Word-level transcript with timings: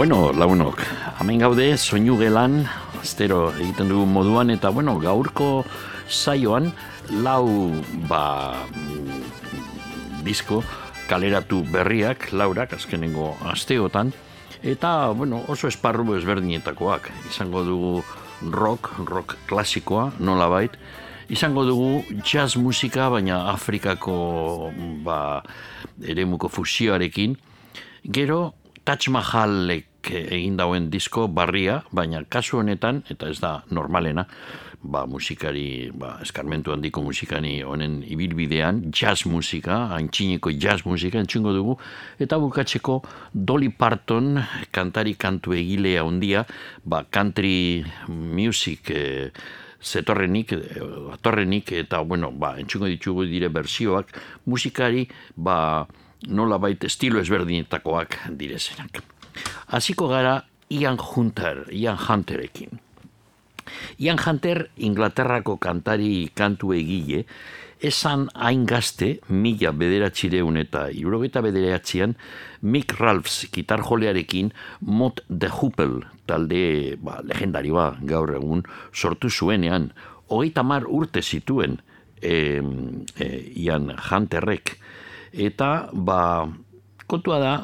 Bueno, 0.00 0.30
launok, 0.32 0.78
hemen 1.20 1.42
gaude 1.42 1.64
soinu 1.76 2.14
gelan, 2.16 2.62
astero 3.02 3.50
egiten 3.50 3.90
dugu 3.92 4.06
moduan, 4.08 4.48
eta 4.48 4.70
bueno, 4.72 4.94
gaurko 4.96 5.66
saioan 6.08 6.70
lau 7.20 7.44
ba, 8.08 8.54
disko 10.24 10.62
kaleratu 11.10 11.58
berriak, 11.68 12.30
laurak, 12.32 12.72
azkenengo 12.78 13.34
asteotan, 13.52 14.14
eta 14.62 15.10
bueno, 15.12 15.42
oso 15.52 15.68
esparru 15.68 16.16
ezberdinetakoak, 16.16 17.10
izango 17.28 17.60
dugu 17.68 17.92
rock, 18.56 18.94
rock 19.04 19.36
klasikoa, 19.52 20.14
nola 20.16 20.48
bait, 20.48 20.80
izango 21.28 21.66
dugu 21.68 21.90
jazz 22.24 22.56
musika, 22.56 23.10
baina 23.12 23.50
Afrikako 23.52 24.72
ba, 25.04 25.20
eremuko 26.00 26.48
fusioarekin, 26.48 27.36
gero 28.08 28.54
Taj 28.80 29.12
Mahalek 29.12 29.89
egin 30.08 30.56
dauen 30.56 30.88
disko 30.90 31.26
barria, 31.28 31.82
baina 31.92 32.22
kasu 32.24 32.60
honetan, 32.60 33.02
eta 33.10 33.28
ez 33.28 33.38
da 33.42 33.60
normalena, 33.70 34.26
ba, 34.82 35.04
musikari, 35.06 35.90
ba, 35.92 36.14
eskarmentu 36.24 36.72
handiko 36.72 37.02
musikani 37.04 37.60
honen 37.62 38.00
ibilbidean, 38.08 38.86
jazz 38.96 39.26
musika, 39.28 39.90
haintxineko 39.96 40.52
jazz 40.56 40.84
musika 40.88 41.20
entzungo 41.20 41.52
dugu, 41.52 41.76
eta 42.18 42.38
bukatzeko 42.40 43.00
Dolly 43.34 43.68
Parton, 43.68 44.40
kantari 44.72 45.14
kantu 45.20 45.54
egilea 45.58 46.04
handia, 46.06 46.46
ba, 46.84 47.04
country 47.04 47.84
music 48.08 48.90
eh, 48.94 49.30
zetorrenik, 49.82 50.52
eh, 50.56 51.12
atorrenik, 51.12 51.72
eta, 51.84 52.00
bueno, 52.00 52.32
ba, 52.32 52.56
entzungo 52.60 52.88
ditugu 52.88 53.28
dire 53.28 53.52
bersioak, 53.52 54.16
musikari, 54.46 55.06
ba, 55.36 55.86
nola 56.28 56.58
baita 56.60 56.88
estilo 56.88 57.20
ezberdinetakoak 57.20 58.22
direzenak. 58.36 59.04
Hasiko 59.68 60.08
gara 60.08 60.44
Ian 60.70 60.98
Hunter, 60.98 61.66
Ian 61.72 61.98
Hunterekin. 61.98 62.78
Ian 63.98 64.18
Hunter, 64.18 64.70
Inglaterrako 64.78 65.58
kantari 65.58 66.30
kantu 66.34 66.72
egile, 66.74 67.24
esan 67.80 68.28
hain 68.34 68.66
gazte, 68.68 69.18
mila 69.28 69.72
bederatxireun 69.72 70.58
eta 70.60 70.88
irurogeta 70.92 71.42
bederatxian, 71.44 72.14
Mick 72.62 72.94
Ralphs 73.00 73.46
gitarjolearekin 73.52 74.52
Mot 74.80 75.22
de 75.28 75.48
Huppel, 75.48 76.00
talde 76.28 76.96
ba, 77.00 77.20
legendari 77.24 77.72
ba, 77.72 77.94
gaur 78.02 78.34
egun, 78.36 78.64
sortu 78.92 79.30
zuenean, 79.30 79.90
hogeita 80.28 80.62
mar 80.62 80.86
urte 80.86 81.22
zituen 81.22 81.80
e, 82.20 82.60
e, 83.16 83.30
Ian 83.64 83.90
Hunterrek, 83.96 84.76
eta 85.32 85.88
ba 85.92 86.22
kontua 87.10 87.38
da 87.42 87.54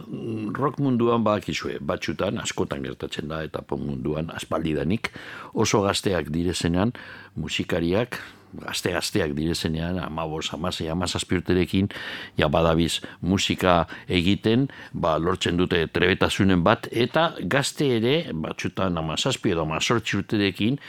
rock 0.58 0.80
munduan 0.82 1.24
bakizue 1.26 1.78
batxutan 1.80 2.40
askotan 2.42 2.82
gertatzen 2.82 3.30
da 3.30 3.42
eta 3.46 3.62
pop 3.62 3.80
munduan 3.82 4.32
aspaldidanik 4.34 5.12
oso 5.54 5.82
gazteak 5.86 6.32
direzenean 6.34 6.92
musikariak 7.36 8.18
gazte 8.56 8.92
gazteak 8.94 9.34
direzenean 9.36 9.98
amabos, 10.00 10.48
amasei, 10.54 10.88
amazazpiurterekin 10.88 11.90
ja 12.38 12.48
badabiz 12.48 13.00
musika 13.20 13.84
egiten 14.08 14.68
ba, 14.92 15.16
lortzen 15.18 15.58
dute 15.60 15.82
trebetasunen 15.92 16.64
bat 16.64 16.88
eta 16.92 17.32
gazte 17.42 17.90
ere 17.98 18.16
batxutan 18.32 18.96
amazazpi 18.98 19.52
edo 19.52 19.66
amazortzi 19.66 20.18
urterekin 20.22 20.80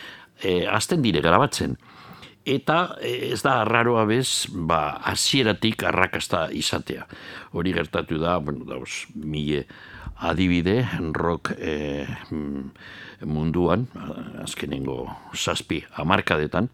e, 0.43 0.63
azten 0.69 1.03
dire 1.03 1.21
grabatzen 1.21 1.77
eta 2.47 2.95
eh, 3.01 3.33
ez 3.33 3.41
da 3.43 3.59
arraroa 3.61 4.05
bez, 4.07 4.47
ba, 4.51 4.97
hasieratik 5.11 5.83
arrakasta 5.89 6.47
izatea. 6.55 7.05
Hori 7.51 7.73
gertatu 7.75 8.19
da, 8.21 8.37
bueno, 8.39 8.65
dauz, 8.67 9.05
mile 9.15 9.65
adibide, 10.17 10.81
rock 11.13 11.51
e, 11.59 12.05
munduan, 13.25 13.85
azkenengo 14.41 15.03
zazpi 15.35 15.83
amarkadetan, 16.01 16.69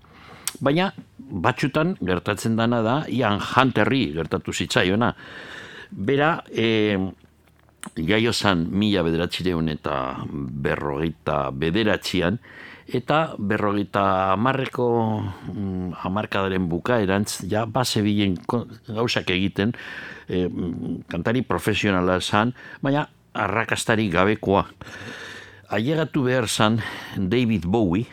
baina 0.63 0.91
batxutan 1.17 1.97
gertatzen 1.99 2.55
dana 2.55 2.81
da, 2.85 2.95
ian 3.11 3.41
janterri 3.43 4.05
gertatu 4.15 4.53
zitzaiona. 4.53 5.11
Bera, 5.91 6.37
e, 6.49 6.95
jaio 7.99 8.33
zan 8.33 8.67
mila 8.71 9.03
bederatxireun 9.03 9.69
eta 9.73 9.97
berrogeita 10.31 11.49
bederatxian, 11.51 12.39
eta 12.87 13.35
berrogeita 13.39 14.33
amarreko 14.33 14.87
mm, 15.21 15.93
amarkadaren 16.03 16.67
buka 16.69 16.99
erantz, 17.03 17.43
ja, 17.49 17.65
base 17.65 18.03
bilen 18.03 18.35
gauzak 18.87 19.31
egiten, 19.31 19.73
e, 20.27 20.47
kantari 21.11 21.43
profesionala 21.47 22.19
zan, 22.21 22.53
baina 22.81 23.07
arrakastari 23.33 24.09
gabekoa. 24.13 24.67
Ailegatu 25.73 26.27
behar 26.27 26.47
zan 26.47 26.81
David 27.17 27.65
Bowie, 27.65 28.05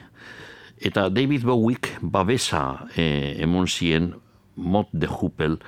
eta 0.80 1.10
David 1.12 1.44
Bowiek 1.44 1.96
babesa 2.00 2.86
e, 2.96 3.36
emon 3.42 3.68
zien 3.68 4.14
mot 4.56 4.88
de 4.92 5.06
jupel 5.06 5.58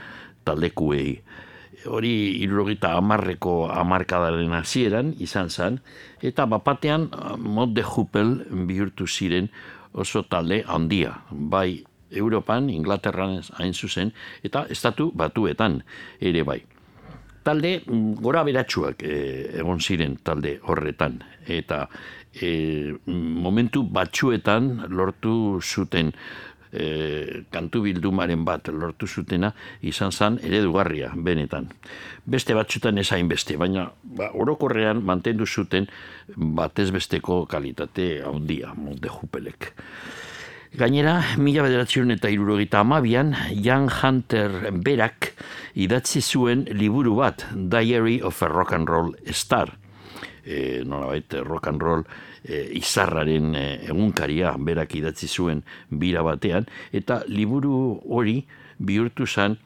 taldekuei 0.44 1.20
hori 1.86 2.42
irurogita 2.42 2.94
amarreko 2.98 3.68
amarkadaren 3.70 4.52
hasieran 4.56 5.14
izan 5.18 5.50
zen, 5.50 5.78
eta 6.22 6.46
bapatean 6.46 7.08
mod 7.38 7.74
de 7.74 7.82
jupel 7.82 8.36
bihurtu 8.68 9.06
ziren 9.06 9.48
oso 9.92 10.22
talde 10.22 10.62
handia, 10.66 11.18
bai 11.30 11.84
Europan, 12.12 12.68
Inglaterran 12.70 13.40
hain 13.58 13.72
zuzen, 13.72 14.12
eta 14.44 14.66
estatu 14.70 15.10
batuetan 15.16 15.80
ere 16.20 16.44
bai. 16.44 16.60
Talde 17.42 17.80
gora 18.22 18.44
beratsuak 18.46 19.02
e, 19.02 19.14
egon 19.58 19.80
ziren 19.80 20.18
talde 20.22 20.58
horretan, 20.62 21.16
eta 21.50 21.86
e, 22.32 22.94
momentu 23.06 23.82
batzuetan 23.82 24.86
lortu 24.92 25.58
zuten 25.60 26.12
e, 26.72 27.44
kantu 27.52 27.84
bildumaren 27.86 28.44
bat 28.44 28.68
lortu 28.72 29.06
zutena 29.06 29.52
izan 29.82 30.12
zan 30.12 30.38
eredugarria 30.42 31.12
benetan. 31.14 31.68
Beste 32.24 32.54
batzutan 32.54 32.98
ez 32.98 33.10
beste, 33.28 33.56
baina 33.56 33.90
ba, 34.02 34.30
orokorrean 34.32 35.02
mantendu 35.04 35.46
zuten 35.46 35.86
batez 36.36 36.90
besteko 36.90 37.46
kalitate 37.46 38.22
handia, 38.24 38.74
monte 38.74 39.08
jupelek. 39.08 39.72
Gainera, 40.72 41.18
mila 41.36 41.66
bederatzen 41.66 42.10
eta 42.14 42.30
irurogita 42.32 42.80
amabian, 42.80 43.34
Young 43.52 43.90
Hunter 43.92 44.70
berak 44.72 45.34
idatzi 45.76 46.22
zuen 46.22 46.64
liburu 46.72 47.18
bat, 47.18 47.44
Diary 47.52 48.22
of 48.22 48.40
a 48.42 48.48
Rock 48.48 48.72
and 48.72 48.88
Roll 48.88 49.12
Star. 49.32 49.68
E, 50.44 50.82
rock 50.82 51.66
and 51.68 51.82
roll 51.82 52.02
e, 52.44 52.62
izarraren 52.78 53.54
e, 53.54 53.66
egunkaria 53.88 54.54
berak 54.58 54.96
idatzi 54.98 55.28
zuen 55.28 55.62
bira 55.90 56.22
batean, 56.26 56.66
eta 56.92 57.22
liburu 57.28 58.00
hori 58.08 58.40
bihurtu 58.78 59.26
zen 59.26 59.56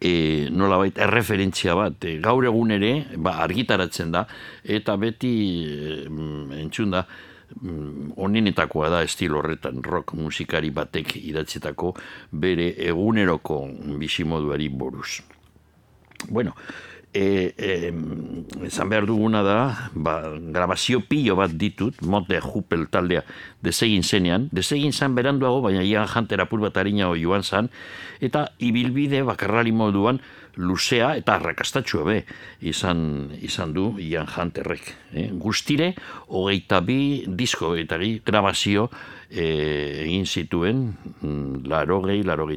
e, 0.00 0.48
nolabait 0.50 0.98
erreferentzia 0.98 1.76
bat, 1.78 2.04
e, 2.04 2.18
gaur 2.22 2.44
egun 2.48 2.74
ere 2.76 2.92
ba, 3.16 3.38
argitaratzen 3.46 4.12
da, 4.14 4.26
eta 4.64 4.96
beti 5.00 5.32
e, 5.66 5.94
entzun 6.60 6.96
da, 6.96 7.04
mm, 7.60 8.12
onenetakoa 8.26 8.90
da 8.92 9.02
estil 9.06 9.36
horretan 9.38 9.82
rock 9.84 10.16
musikari 10.18 10.70
batek 10.74 11.16
idatzetako 11.22 11.94
bere 12.32 12.72
eguneroko 12.90 13.62
bizimoduari 14.00 14.68
boruz. 14.68 15.22
Bueno, 16.28 16.54
e, 17.16 17.54
e, 17.56 18.66
esan 18.66 18.90
behar 18.92 19.06
duguna 19.08 19.42
da, 19.42 19.90
ba, 19.94 20.36
grabazio 20.36 21.00
pilo 21.08 21.36
bat 21.40 21.54
ditut, 21.56 22.02
mote 22.04 22.40
jupel 22.44 22.86
taldea 22.92 23.24
desegin 23.64 24.04
zenean, 24.04 24.50
desegin 24.52 24.92
zan 24.92 25.16
beranduago, 25.16 25.62
baina 25.64 25.84
ian 25.84 26.08
jantera 26.10 26.48
pur 26.50 26.60
bat 26.66 26.76
harina 26.76 27.08
joan 27.16 27.42
zan, 27.42 27.70
eta 28.20 28.50
ibilbide 28.58 29.22
bakarrali 29.24 29.72
moduan 29.72 30.20
luzea 30.56 31.10
eta 31.16 31.36
arrakastatxua 31.36 32.04
be 32.04 32.20
izan, 32.64 33.32
izan 33.40 33.72
du 33.76 33.88
ian 34.00 34.28
janterrek. 34.28 34.92
Eh? 35.12 35.28
Guztire, 35.32 35.92
hogeita 36.28 36.80
bi 36.80 37.24
disko 37.28 37.74
eta 37.76 37.98
grabazio 38.24 38.88
e, 39.30 40.04
egin 40.04 40.24
zituen 40.24 40.86
mm, 41.20 41.66
laro 41.68 42.00
gehi, 42.04 42.22
laro 42.24 42.48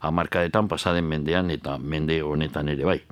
amarkadetan 0.00 0.68
pasaden 0.68 1.04
mendean 1.06 1.50
eta 1.50 1.78
mende 1.78 2.22
honetan 2.22 2.68
ere 2.68 2.84
bai. 2.84 3.02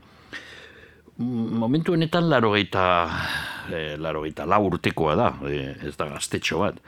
Momentu 1.21 1.93
honetan 1.93 2.31
laro 2.31 2.55
gehi 2.55 2.71
e, 2.73 3.97
laro 3.99 4.25
lau 4.25 4.63
urtekoa 4.67 5.15
da, 5.17 5.35
e, 5.45 5.77
ez 5.85 5.97
da 5.97 6.07
gaztetxo 6.09 6.61
bat. 6.61 6.81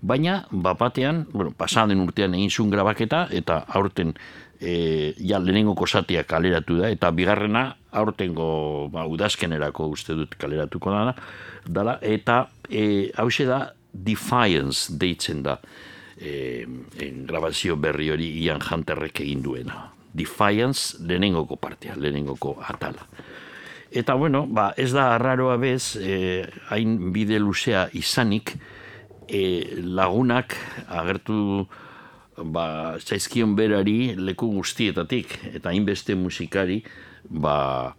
Baina, 0.00 0.46
bapatean, 0.50 1.26
bueno, 1.32 1.50
pasaden 1.50 1.98
urtean 2.00 2.34
egin 2.34 2.50
zuen 2.50 2.70
grabaketa 2.70 3.26
eta 3.32 3.64
aurten 3.66 4.14
e, 4.60 5.12
ja 5.18 5.40
lehenengo 5.40 5.74
kosatia 5.74 6.22
kaleratu 6.22 6.78
da, 6.78 6.88
eta 6.88 7.10
bigarrena 7.10 7.76
aurtengo 7.90 8.88
ba, 8.92 9.06
udazkenerako 9.10 9.88
uste 9.90 10.14
dut 10.14 10.36
kaleratuko 10.38 10.90
da, 10.92 11.14
dala, 11.66 11.98
eta 12.00 12.46
e, 12.70 13.10
hause 13.16 13.46
da 13.46 13.72
Defiance 13.92 14.94
deitzen 14.94 15.42
da 15.42 15.56
e, 16.14 16.62
en 17.02 17.24
grabazio 17.26 17.74
berri 17.74 18.12
hori 18.14 18.30
Ian 18.44 18.62
Hunterrek 18.62 19.24
egin 19.24 19.42
duena. 19.42 19.88
Defiance 20.14 21.02
lehenengoko 21.02 21.58
partea, 21.58 21.98
lehenengoko 21.98 22.54
atala. 22.62 23.02
Eta 23.90 24.14
bueno, 24.14 24.46
ba, 24.46 24.70
ez 24.76 24.92
da 24.94 25.14
arraroa 25.16 25.56
bez, 25.58 25.96
e, 25.96 26.46
hain 26.70 27.10
bide 27.12 27.40
luzea 27.42 27.88
izanik, 27.92 28.54
e, 29.26 29.80
lagunak 29.82 30.54
agertu 30.88 31.66
ba, 32.36 32.96
zaizkion 33.02 33.56
berari 33.58 34.14
leku 34.14 34.50
guztietatik, 34.54 35.40
eta 35.54 35.72
hainbeste 35.74 36.14
musikari, 36.14 36.78
ba, 37.28 37.94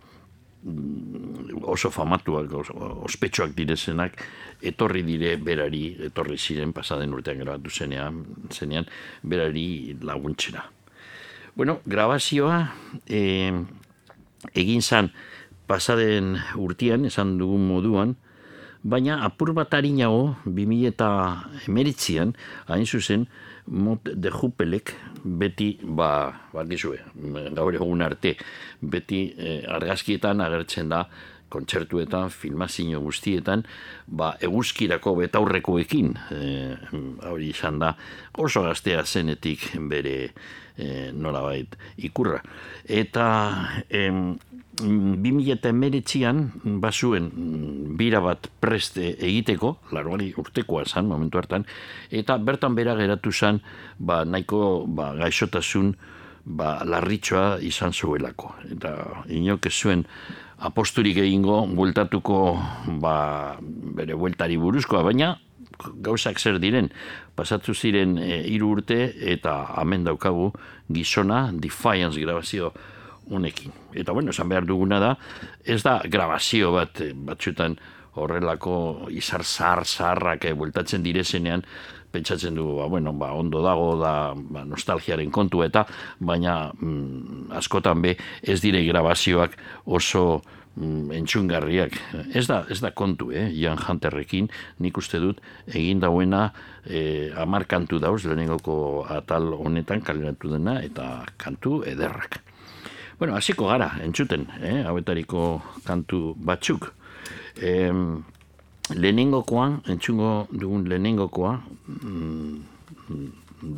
Mm, 0.63 1.63
oso 1.65 1.89
famatuak, 1.89 2.51
oso, 2.53 2.73
ospetsuak 3.01 3.55
direzenak, 3.57 4.19
etorri 4.61 5.01
dire 5.01 5.33
berari, 5.41 5.95
etorri 6.05 6.37
ziren 6.37 6.69
pasaden 6.73 7.15
urtean 7.17 7.41
grabatu 7.41 7.73
zenean, 7.73 8.19
zenean 8.53 8.85
berari 9.23 9.97
laguntzera. 10.05 10.67
Bueno, 11.57 11.79
grabazioa 11.89 12.59
e, 13.09 13.49
egin 14.53 14.85
zan 14.85 15.09
pasaden 15.71 16.35
urtean, 16.59 17.07
esan 17.07 17.37
dugun 17.39 17.63
moduan, 17.69 18.17
baina 18.83 19.21
apur 19.23 19.53
bat 19.55 19.71
harinago, 19.77 20.35
2000 20.43 20.89
eta 20.89 21.09
emeritzian, 21.69 22.35
hain 22.67 22.83
zuzen, 22.85 23.27
mot 23.71 24.03
de 24.03 24.31
jupelek 24.33 24.95
beti 25.23 25.75
ba 25.85 26.33
bakizue 26.51 26.97
gaur 27.55 27.75
egun 27.77 28.01
arte 28.01 28.33
beti 28.81 29.19
eh, 29.37 29.61
argazkietan 29.69 30.41
agertzen 30.41 30.89
da 30.89 31.05
kontzertuetan, 31.51 32.29
filmazio 32.31 33.01
guztietan, 33.03 33.65
ba, 34.07 34.31
eguzkirako 34.39 35.17
betaurrekoekin, 35.19 36.13
e, 36.31 36.45
hori 37.27 37.49
izan 37.51 37.81
da, 37.81 37.91
oso 38.39 38.63
gaztea 38.63 39.03
zenetik 39.03 39.65
bere 39.91 40.15
e, 40.77 41.11
nolabait 41.11 41.75
ikurra. 42.07 42.39
Eta 42.87 43.25
em, 43.89 44.37
2000 44.79 45.51
eta 45.53 45.69
emeretzian, 45.69 46.45
basuen 46.81 47.29
bira 47.99 48.21
bat 48.23 48.47
preste 48.63 49.11
egiteko, 49.19 49.75
laruari 49.91 50.31
urtekoa 50.37 50.85
zan, 50.85 51.09
momentu 51.11 51.41
hartan, 51.41 51.65
eta 52.09 52.37
bertan 52.37 52.75
bera 52.75 52.95
geratu 52.95 53.31
zan, 53.31 53.61
ba, 53.99 54.23
nahiko 54.25 54.85
ba, 54.87 55.11
gaixotasun, 55.19 55.93
ba, 56.45 56.79
larritxoa 56.87 57.59
izan 57.67 57.93
zuelako. 57.93 58.55
Eta 58.71 58.95
inok 59.29 59.67
ez 59.67 59.75
zuen 59.75 60.05
aposturik 60.61 61.17
egingo, 61.17 61.65
bueltatuko 61.67 62.41
ba, 63.01 63.15
bere 63.97 64.15
bueltari 64.15 64.57
buruzkoa, 64.61 65.03
baina 65.03 65.35
gauzak 65.81 66.39
zer 66.39 66.59
diren, 66.61 66.91
pasatu 67.35 67.73
ziren 67.73 68.17
e, 68.21 68.43
hiru 68.51 68.75
urte 68.77 68.99
eta 69.33 69.55
hemen 69.81 70.05
daukagu 70.05 70.51
gizona 70.93 71.49
Defiance 71.53 72.21
grabazio 72.21 72.71
unekin. 73.31 73.71
Eta 73.95 74.11
bueno, 74.11 74.35
esan 74.35 74.51
behar 74.51 74.67
duguna 74.67 74.99
da, 74.99 75.15
ez 75.63 75.81
da 75.83 75.99
grabazio 76.05 76.75
bat 76.75 77.01
eh, 77.01 77.13
batzutan 77.15 77.79
horrelako 78.19 79.07
izar 79.15 79.43
zahar 79.43 79.85
zaharrak 79.85 80.45
e, 80.45 80.53
bueltatzen 80.57 81.03
direzenean, 81.03 81.63
pentsatzen 82.11 82.55
du, 82.55 82.65
ba, 82.77 82.87
bueno, 82.91 83.13
ba, 83.15 83.31
ondo 83.33 83.61
dago 83.63 83.95
da 84.01 84.33
ba, 84.35 84.65
nostalgiaren 84.67 85.31
kontu 85.31 85.63
eta, 85.63 85.85
baina 86.19 86.71
mm, 86.73 87.51
askotan 87.59 88.01
be 88.03 88.17
ez 88.43 88.59
dire 88.63 88.83
grabazioak 88.83 89.55
oso 89.85 90.41
mm, 90.75 91.15
entxungarriak. 91.21 91.95
Ez 92.35 92.45
da, 92.51 92.65
ez 92.69 92.81
da 92.83 92.91
kontu, 92.91 93.31
eh, 93.31 93.47
Ian 93.55 93.79
Hunterrekin, 93.79 94.51
nik 94.83 94.99
uste 94.99 95.23
dut, 95.23 95.39
egin 95.71 96.03
dauena 96.03 96.49
eh, 96.83 97.31
amar 97.39 97.63
kantu 97.71 98.01
dauz, 98.03 98.25
lehenengoko 98.25 99.05
atal 99.07 99.53
honetan 99.55 100.03
kaleratu 100.03 100.51
dena, 100.57 100.81
eta 100.83 101.13
kantu 101.39 101.79
ederrak. 101.87 102.41
Bueno, 103.21 103.35
hasiko 103.35 103.67
gara, 103.67 103.99
entzuten, 104.01 104.47
eh, 104.65 104.79
hauetariko 104.81 105.61
kantu 105.85 106.33
batzuk. 106.41 106.87
Eh, 107.61 107.93
lehenengokoan, 108.95 109.83
entzungo 109.85 110.47
dugun 110.49 110.87
lehenengokoa, 110.89 111.51
mm, 112.01 112.57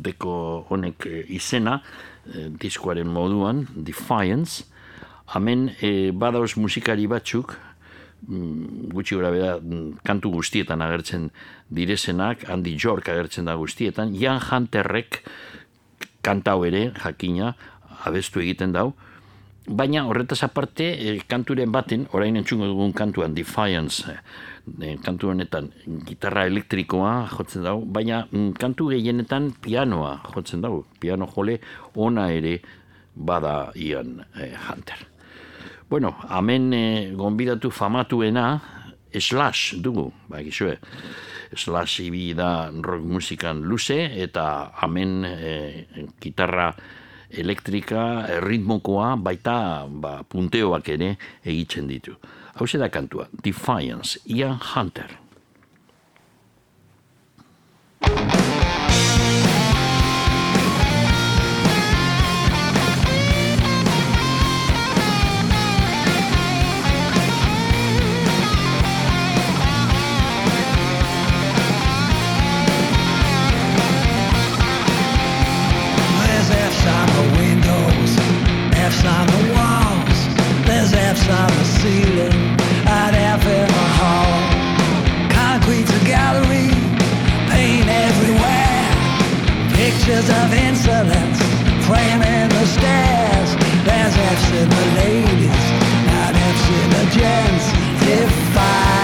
deko 0.06 0.64
honek 0.70 1.06
eh, 1.06 1.26
izena, 1.28 1.82
eh, 2.32 2.48
diskoaren 2.48 3.06
moduan, 3.06 3.66
Defiance, 3.76 4.64
hemen 5.34 5.68
eh, 5.82 6.10
badauz 6.10 6.56
musikari 6.56 7.06
batzuk, 7.06 7.58
mm, 8.26 8.88
gutxi 8.96 9.14
gura 9.14 9.30
beda, 9.30 9.60
mm, 9.60 10.00
kantu 10.02 10.30
guztietan 10.40 10.80
agertzen 10.80 11.30
direzenak, 11.68 12.48
Andy 12.48 12.78
York 12.80 13.10
agertzen 13.10 13.44
da 13.44 13.60
guztietan, 13.60 14.16
Jan 14.16 14.40
Hunterrek 14.40 15.20
kantau 16.22 16.64
ere, 16.64 16.94
jakina, 16.96 17.54
abestu 18.06 18.40
egiten 18.40 18.72
dau, 18.72 18.94
Baina 19.64 20.02
horretaz 20.04 20.42
aparte, 20.44 20.84
e, 20.92 21.12
kanturen 21.24 21.70
baten, 21.72 22.02
orain 22.12 22.36
entzungo 22.36 22.66
dugun 22.68 22.92
kantuan, 22.92 23.32
Defiance, 23.32 24.12
e, 24.76 24.96
kantu 25.00 25.30
honetan, 25.32 25.70
gitarra 26.04 26.42
elektrikoa 26.50 27.12
jotzen 27.32 27.64
dago, 27.64 27.80
baina 27.80 28.26
mm, 28.26 28.50
kantu 28.60 28.90
gehienetan 28.92 29.54
pianoa 29.64 30.18
jotzen 30.34 30.60
dago, 30.60 30.82
piano 31.00 31.24
jole 31.32 31.62
ona 31.96 32.26
ere 32.36 32.58
bada 33.16 33.70
ian 33.74 34.18
e, 34.36 34.50
Hunter. 34.52 35.06
Bueno, 35.88 36.12
hemen 36.28 36.72
e, 36.74 36.84
gonbidatu 37.16 37.70
famatuena, 37.72 38.60
Slash 39.14 39.78
dugu, 39.80 40.10
ba, 40.28 40.42
gizue, 40.44 40.74
Slash 41.56 42.02
ibi 42.04 42.34
da 42.36 42.68
rock 42.68 43.06
musikan 43.06 43.62
luze, 43.64 43.96
eta 44.26 44.74
hemen 44.82 45.24
e, 45.24 45.54
gitarra 46.20 46.74
elektrika, 47.38 48.26
ritmokoa, 48.44 49.14
baita 49.16 49.86
ba, 49.88 50.20
punteoak 50.28 50.88
ere 50.94 51.14
egiten 51.44 51.90
ditu. 51.90 52.16
Hau 52.54 52.66
da 52.78 52.88
kantua, 52.88 53.28
Defiance, 53.42 54.20
Ian 54.26 54.58
Hunter. 54.74 55.24
on 79.06 79.26
the 79.26 79.42
walls, 79.52 80.20
there's 80.66 80.92
abs 80.92 81.28
on 81.28 81.50
the 81.58 81.66
ceiling, 81.78 82.56
I'd 82.86 83.14
have 83.14 83.44
in 83.44 83.68
the 83.68 83.88
hall. 84.00 84.40
Concrete's 85.30 85.92
a 85.92 86.04
gallery, 86.04 86.72
paint 87.52 87.88
everywhere, 87.88 88.88
pictures 89.76 90.28
of 90.40 90.52
insolence, 90.52 91.38
praying 91.86 92.22
in 92.22 92.48
the 92.48 92.66
stairs. 92.66 93.50
There's 93.84 94.16
abs 94.16 94.48
in 94.60 94.68
the 94.68 94.86
ladies, 95.04 95.64
not 96.08 96.32
apps 96.34 96.66
in 96.80 96.88
the 96.96 97.04
gents. 97.16 97.66
If 98.08 98.56
I 98.56 99.03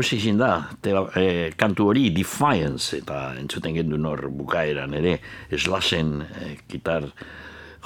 launok, 0.00 0.02
hau 0.02 0.02
zizin 0.02 0.38
da, 0.38 0.70
e, 1.16 1.52
kantu 1.56 1.90
hori 1.90 2.10
Defiance, 2.10 2.96
eta 2.96 3.34
entzuten 3.38 3.74
gendu 3.74 3.98
nor 3.98 4.30
bukaeran 4.30 4.94
ere, 4.94 5.20
eslasen 5.50 6.22
e, 6.22 6.56
gitar 6.68 7.10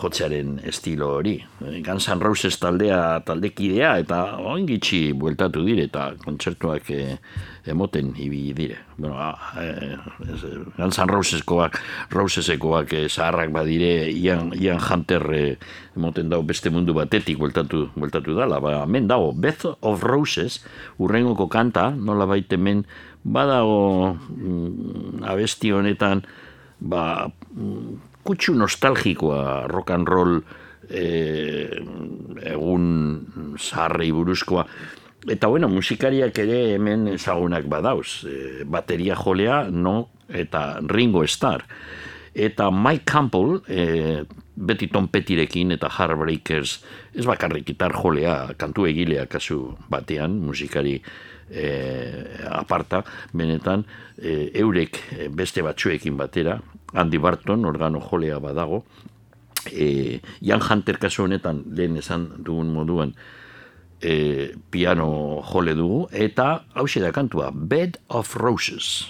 jotzearen 0.05 0.59
estilo 0.69 1.09
hori. 1.17 1.39
E, 1.65 1.81
Guns 1.85 2.09
N' 2.13 2.23
Roses 2.23 2.59
taldea 2.61 3.21
taldekidea, 3.27 3.95
eta 4.05 4.21
oingitxi 4.45 5.01
bueltatu 5.19 5.65
dire, 5.65 5.89
eta 5.89 6.11
kontzertuak 6.25 6.91
e, 6.93 7.17
emoten 7.73 8.13
ibi 8.21 8.43
dire. 8.57 8.79
Bueno, 8.99 9.17
a, 9.19 9.31
e, 9.61 9.97
Guns 10.77 11.01
N' 11.01 11.11
Roseskoak, 11.11 11.81
Rosesekoak 12.13 12.93
e, 12.93 13.07
zaharrak 13.09 13.53
badire, 13.55 14.11
Ian, 14.13 14.53
Ian 14.61 14.83
Hunter 14.83 15.27
e, 15.35 15.45
emoten 15.97 16.31
dau 16.33 16.43
beste 16.47 16.73
mundu 16.75 16.95
batetik 16.97 17.41
bueltatu, 17.41 17.89
bueltatu 17.97 18.37
dala. 18.37 18.61
Ba, 18.63 18.85
men 18.87 19.09
dago, 19.11 19.33
Beth 19.33 19.67
of 19.81 20.05
Roses, 20.05 20.61
urrengoko 21.01 21.49
kanta, 21.49 21.91
nola 21.97 22.29
baite 22.29 22.61
men, 22.61 22.85
badago 23.25 24.19
mm, 24.29 25.25
abesti 25.25 25.73
honetan, 25.73 26.27
ba, 26.85 27.31
mm, 27.57 28.14
kutsu 28.25 28.57
nostalgikoa 28.59 29.67
rock 29.71 29.95
and 29.95 30.09
roll 30.09 30.41
e, 30.89 31.07
egun 32.55 33.57
zaharrei 33.61 34.13
buruzkoa, 34.13 34.67
Eta 35.25 35.49
bueno, 35.49 35.71
musikariak 35.73 36.37
ere 36.43 36.75
hemen 36.75 37.07
ezagunak 37.15 37.65
badauz. 37.73 38.25
E, 38.29 38.65
bateria 38.69 39.17
jolea, 39.17 39.63
no, 39.73 40.11
eta 40.29 40.81
Ringo 40.85 41.25
Starr. 41.25 41.65
Eta 42.35 42.71
Mike 42.71 43.07
Campbell, 43.09 43.63
e, 43.69 44.25
beti 44.55 44.89
Petirekin 44.89 45.73
eta 45.73 45.89
Heartbreakers, 45.89 46.83
ez 47.15 47.25
bakarrik 47.25 47.65
gitar 47.67 47.93
jolea, 47.93 48.55
kantu 48.59 48.87
egilea 48.87 49.27
kasu 49.27 49.77
batean, 49.89 50.41
musikari 50.41 51.01
e, 51.55 52.45
aparta, 52.51 53.05
benetan, 53.33 53.87
e, 54.19 54.51
eurek 54.61 55.01
beste 55.31 55.63
batzuekin 55.63 56.19
batera, 56.19 56.59
Andy 56.95 57.19
Barton, 57.19 57.65
organo 57.65 58.01
jolea 58.01 58.39
badago, 58.43 58.85
e, 59.71 60.21
Jan 60.43 60.63
Hunter 60.63 60.99
kasu 60.99 61.25
honetan, 61.25 61.65
lehen 61.75 61.97
esan 61.97 62.29
dugun 62.45 62.73
moduan, 62.75 63.15
e, 64.01 64.53
piano 64.71 65.43
jole 65.51 65.75
dugu, 65.75 66.07
eta 66.13 66.65
hau 66.75 66.87
da 66.87 67.13
kantua, 67.13 67.51
Bed 67.53 67.99
of 68.09 68.37
Roses. 68.37 69.09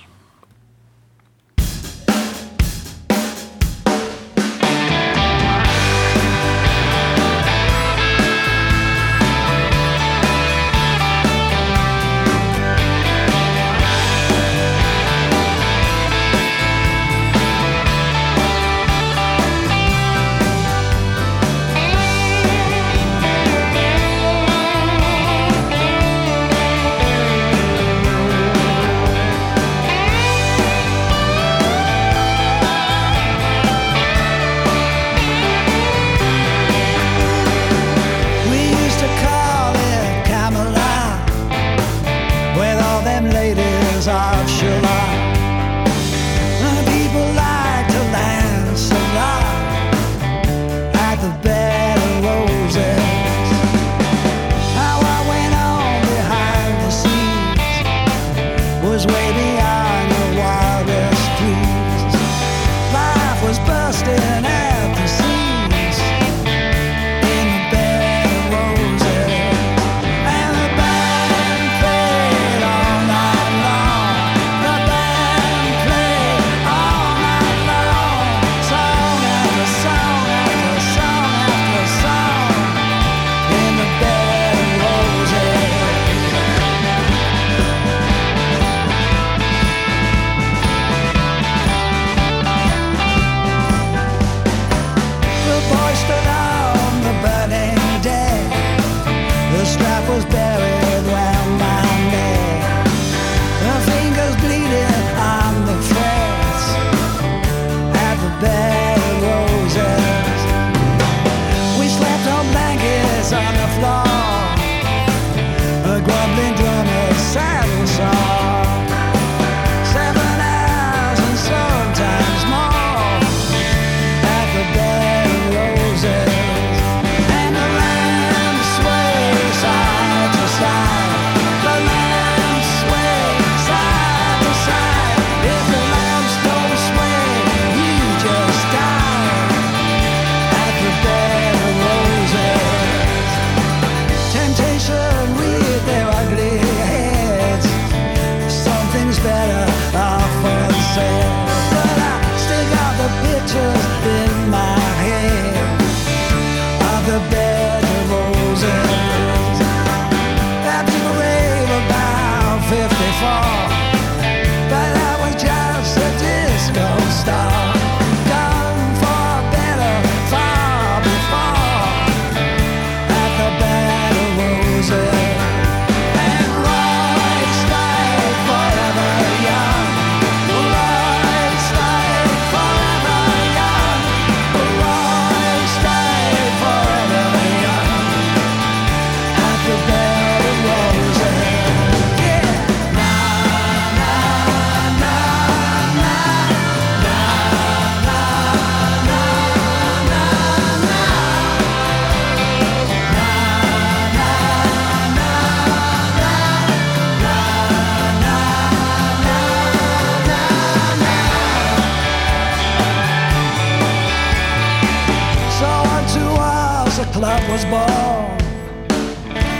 I 217.25 217.41
was 217.51 217.65
born. 217.65 218.39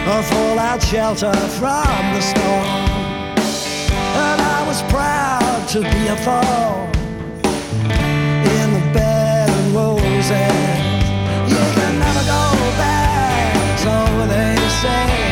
A 0.07 0.23
fallout 0.23 0.83
shelter 0.83 1.33
from 1.59 2.03
the 2.13 2.21
storm. 2.21 2.67
And 4.27 4.41
I 4.41 4.65
was 4.69 4.83
proud 4.93 5.67
to 5.69 5.81
be 5.81 6.09
a 6.09 6.17
fall 6.17 6.87
in 8.59 8.67
the 8.77 8.85
bed 8.93 9.49
of 9.49 9.75
roses. 9.75 10.75
You 11.51 11.63
can 11.77 11.99
never 11.99 12.25
go 12.37 12.45
back, 12.77 13.79
so 13.79 14.27
they 14.29 14.57
say. 14.83 15.24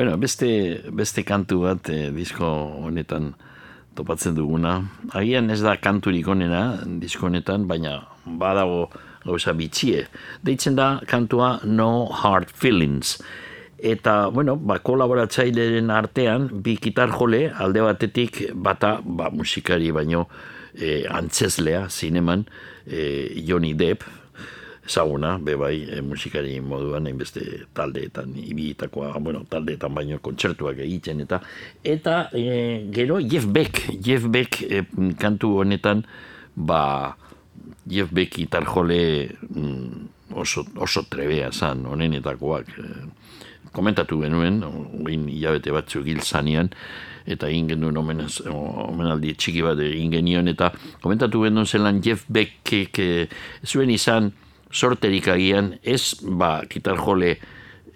Bueno, 0.00 0.16
beste, 0.16 0.80
beste 0.96 1.26
kantu 1.28 1.58
bat 1.60 1.90
eh, 1.92 2.06
disko 2.16 2.46
honetan 2.86 3.34
topatzen 3.92 4.32
duguna. 4.32 4.78
Agian 5.12 5.52
ez 5.52 5.58
da 5.60 5.74
kanturik 5.76 6.24
onena 6.32 6.62
disko 7.02 7.26
honetan, 7.28 7.66
baina 7.68 7.98
badago 8.24 8.86
gauza 9.26 9.52
bitxie. 9.52 10.06
Deitzen 10.40 10.78
da 10.78 10.86
kantua 11.04 11.50
No 11.68 12.06
Hard 12.08 12.48
Feelings. 12.48 13.18
Eta, 13.76 14.30
bueno, 14.32 14.54
ba, 14.56 14.78
kolaboratzaileren 14.80 15.92
artean, 15.92 16.48
bi 16.64 16.78
gitar 16.80 17.12
jole, 17.12 17.50
alde 17.52 17.84
batetik 17.84 18.46
bata, 18.56 19.02
ba, 19.04 19.28
musikari 19.28 19.92
baino, 19.92 20.30
eh, 20.80 21.04
antzeslea, 21.12 21.90
zineman, 21.92 22.46
eh, 22.86 23.36
Johnny 23.44 23.76
Depp, 23.76 24.08
ezaguna, 24.90 25.38
be 25.38 25.54
bai, 25.54 25.86
e, 25.86 26.00
musikari 26.02 26.58
moduan, 26.60 27.06
hainbeste 27.06 27.66
taldeetan, 27.74 28.34
ibilitakoa, 28.34 29.14
bueno, 29.22 29.44
taldeetan 29.48 29.94
baino 29.94 30.18
kontzertuak 30.18 30.82
egiten, 30.82 31.22
eta 31.26 31.40
eta 31.86 32.16
e, 32.34 32.88
gero 32.92 33.20
Jeff 33.22 33.46
Beck, 33.46 33.86
Jeff 34.02 34.26
Beck 34.26 34.62
e, 34.66 34.82
kantu 35.20 35.60
honetan, 35.62 36.02
ba, 36.56 37.14
Jeff 37.86 38.10
Beck 38.12 38.40
itarjole 38.42 39.30
mm, 39.46 40.34
oso, 40.34 40.66
oso 40.82 41.06
trebea 41.10 41.52
zan, 41.52 41.86
honenetakoak, 41.86 42.74
komentatu 43.72 44.18
genuen, 44.24 44.64
oin 44.66 45.30
hilabete 45.30 45.70
batzuk 45.70 46.10
hil 46.10 46.24
zanean, 46.26 46.72
eta 47.30 47.46
egin 47.46 47.68
genuen 47.70 47.98
omenaz, 48.00 48.40
omenaldi 48.50 49.36
txiki 49.38 49.62
bat 49.62 49.78
egin 49.86 50.10
genion, 50.18 50.50
eta 50.50 50.72
komentatu 51.02 51.44
genuen 51.46 51.68
zelan 51.68 52.02
Jeff 52.02 52.26
Beckek 52.26 52.98
e, 52.98 53.10
zuen 53.62 53.92
izan, 53.94 54.32
sorterik 54.70 55.28
agian 55.28 55.74
ez 55.82 56.14
ba 56.22 56.60
gitarjole 56.70 57.34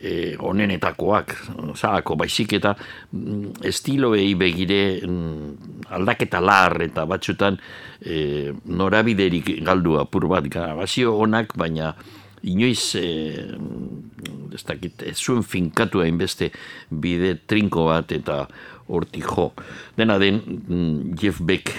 eh, 0.05 0.35
onenetakoak, 0.39 1.35
zahako 1.75 2.17
baizik 2.21 2.57
eta 2.59 2.75
mm, 2.77 3.65
estiloei 3.65 4.35
begire 4.39 5.01
mm, 5.07 5.87
aldaketa 5.97 6.43
lar 6.45 6.77
eta 6.85 7.07
batzutan 7.09 7.59
eh, 8.03 8.53
norabiderik 8.67 9.57
galdu 9.65 9.99
apur 10.03 10.29
bat 10.29 10.51
grabazio 10.51 11.17
onak, 11.25 11.57
baina 11.57 11.95
inoiz 12.45 12.95
eh, 13.01 13.55
ez 14.55 14.63
dakit, 14.67 15.07
ez 15.09 15.17
zuen 15.17 15.43
finkatu 15.43 16.05
hainbeste 16.05 16.51
bide 16.91 17.39
trinko 17.49 17.89
bat 17.89 18.13
eta 18.13 18.45
hortik 18.93 19.25
jo. 19.25 19.53
Dena 19.97 20.19
den 20.21 20.43
Jeff 21.17 21.41
Beck 21.41 21.73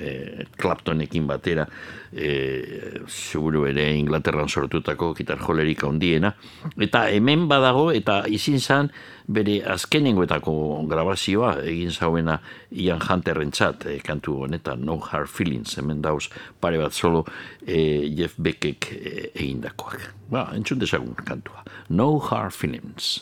e, 0.00 0.46
Claptonekin 0.56 1.26
batera 1.26 1.66
e, 2.12 3.02
seguru 3.06 3.66
ere 3.68 3.90
Inglaterran 3.98 4.48
sortutako 4.48 5.12
gitar 5.14 5.38
jolerik 5.42 5.84
handiena. 5.84 6.32
Eta 6.78 7.08
hemen 7.12 7.46
badago 7.50 7.90
eta 7.92 8.22
izin 8.26 8.60
zan 8.60 8.90
bere 9.28 9.58
azkenengoetako 9.74 10.54
grabazioa 10.88 11.58
egin 11.68 11.92
zauena 11.92 12.38
Ian 12.72 13.02
Hunterren 13.04 13.52
txat 13.52 13.86
e, 13.86 13.98
kantu 14.04 14.42
honetan 14.46 14.84
No 14.86 14.98
Hard 14.98 15.28
Feelings 15.28 15.76
hemen 15.78 16.02
dauz 16.02 16.28
pare 16.60 16.80
bat 16.80 16.96
solo 16.96 17.24
e, 17.66 18.08
Jeff 18.16 18.38
Beckek 18.38 18.92
e, 18.92 19.16
egindakoak. 19.34 20.12
Ba, 20.32 20.48
entzun 20.56 20.80
desagun 20.80 21.16
kantua. 21.24 21.64
No 21.88 22.16
Hard 22.18 22.56
Feelings 22.56 23.18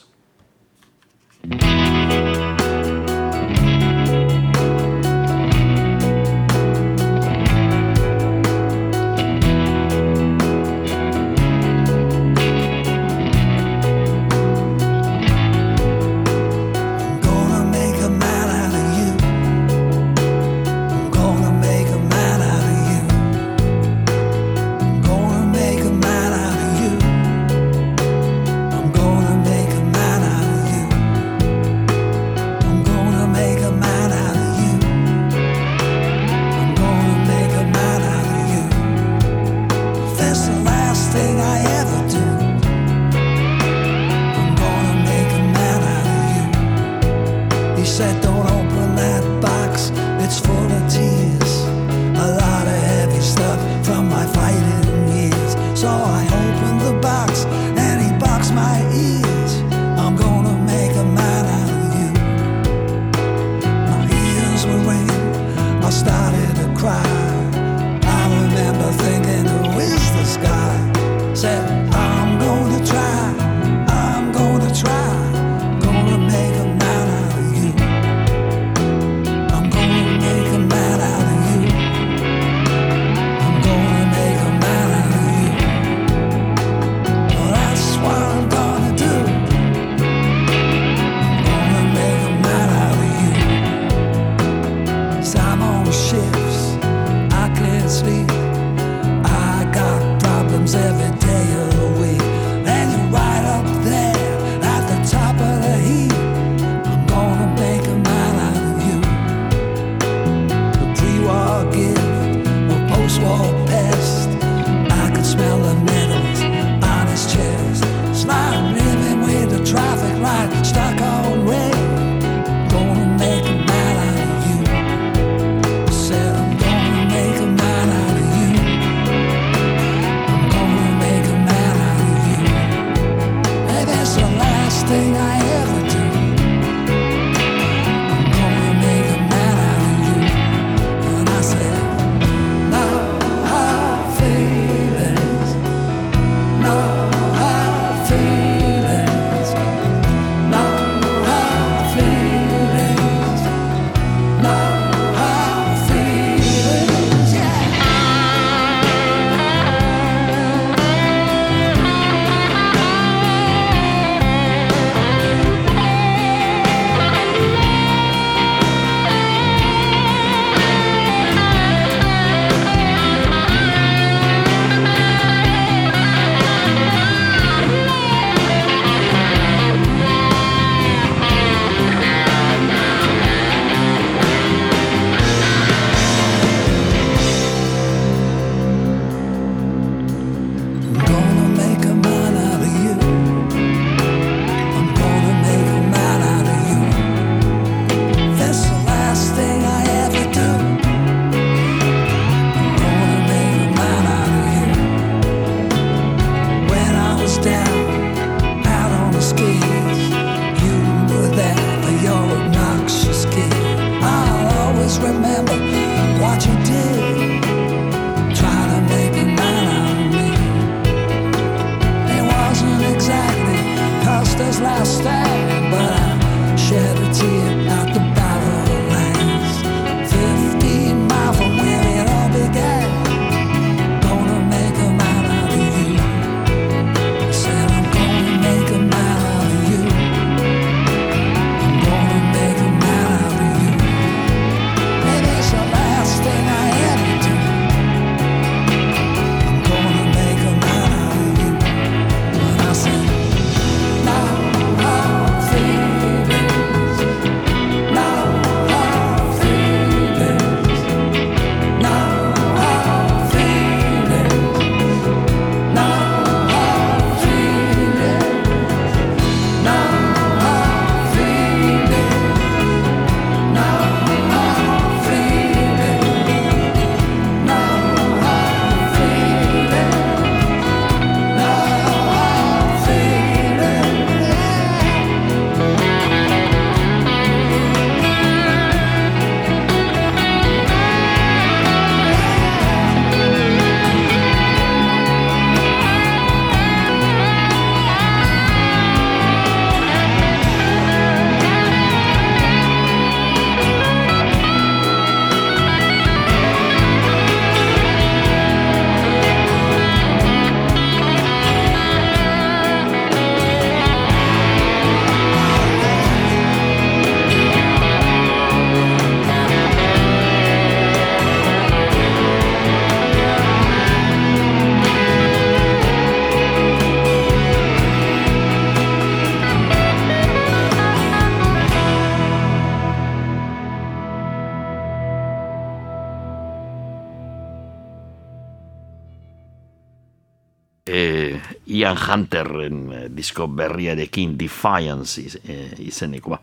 Ian 341.87 341.99
Hunterren 342.03 342.79
eh, 342.93 343.09
disko 343.15 343.47
berriarekin 343.47 344.35
Defiance 344.39 345.23
iz, 345.23 345.37
eh, 345.47 345.71
izenekoa. 345.87 346.41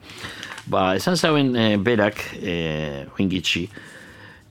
Ba, 0.72 0.94
esan 0.96 1.18
zauen 1.20 1.52
eh, 1.60 1.76
berak, 1.76 2.22
eh, 2.40 3.04
oingitxi, 3.20 3.66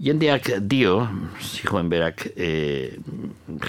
jendeak 0.03 0.51
dio, 0.69 0.99
zijoen 1.41 1.89
berak, 1.89 2.27
eh, 2.37 2.99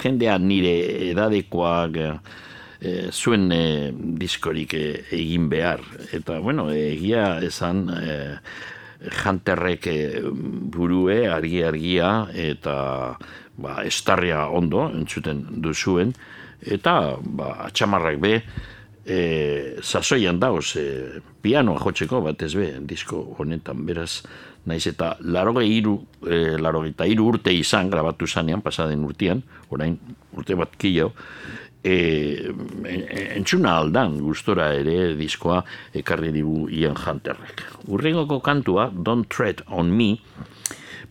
jendea 0.02 0.36
nire 0.38 0.74
edadekoak 1.14 1.96
eh, 1.96 2.12
eh, 2.82 3.08
zuen 3.12 3.48
eh, 3.56 3.94
diskorik 3.96 4.76
eh, 4.76 5.06
egin 5.16 5.48
behar. 5.50 5.84
Eta, 6.12 6.42
bueno, 6.44 6.70
egia 6.72 7.40
esan... 7.42 7.88
Hunterrek 9.04 9.88
eh, 9.92 10.22
burue 10.72 11.26
argi-argia 11.28 12.30
eta 12.40 12.76
ba, 13.60 13.74
estarria 13.84 14.46
ondo 14.48 14.86
entzuten 14.96 15.42
duzuen 15.60 16.14
eta 16.66 17.18
ba, 17.20 17.54
atxamarrak 17.68 18.20
be 18.22 18.34
e, 19.06 19.20
sasoian 19.82 20.40
dauz 20.40 20.76
e, 20.80 20.88
pianoa 21.42 21.82
jotzeko 21.84 22.22
batez 22.22 22.54
be 22.56 22.72
disko 22.88 23.36
honetan 23.38 23.86
beraz 23.86 24.24
naiz 24.66 24.86
eta 24.88 25.18
laroge 25.20 25.66
iru, 25.68 25.98
e, 26.24 26.56
larogeita 26.58 27.06
iru 27.10 27.34
urte 27.34 27.52
izan 27.54 27.90
grabatu 27.92 28.28
zanean 28.28 28.62
pasaden 28.62 29.04
urtean, 29.04 29.44
orain 29.70 29.98
urte 30.38 30.56
bat 30.56 30.78
kilo 30.80 31.12
e, 31.84 31.96
entzuna 33.36 33.78
aldan 33.82 34.18
gustora 34.24 34.72
ere 34.80 35.14
diskoa 35.20 35.62
ekarri 36.00 36.32
digu 36.36 36.68
Ian 36.72 36.96
Hunterrek. 36.96 37.64
Urrengoko 37.92 38.40
kantua, 38.40 38.90
Don't 38.90 39.28
Tread 39.30 39.64
on 39.68 39.92
Me, 39.92 40.16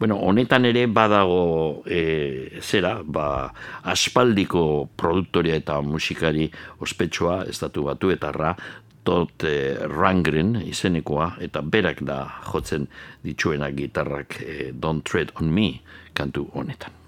bueno, 0.02 0.16
honetan 0.16 0.64
ere 0.66 0.88
badago 0.90 1.84
e, 1.86 2.58
zera, 2.58 2.96
ba, 3.06 3.52
aspaldiko 3.86 4.88
produktoria 4.98 5.54
eta 5.60 5.76
musikari 5.86 6.48
ospetsua, 6.82 7.44
estatu 7.46 7.84
batuetarra, 7.86 8.50
Todd 9.06 9.46
e, 9.46 9.76
Rangren 9.86 10.56
izenekoa, 10.66 11.36
eta 11.46 11.62
berak 11.62 12.02
da 12.02 12.18
jotzen 12.48 12.88
dituena 13.22 13.70
gitarrak 13.70 14.40
e, 14.42 14.72
Don't 14.74 15.06
Tread 15.06 15.30
on 15.38 15.54
Me 15.54 15.68
kantu 16.18 16.48
honetan. 16.50 16.98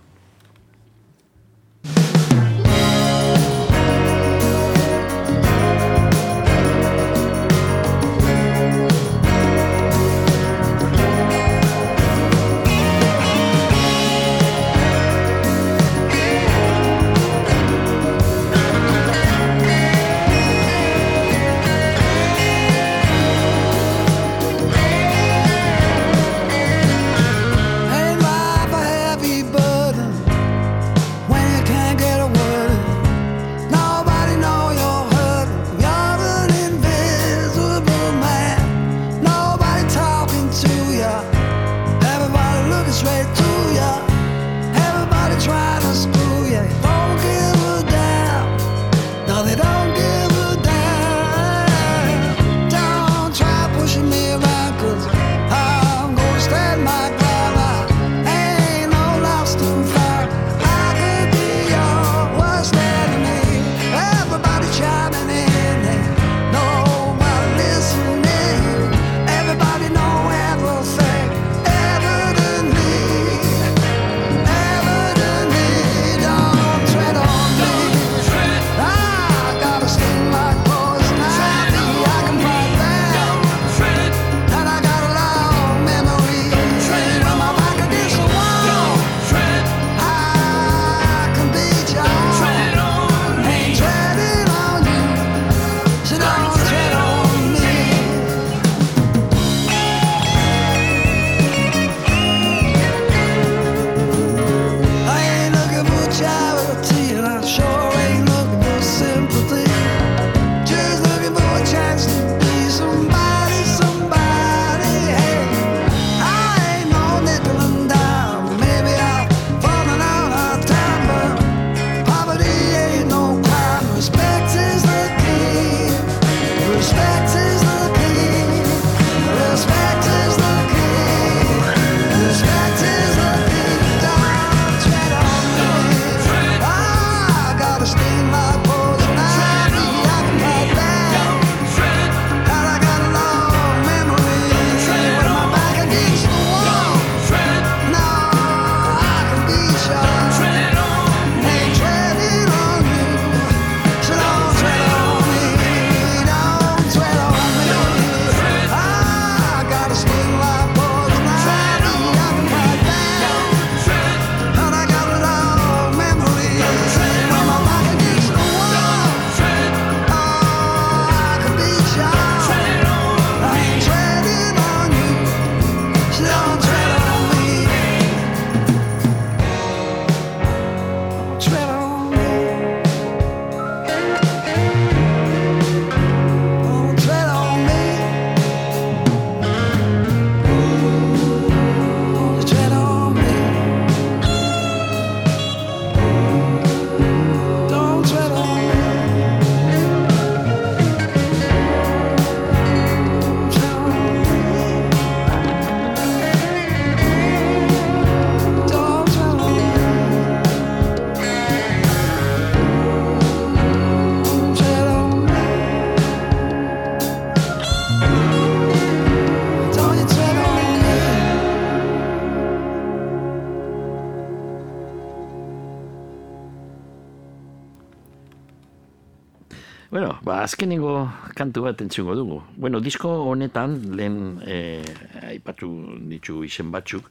Azkenengo 230.44 231.08
kantu 231.34 231.64
bat 231.64 231.80
entzungo 231.80 232.14
dugu. 232.14 232.42
Bueno, 232.56 232.80
disko 232.80 233.10
honetan, 233.30 233.78
lehen 233.96 234.18
eh, 234.46 234.84
aipatu 235.30 235.70
ditu 236.10 236.42
izen 236.44 236.72
batzuk, 236.74 237.08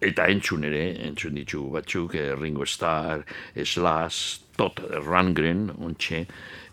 eta 0.00 0.28
entzun 0.32 0.64
ere, 0.64 0.84
entzun 1.10 1.36
ditu 1.36 1.66
batzuk, 1.74 2.16
eh, 2.16 2.32
Ringo 2.40 2.64
Starr, 2.64 3.26
Slash, 3.64 4.40
Todd 4.60 4.82
Rangren, 5.06 5.70
ontxe, 5.80 6.26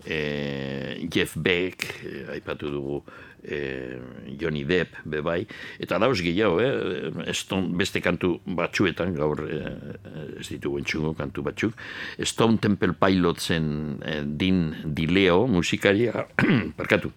eh, 0.04 1.08
Jeff 1.10 1.38
Beck, 1.40 1.86
eh, 2.04 2.26
aipatu 2.34 2.70
dugu, 2.72 3.04
eh, 3.48 3.98
Johnny 4.40 4.66
Depp, 4.66 4.98
bebai, 5.06 5.46
eta 5.80 5.98
dauz 5.98 6.20
gehiago, 6.20 6.60
eh, 6.60 7.34
Stone, 7.34 7.72
beste 7.80 8.02
kantu 8.04 8.42
batzuetan, 8.44 9.14
gaur 9.16 9.40
eh, 9.48 10.40
ez 10.42 10.50
ditugu 10.50 10.82
entxungo 10.82 11.14
kantu 11.16 11.46
batzuk, 11.48 11.80
Stone 12.20 12.60
Temple 12.60 12.94
Pilotsen 13.00 14.02
eh, 14.04 14.24
din 14.26 14.76
dileo 14.84 15.46
musikaria, 15.48 16.28
parkatu, 16.80 17.14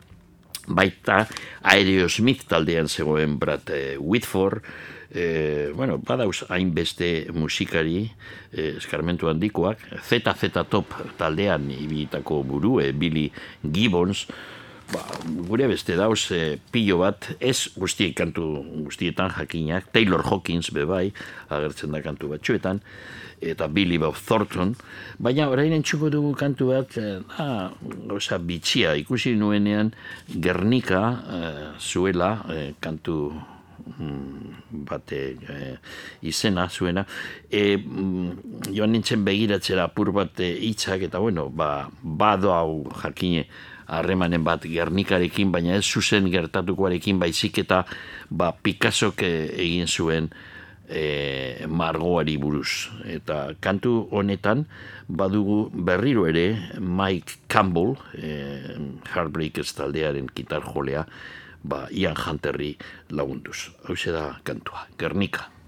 baita 0.70 1.24
Aerosmith 1.66 2.46
taldean 2.46 2.86
zegoen 2.86 3.38
Brad 3.42 3.74
eh, 3.74 3.96
Whitford, 3.98 4.62
eh, 5.14 5.72
bueno, 5.74 5.98
badauz 5.98 6.44
hainbeste 6.48 7.28
musikari 7.34 8.10
eh, 8.52 8.76
eskarmentu 8.76 9.28
handikoak, 9.28 9.78
ZZ 10.02 10.64
Top 10.68 10.94
taldean 11.18 11.70
ibitako 11.70 12.42
burue, 12.44 12.92
Billy 12.92 13.30
Gibbons, 13.62 14.26
ba, 14.92 15.04
gure 15.48 15.68
beste 15.70 15.96
dauz 15.98 16.30
e, 16.34 16.58
pilo 16.72 17.00
bat, 17.02 17.30
ez 17.40 17.70
guztiek 17.78 18.14
kantu 18.16 18.46
guztietan 18.86 19.32
jakinak, 19.36 19.90
Taylor 19.94 20.24
Hawkins 20.26 20.70
bebai, 20.74 21.10
agertzen 21.50 21.94
da 21.94 22.02
kantu 22.04 22.32
batzuetan, 22.34 22.82
eta 23.40 23.70
Billy 23.72 23.98
Bob 24.00 24.18
Thornton, 24.26 24.74
baina 25.18 25.48
orain 25.50 25.72
entzuko 25.72 26.10
dugu 26.12 26.34
kantu 26.38 26.72
bat, 26.74 26.98
e, 26.98 27.20
ah, 27.38 27.70
gauza 28.10 28.38
bitxia, 28.38 28.96
ikusi 29.00 29.34
nuenean 29.38 29.94
Gernika 30.28 31.04
e, 31.10 31.40
zuela 31.80 32.34
e, 32.50 32.60
kantu 32.80 33.22
bate 34.90 35.20
e, 35.34 35.56
izena 36.22 36.68
zuena 36.68 37.04
e, 37.50 37.78
joan 38.70 38.94
nintzen 38.94 39.24
begiratzera 39.26 39.88
apur 39.90 40.12
bat 40.12 40.40
hitzak 40.40 41.08
eta 41.08 41.18
bueno, 41.18 41.48
ba, 41.48 41.88
bado 42.02 42.54
hau 42.54 42.84
jakine 43.02 43.46
harremanen 43.90 44.44
bat 44.46 44.62
Gernikarekin, 44.62 45.50
baina 45.50 45.74
ez 45.74 45.84
zuzen 45.84 46.30
gertatukoarekin 46.30 47.18
baizik 47.18 47.58
eta 47.64 47.82
ba, 48.30 48.52
Picassok 48.54 49.24
egin 49.26 49.90
zuen 49.90 50.30
e, 50.90 51.66
margoari 51.66 52.36
buruz. 52.40 52.90
Eta 53.06 53.54
kantu 53.62 54.06
honetan 54.14 54.66
badugu 55.08 55.64
berriro 55.74 56.26
ere 56.30 56.46
Mike 56.78 57.46
Campbell, 57.50 57.96
e, 58.14 58.32
Heartbreakers 59.10 59.74
taldearen 59.78 60.30
gitar 60.34 60.66
jolea, 60.66 61.06
ba, 61.62 61.86
Ian 61.90 62.16
Hunterri 62.16 62.76
lagunduz. 63.10 63.70
Hau 63.86 63.94
da 63.94 64.40
kantua, 64.44 64.86
Gernika. 64.98 65.59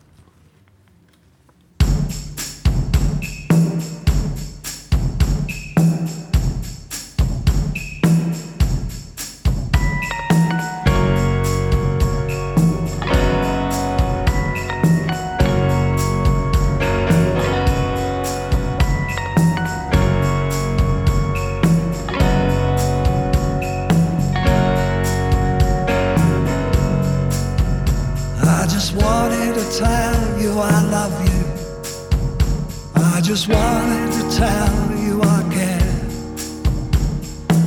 Just 33.34 33.48
wanted 33.48 34.12
to 34.12 34.36
tell 34.36 34.94
you 34.98 35.18
I 35.22 35.40
care. 35.50 35.96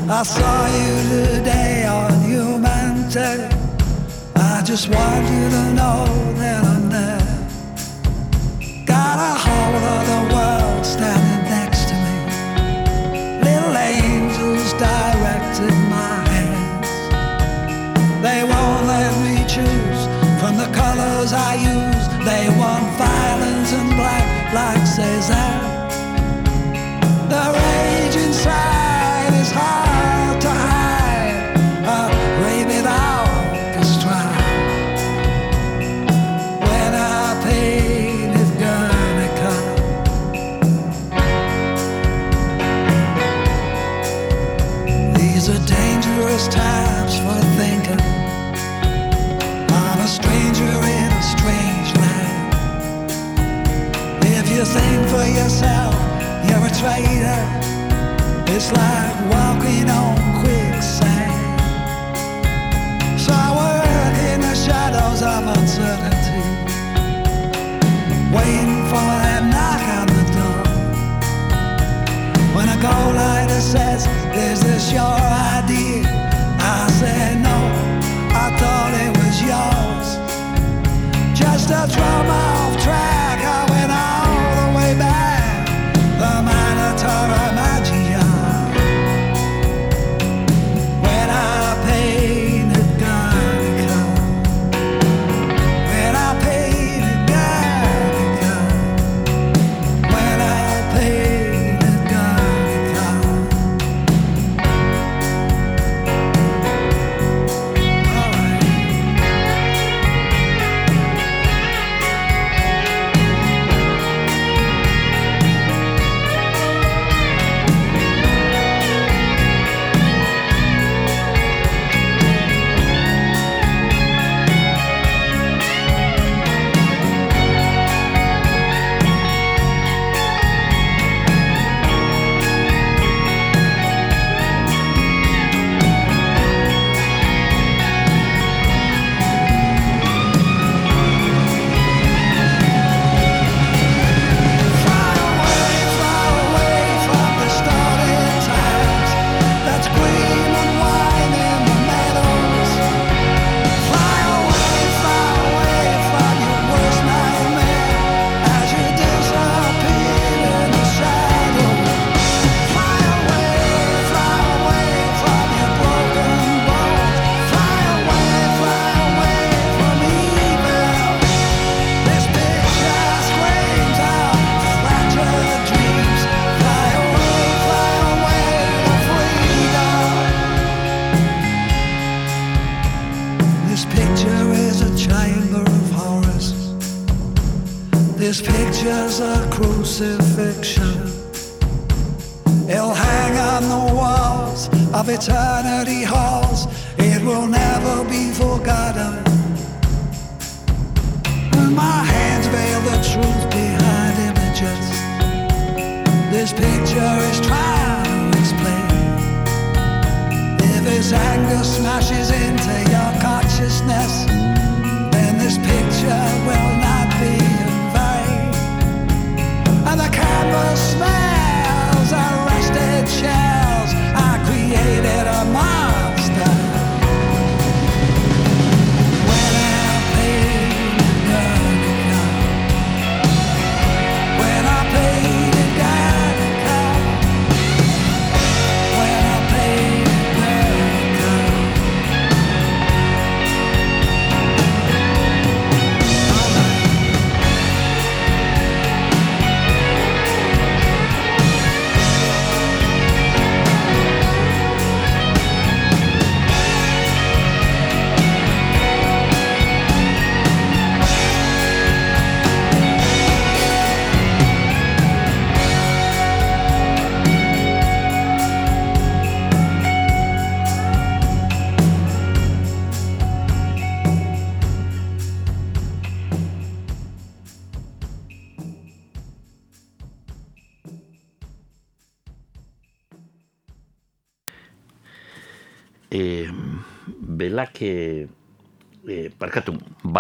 I 0.08 0.22
saw 0.22 0.68
you 0.78 0.94
today 1.10 1.88
on 1.88 2.22
Humanity. 2.22 3.34
I 4.36 4.62
just 4.64 4.90
want 4.90 5.26
you 5.26 5.50
to 5.56 5.64
know 5.74 6.06
that 6.38 6.64
I'm 6.64 6.88
there. 6.88 7.28
Got 8.86 9.18
a 9.18 9.34
whole 9.44 9.76
other 9.98 10.22
world 10.36 10.86
standing 10.86 11.44
next 11.50 11.90
to 11.90 11.96
me. 12.06 12.16
Little 13.48 13.76
angels 13.76 14.72
directed 14.74 15.74
my 15.90 16.16
hands. 16.30 16.92
They 18.22 18.44
won't 18.52 18.86
let 18.86 19.12
me 19.26 19.38
choose 19.56 20.02
from 20.40 20.58
the 20.58 20.70
colors 20.78 21.34
I 21.34 21.56
use. 21.74 22.06
They 22.24 22.50
want 22.56 22.86
violence 23.00 23.74
and 23.74 23.90
black 23.96 24.35
like 24.56 24.88
Cezanne. 24.88 25.90
The 27.28 27.44
rage 27.58 28.16
inside 28.16 28.75
traitor. 56.86 57.42
It's 58.54 58.70
like 58.72 59.16
walking 59.34 59.90
on 59.90 60.14
quicksand. 60.42 61.34
So 63.20 63.32
I 63.34 63.50
work 63.62 64.16
in 64.32 64.40
the 64.42 64.56
shadows 64.66 65.22
of 65.34 65.42
uncertainty, 65.58 66.46
waiting 68.38 68.84
for 68.92 69.08
that 69.26 69.44
knock 69.54 69.84
on 70.00 70.08
the 70.18 70.26
door. 70.38 70.66
When 72.56 72.68
a 72.70 72.78
go 72.88 72.96
lighter 73.20 73.62
says, 73.74 74.06
Is 74.48 74.62
this 74.62 74.92
your 74.94 75.18
idea? 75.58 76.06
I 76.60 76.88
said, 77.00 77.42
No, 77.48 77.58
I 78.44 78.46
thought 78.60 78.94
it 79.06 79.12
was 79.22 79.36
yours. 79.52 80.08
Just 81.34 81.72
a 81.72 81.88
throw 81.94 82.45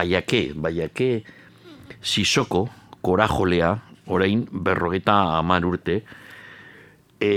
baiake, 0.05 0.53
baiake 0.53 1.23
sisoko, 2.01 2.69
korajolea, 3.01 3.75
orain 4.07 4.45
berrogeta 4.51 5.37
amar 5.39 5.65
urte, 5.65 6.03
e, 7.19 7.31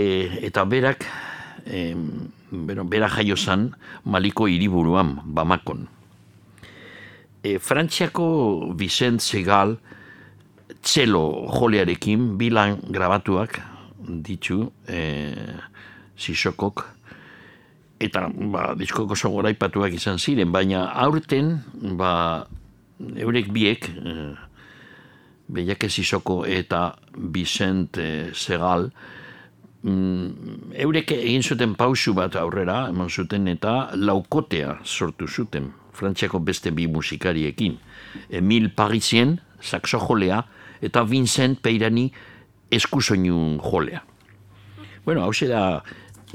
eta 0.44 0.64
berak, 0.64 1.04
e, 1.66 1.94
bueno, 2.50 2.84
bera 2.84 3.08
jaio 3.08 3.36
zan 3.36 3.70
maliko 4.04 4.48
hiriburuan, 4.48 5.20
bamakon. 5.24 5.88
E, 7.42 7.58
Frantziako 7.58 8.74
Vicent 8.76 9.20
Segal, 9.20 9.78
txelo 10.82 11.48
jolearekin 11.48 12.36
bilan 12.38 12.78
grabatuak 12.92 13.60
ditu 14.24 14.68
e, 14.88 15.32
sisokok, 16.18 16.84
eta 17.98 18.28
ba, 18.30 18.72
diskoko 18.78 19.14
goraipatuak 19.14 19.92
izan 19.94 20.18
ziren, 20.18 20.52
baina 20.54 20.86
aurten 20.94 21.58
ba, 21.98 22.46
eurek 22.99 23.53
biek, 23.53 23.88
eh, 23.88 24.34
Beiake 25.49 25.88
Sisoko 25.88 26.44
eta 26.44 26.99
Vicent 27.16 27.99
eh, 27.99 28.30
Segal, 28.34 28.90
mm, 29.82 30.72
eurek 30.84 31.12
egin 31.16 31.42
zuten 31.42 31.74
pausu 31.74 32.14
bat 32.14 32.36
aurrera, 32.36 32.88
eman 32.88 33.09
zuten 33.09 33.49
eta 33.49 33.90
laukotea 33.94 34.78
sortu 34.84 35.28
zuten, 35.28 35.72
Frantziako 35.92 36.38
beste 36.38 36.70
bi 36.70 36.86
musikariekin. 36.86 37.78
Emil 38.30 38.70
Parisien, 38.70 39.40
saxo 39.61 39.99
jolea, 39.99 40.44
eta 40.80 41.03
Vincent 41.03 41.59
Peirani 41.61 42.12
eskusoinun 42.70 43.59
jolea. 43.59 44.05
Bueno, 45.05 45.24
hau 45.24 45.32
da 45.49 45.82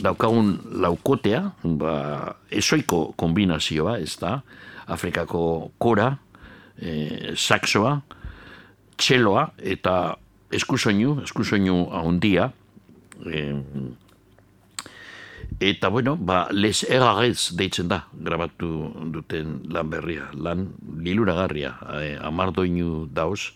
daukagun 0.02 0.60
laukotea, 0.82 1.54
ba, 1.64 2.36
esoiko 2.50 3.14
kombinazioa, 3.16 4.00
ez 4.00 4.18
da, 4.20 4.42
Afrikako 4.88 5.72
kora, 5.78 6.18
e, 6.78 7.34
saxoa, 7.36 7.98
txeloa, 8.98 9.50
eta 9.58 10.16
eskusoinu, 10.54 11.20
eskusoinu 11.24 11.88
ahondia, 11.92 12.52
e, 13.26 13.44
eta 15.64 15.90
bueno, 15.94 16.16
ba, 16.18 16.48
les 16.52 16.84
errarez 16.90 17.54
deitzen 17.58 17.90
da, 17.92 18.04
grabatu 18.14 18.92
duten 19.14 19.60
lan 19.74 19.90
berria, 19.90 20.30
lan 20.34 20.70
liluragarria, 21.02 21.76
e, 22.00 22.16
amardoinu 22.22 23.08
dauz, 23.14 23.54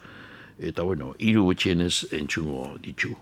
eta 0.57 0.84
bueno, 0.84 1.13
hiru 1.20 1.47
gutxienez 1.51 2.07
entxungo 2.18 2.76
ditu. 2.82 3.13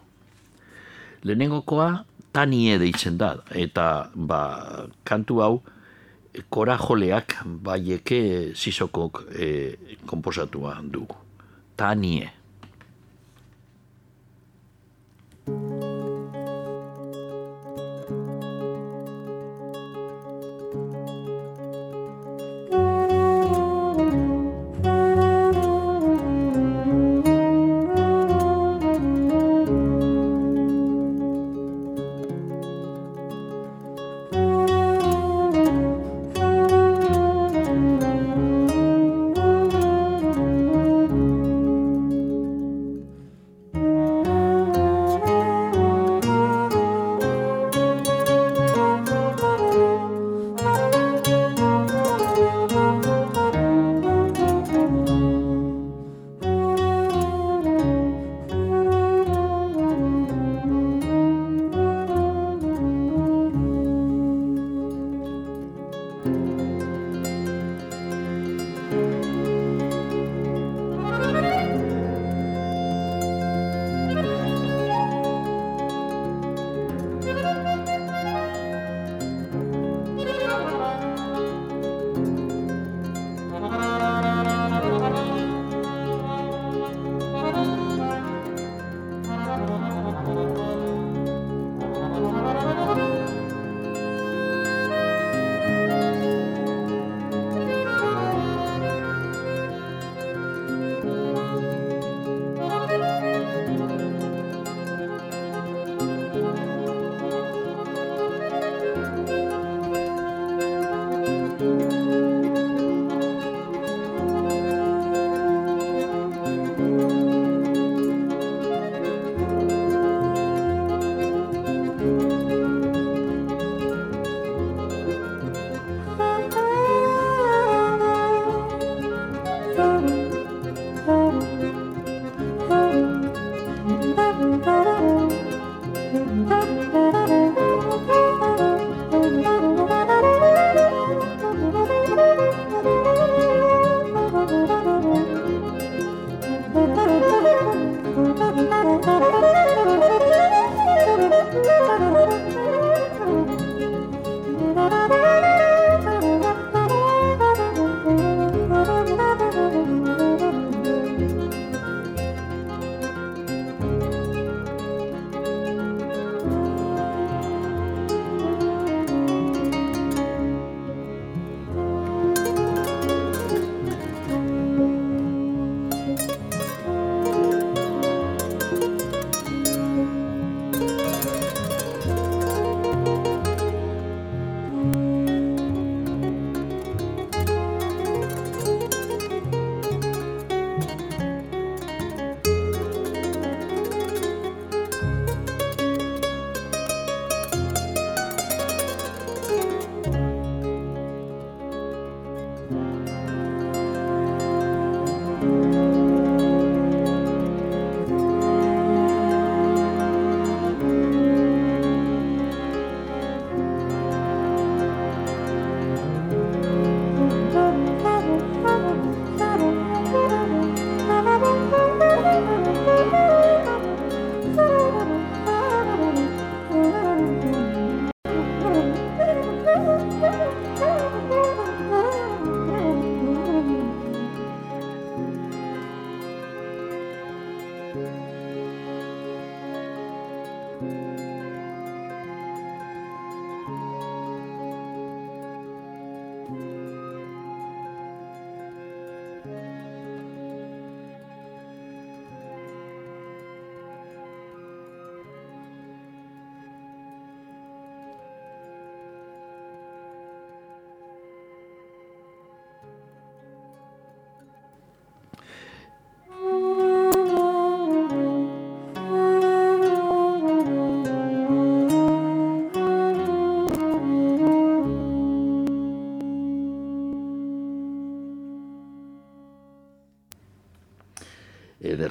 Lehenengokoa, 1.26 2.06
tanie 2.36 2.78
deitzen 2.80 3.18
da, 3.18 3.36
eta 3.56 4.10
ba, 4.14 4.42
kantu 5.08 5.42
hau, 5.42 5.56
korajoleak 6.50 7.40
baieke 7.46 8.54
zizokok 8.54 9.26
e, 9.40 9.50
komposatua 10.06 10.80
du. 10.92 11.08
Tanie. 11.76 12.32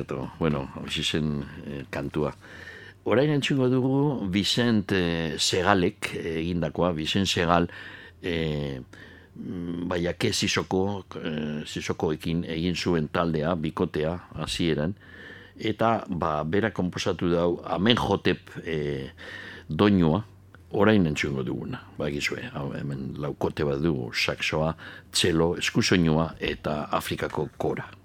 Ederto, 0.05 0.33
bueno, 0.39 0.69
hori 0.77 1.03
zen 1.03 1.45
eh, 1.67 1.85
kantua. 1.91 2.35
Orain 3.05 3.31
entzungo 3.31 3.69
dugu 3.69 4.29
Vicent 4.31 4.93
eh, 4.93 5.37
Segalek 5.39 6.15
egindakoa, 6.15 6.93
Vicent 6.93 7.27
Segal 7.29 7.69
eh, 8.23 8.81
baina 9.35 10.13
ke 10.13 10.33
zizoko, 10.33 11.05
eh, 11.21 11.65
zizokoekin 11.65 12.45
egin 12.45 12.77
zuen 12.77 13.09
taldea, 13.09 13.55
bikotea, 13.57 14.15
hasieran. 14.45 14.95
Eta 15.57 16.05
ba, 16.09 16.43
bera 16.45 16.71
komposatu 16.71 17.31
dau 17.33 17.51
amen 17.65 17.97
jotep 17.97 18.57
eh, 18.65 19.11
doinua, 19.69 20.25
orain 20.73 21.07
entzungo 21.07 21.45
duguna, 21.47 21.81
ba 21.97 22.11
gizue, 22.11 22.45
hau 22.53 22.73
hemen 22.75 23.15
laukote 23.23 23.65
bat 23.65 23.81
dugu, 23.81 24.13
saksoa, 24.13 24.75
txelo, 25.13 25.55
eskusoinua 25.61 26.35
eta 26.41 26.83
Afrikako 26.93 27.49
kora. 27.57 28.04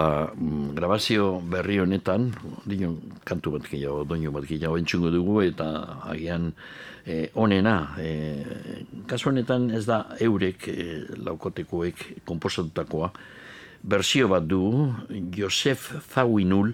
Ba, 0.00 0.32
mm, 0.32 0.72
grabazio 0.74 1.40
berri 1.44 1.78
honetan, 1.80 2.30
dion, 2.64 2.96
kantu 3.28 3.56
bat 3.58 3.66
gehiago, 3.68 4.04
doinu 4.08 4.32
bat 4.32 4.46
gehiago 4.48 4.78
entxungo 4.80 5.10
dugu, 5.12 5.40
eta 5.44 5.66
agian 6.08 6.52
eh, 7.04 7.28
onena, 7.34 7.74
eh, 8.00 8.84
kasu 9.10 9.30
honetan 9.30 9.68
ez 9.76 9.84
da 9.88 10.04
eurek, 10.20 10.68
eh, 10.72 11.04
laukotekoek, 11.26 12.24
komposatutakoa, 12.28 13.10
bersio 13.82 14.28
bat 14.32 14.46
du, 14.48 14.62
Josef 15.36 15.90
Zawinul, 16.12 16.72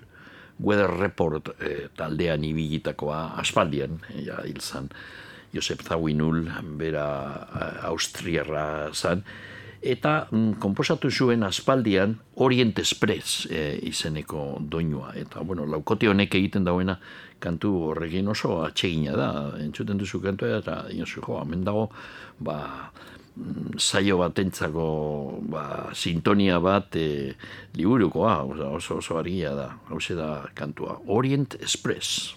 Weather 0.63 0.95
Report 1.01 1.51
eh, 1.61 1.89
taldean 1.97 2.47
ibilitakoa, 2.47 3.37
aspaldian, 3.43 3.99
ja, 4.23 4.39
hil 4.47 4.63
zan, 4.63 4.89
Josef 5.55 5.83
Zawinul, 5.87 6.47
bera 6.79 7.07
austriarra 7.91 8.93
zan, 8.95 9.23
eta 9.93 10.27
mm, 10.31 10.59
komposatu 10.63 11.11
zuen 11.11 11.43
aspaldian 11.47 12.17
Orient 12.43 12.79
Express 12.79 13.47
e, 13.51 13.79
izeneko 13.89 14.59
doinua. 14.61 15.13
Eta, 15.17 15.43
bueno, 15.47 15.67
laukote 15.67 16.09
honek 16.11 16.35
egiten 16.39 16.65
dauena 16.67 16.99
kantu 17.43 17.73
horrekin 17.91 18.29
oso 18.29 18.61
atsegina 18.65 19.17
da. 19.17 19.31
Entzuten 19.63 19.99
duzu 20.01 20.21
kantua 20.25 20.61
eta 20.61 20.79
inozu, 20.93 21.23
jo, 21.25 21.41
hemen 21.41 21.65
dago, 21.67 21.89
ba, 22.39 22.59
mm, 23.37 23.77
saio 23.79 24.19
batentzako 24.23 24.87
ba, 25.53 25.67
sintonia 25.95 26.61
bat 26.61 26.97
e, 26.97 27.35
liburukoa, 27.77 28.41
oso, 28.73 28.99
oso 28.99 29.19
argia 29.19 29.55
da, 29.55 29.71
hau 29.91 30.01
da 30.17 30.51
kantua. 30.55 31.01
Orient 31.07 31.55
Express. 31.61 32.35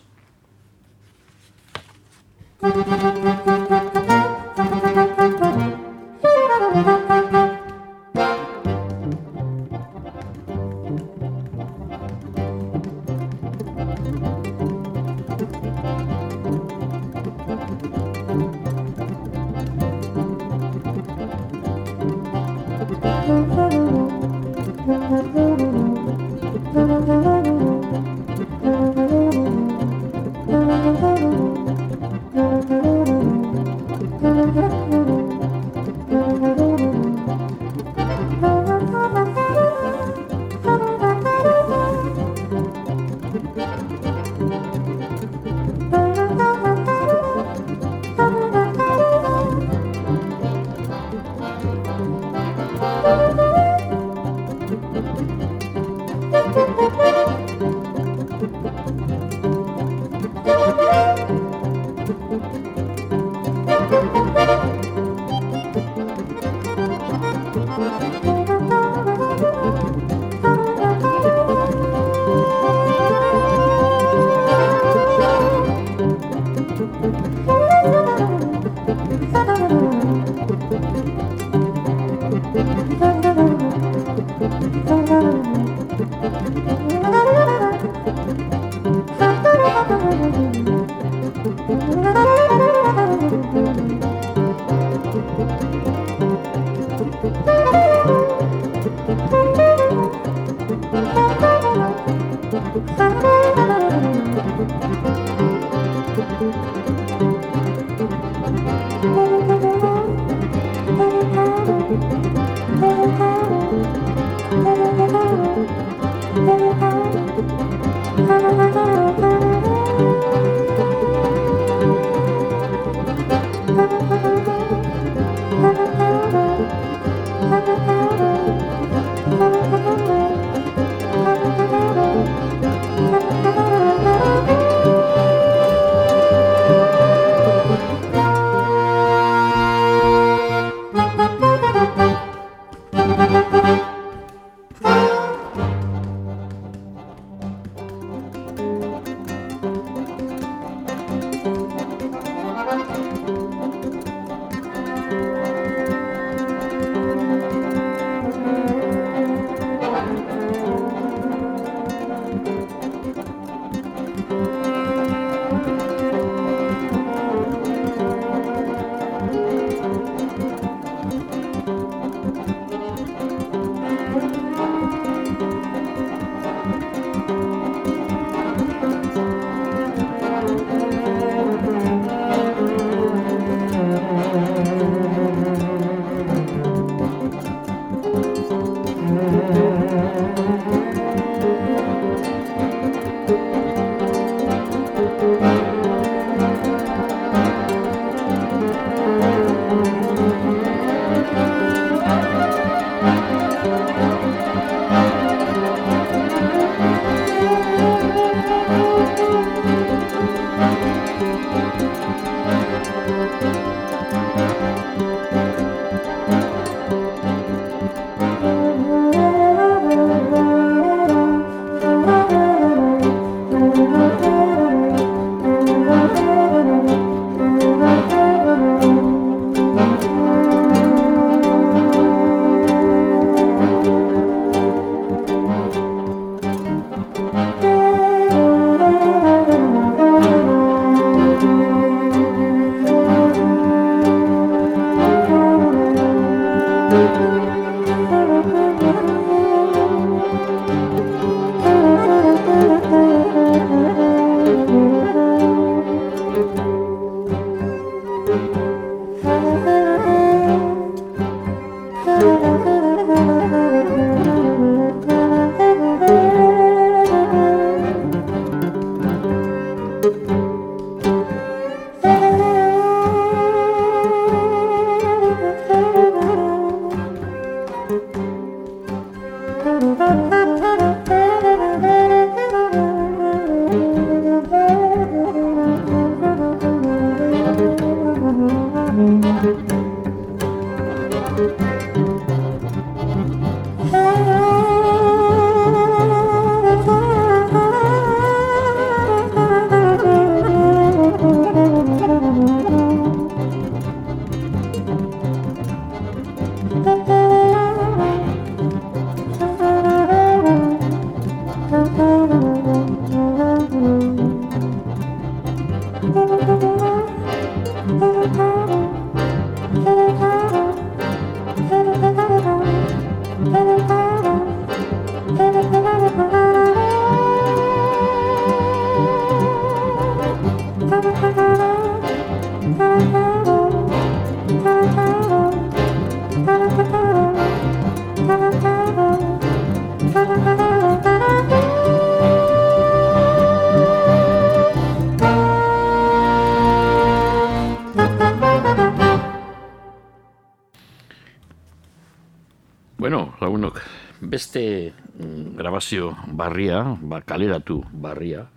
Grabazio 355.79 356.17
barria, 356.27 356.97
ba, 357.01 357.21
kaleratu 357.21 357.85
barria, 357.93 358.49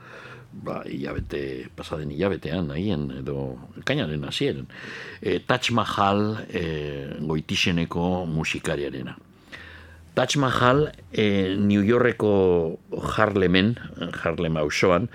ba, 0.53 0.83
hilabete, 0.85 1.70
pasaden 1.77 2.11
hilabetean, 2.11 2.66
nahien, 2.66 3.11
edo 3.20 3.59
kainaren 3.87 4.25
hasieran. 4.25 4.66
E, 5.23 5.39
Taj 5.39 5.70
Mahal 5.70 6.43
e, 6.51 7.14
goitixeneko 7.20 8.27
musikariarena. 8.27 9.14
Taj 10.14 10.37
Mahal 10.37 10.91
e, 11.12 11.55
New 11.57 11.83
Yorkeko 11.87 12.79
Harlemen, 13.14 13.77
Harlem 14.25 14.59
hausoan, 14.59 15.09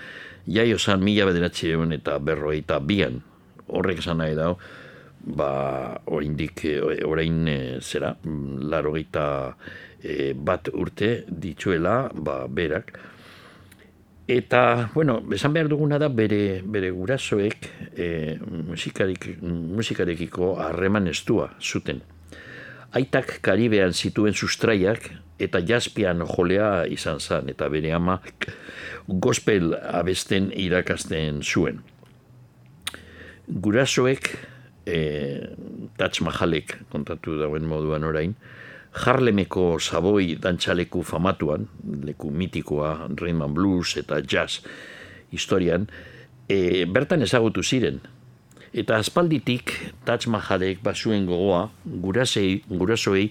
jaio 0.47 0.79
zan 0.79 1.03
mila 1.03 1.27
bederatzeeun 1.27 1.91
eta 1.91 2.19
berroeita 2.19 2.79
bian. 2.79 3.19
Horrek 3.67 3.99
esan 3.99 4.23
nahi 4.23 4.33
dau, 4.33 4.55
ba, 5.27 5.99
oraindik, 6.05 6.63
orain 7.03 7.47
e, 7.51 7.59
zera, 7.81 8.15
laro 8.23 8.95
e, 10.07 10.31
bat 10.33 10.71
urte 10.71 11.25
dituela, 11.27 12.07
ba, 12.15 12.45
berak, 12.47 12.95
Eta, 14.27 14.89
bueno, 14.93 15.21
esan 15.31 15.53
behar 15.55 15.69
duguna 15.71 15.95
da 16.03 16.09
bere, 16.11 16.59
bere 16.59 16.89
gurasoek 16.91 17.67
e, 17.95 18.35
musikarik, 18.67 19.29
musikarekiko 19.39 20.57
harreman 20.59 21.07
estua 21.07 21.53
zuten. 21.63 22.01
Aitak 22.91 23.37
Karibean 23.43 23.95
zituen 23.95 24.35
sustraiak 24.35 25.07
eta 25.39 25.61
jaspian 25.63 26.25
jolea 26.27 26.83
izan 26.91 27.23
zen 27.23 27.47
eta 27.53 27.69
bere 27.71 27.93
ama 27.95 28.17
gospel 29.07 29.77
abesten 29.79 30.51
irakasten 30.51 31.39
zuen. 31.39 31.79
Gurasoek, 33.47 34.27
e, 34.83 34.99
Taj 35.95 36.19
Mahalek 36.27 36.75
kontatu 36.91 37.39
dauen 37.39 37.63
moduan 37.63 38.03
orain, 38.03 38.35
Harlemeko 38.93 39.79
Saboi 39.79 40.37
dantxaleku 40.41 41.03
famatuan, 41.03 41.67
leku 42.03 42.31
mitikoa, 42.31 43.09
Rainman 43.19 43.53
Blues 43.53 43.97
eta 43.97 44.21
Jazz 44.21 44.61
historian, 45.31 45.87
e, 46.49 46.85
bertan 46.85 47.21
ezagutu 47.21 47.63
ziren. 47.63 47.99
Eta 48.73 48.97
aspalditik 48.99 49.73
Taj 50.05 50.27
Mahalek 50.27 50.81
basuen 50.83 51.25
gogoa, 51.25 51.69
gurasei, 51.85 52.63
gurasoei, 52.69 53.29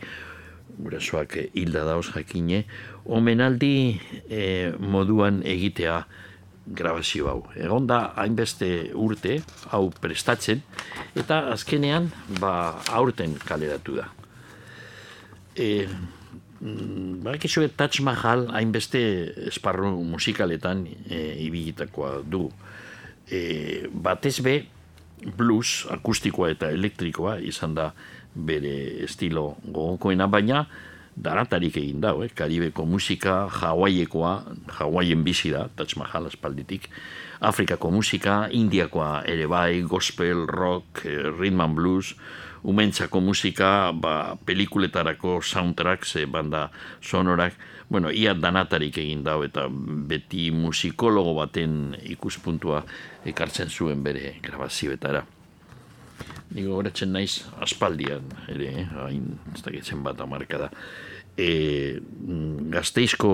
gurasoak 0.76 1.38
hilda 1.54 1.84
dauz 1.86 2.10
jakine, 2.12 2.64
omenaldi 3.04 4.00
e, 4.28 4.72
moduan 4.78 5.42
egitea 5.44 6.02
grabazio 6.66 7.30
hau. 7.30 7.40
Egon 7.54 7.86
da 7.86 8.12
hainbeste 8.18 8.90
urte, 8.94 9.38
hau 9.70 9.88
prestatzen, 10.02 10.62
eta 11.16 11.46
azkenean 11.54 12.10
ba, 12.40 12.52
aurten 12.92 13.38
kaleratu 13.46 14.00
da 14.02 14.10
e, 15.56 15.88
Barakizu 16.60 17.68
Taj 17.76 18.00
Mahal 18.00 18.46
hainbeste 18.54 19.00
esparru 19.48 19.90
musikaletan 20.04 20.86
e, 20.86 21.36
ibilitakoa 21.44 22.22
du. 22.24 22.48
E, 23.28 23.88
batez 23.92 24.40
be, 24.40 24.62
blues, 25.36 25.86
akustikoa 25.90 26.50
eta 26.54 26.70
elektrikoa 26.70 27.38
izan 27.40 27.74
da 27.74 27.90
bere 28.34 29.04
estilo 29.04 29.56
gogokoena, 29.64 30.28
baina 30.28 30.66
daratarik 31.16 31.78
egin 31.80 32.00
da, 32.04 32.12
eh? 32.20 32.28
Karibeko 32.36 32.84
musika, 32.86 33.46
Hawaiiekoa, 33.48 34.32
Hawaien 34.78 35.24
bizi 35.24 35.50
da, 35.54 35.66
Taj 35.76 35.96
Mahal 35.96 36.28
espalditik, 36.28 36.90
Afrikako 37.40 37.90
musika, 37.90 38.46
Indiakoa 38.52 39.22
ere 39.28 39.48
bai, 39.48 39.80
gospel, 39.82 40.44
rock, 40.46 41.04
rhythm 41.04 41.60
and 41.60 41.76
blues, 41.76 42.14
umentzako 42.66 43.20
musika, 43.22 43.92
ba, 43.94 44.36
pelikuletarako 44.46 45.38
soundtracks, 45.42 46.16
banda 46.30 46.70
sonorak, 47.00 47.54
bueno, 47.88 48.10
ia 48.10 48.34
danatarik 48.34 48.98
egin 48.98 49.22
dau 49.22 49.42
eta 49.46 49.68
beti 49.70 50.50
musikologo 50.50 51.36
baten 51.38 51.94
ikuspuntua 52.02 52.82
ekartzen 53.26 53.70
zuen 53.70 54.02
bere 54.02 54.34
grabazioetara. 54.42 55.22
Nigo 56.56 56.76
horatzen 56.78 57.12
naiz 57.14 57.44
aspaldian, 57.62 58.26
ere, 58.50 58.72
eh? 58.82 58.86
hain 59.04 59.38
ez 59.54 59.62
da 59.62 59.96
bat 60.02 60.20
amarka 60.20 60.58
da. 60.58 60.70
E, 61.38 62.00
gazteizko 62.72 63.32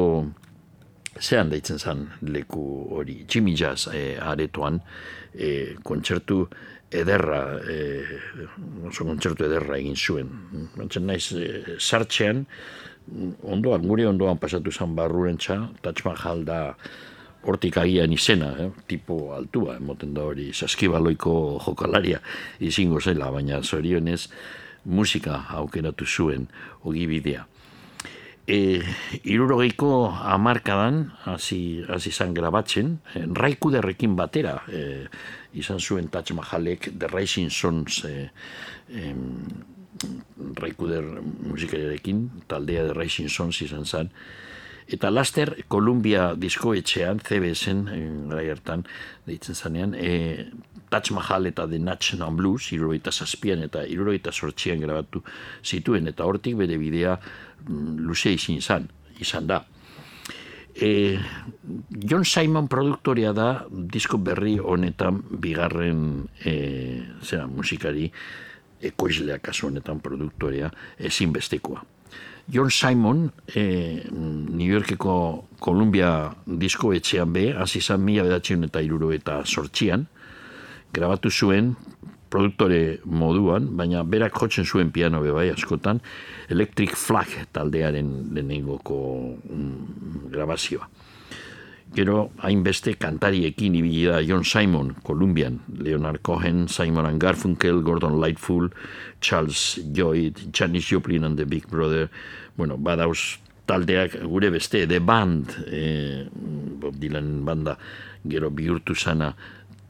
zehan 1.20 1.50
daitzen 1.52 1.78
zen 1.78 2.08
leku 2.22 2.64
hori, 2.96 3.24
Jimmy 3.28 3.54
Jazz 3.56 3.88
e, 3.92 4.18
aretoan, 4.20 4.80
e, 5.32 5.76
kontzertu 5.84 6.46
ederra, 6.92 7.42
e, 7.68 8.04
oso 8.88 9.06
kontzertu 9.08 9.46
ederra 9.48 9.78
egin 9.78 9.96
zuen. 9.96 10.30
Bantzen 10.76 11.06
naiz, 11.08 11.32
e, 11.32 11.78
sartxean, 11.78 12.44
ondoan, 13.42 13.86
gure 13.88 14.06
ondoan 14.06 14.38
pasatu 14.38 14.72
zen 14.72 14.94
barruren 14.96 15.38
txa, 15.40 15.58
Taj 15.82 16.04
Mahal 16.06 16.44
da 16.46 16.60
hortik 17.42 17.76
agian 17.82 18.12
izena, 18.14 18.52
eh? 18.62 18.70
tipo 18.86 19.32
altua, 19.34 19.76
emoten 19.80 20.14
da 20.14 20.26
hori, 20.28 20.52
saskibaloiko 20.54 21.58
jokalaria 21.64 22.20
izingo 22.62 23.00
zela, 23.00 23.30
baina 23.34 23.62
zorionez 23.62 24.28
musika 24.84 25.44
aukeratu 25.58 26.06
zuen 26.06 26.46
ogibidea. 26.84 27.46
E, 28.46 28.82
irurogeiko 29.22 30.10
amarkadan, 30.10 31.04
hasi, 31.24 31.84
hasi 31.86 32.10
zan 32.10 32.34
grabatzen, 32.34 32.96
e, 33.14 33.22
raikuderrekin 33.38 34.16
batera, 34.18 34.56
e, 34.66 35.06
izan 35.54 35.80
zuen 35.80 36.08
Taj 36.08 36.32
Mahalek 36.36 36.90
The 36.98 37.10
Rising 37.12 37.50
Sons 37.50 38.04
e, 38.08 38.30
e, 38.90 39.14
raikuder 40.58 41.04
musikariarekin, 41.48 42.28
taldea 42.48 42.88
The 42.88 42.96
Rising 42.98 43.30
Sons 43.30 43.62
izan 43.62 43.84
zen, 43.86 44.10
Eta 44.92 45.10
laster, 45.10 45.54
Columbia 45.70 46.32
diskoetxean, 46.36 47.22
CBS-en, 47.22 47.84
gara 48.30 48.42
hartan, 48.52 48.82
deitzen 49.28 49.54
zanean, 49.54 49.94
e, 49.94 50.50
Taj 50.92 51.14
Mahal 51.16 51.48
eta 51.48 51.64
The 51.70 51.78
National 51.78 52.34
Blues, 52.36 52.72
iruroita 52.74 53.12
zazpian 53.12 53.62
eta 53.64 53.86
iruroita 53.88 54.32
sortxian 54.32 54.82
grabatu 54.84 55.22
zituen, 55.64 56.10
eta 56.10 56.26
hortik 56.28 56.58
bere 56.58 56.76
bidea 56.80 57.14
mm, 57.16 58.02
luze 58.04 58.34
izin 58.36 58.60
zan, 58.60 58.90
izan 59.20 59.48
da. 59.48 59.62
E, 60.74 61.18
John 61.92 62.24
Simon 62.24 62.68
produktoria 62.68 63.32
da 63.36 63.64
disko 63.68 64.18
berri 64.18 64.56
honetan 64.58 65.20
bigarren 65.42 66.28
e, 66.44 66.54
zera, 67.22 67.46
musikari 67.46 68.08
ekoizlea 68.82 69.38
kasu 69.38 69.68
honetan 69.68 70.00
produktorea 70.00 70.70
ezinbestekoa. 70.98 71.84
John 72.48 72.70
Simon, 72.70 73.30
e, 73.54 74.02
New 74.10 74.66
Yorkeko 74.66 75.44
Columbia 75.60 76.32
disko 76.46 76.92
etxean 76.96 77.32
be, 77.32 77.52
hasi 77.54 77.78
izan 77.78 78.02
mila 78.02 78.26
bedatzen 78.26 78.66
eta 78.66 78.82
iruro 78.82 79.12
eta 79.14 79.42
sortxian, 79.46 80.08
grabatu 80.92 81.30
zuen 81.30 81.76
produktore 82.32 82.98
moduan, 83.04 83.68
baina 83.76 84.02
berak 84.08 84.38
jotzen 84.40 84.64
zuen 84.64 84.90
piano 84.92 85.20
bai 85.22 85.50
askotan, 85.52 86.00
Electric 86.48 86.96
Flag 86.96 87.36
taldearen 87.52 88.32
lehenengoko 88.32 88.98
mm, 89.36 90.30
grabazioa. 90.32 90.88
Gero, 91.92 92.30
hainbeste 92.40 92.94
kantariekin 92.96 93.74
ibili 93.76 94.06
da 94.08 94.22
John 94.24 94.46
Simon, 94.48 94.94
Columbian, 95.04 95.58
Leonard 95.76 96.22
Cohen, 96.24 96.64
Simon 96.68 97.04
and 97.04 97.20
Garfunkel, 97.20 97.82
Gordon 97.84 98.16
Lightful, 98.18 98.70
Charles 99.20 99.78
Lloyd, 99.92 100.40
Janis 100.54 100.88
Joplin 100.88 101.24
and 101.24 101.36
the 101.36 101.44
Big 101.44 101.68
Brother, 101.68 102.08
bueno, 102.56 102.78
badauz 102.78 103.36
taldeak 103.66 104.16
gure 104.24 104.50
beste, 104.50 104.86
The 104.88 105.00
Band, 105.00 105.52
eh, 105.68 106.24
Bob 106.32 106.96
Dylan 106.96 107.44
banda, 107.44 107.76
gero 108.24 108.50
bihurtu 108.50 108.94
sana 108.94 109.34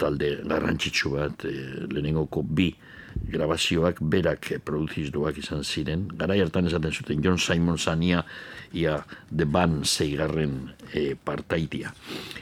talde 0.02 0.34
garrantzitsu 0.42 1.14
bat, 1.14 1.46
eh, 1.46 1.86
lehenengoko 1.86 2.42
bi, 2.42 2.72
grabazioak 3.14 4.00
berak 4.00 4.48
produzizduak 4.64 5.38
izan 5.40 5.64
ziren. 5.64 6.06
Gara 6.18 6.36
hartan 6.36 6.68
esaten 6.68 6.92
zuten 6.92 7.22
John 7.24 7.38
Simon 7.38 7.78
Zania 7.78 8.24
ia 8.72 9.02
The 9.30 9.44
Band 9.44 9.84
zeigarren 9.86 10.72
e, 10.92 11.14
partaitia. 11.14 11.92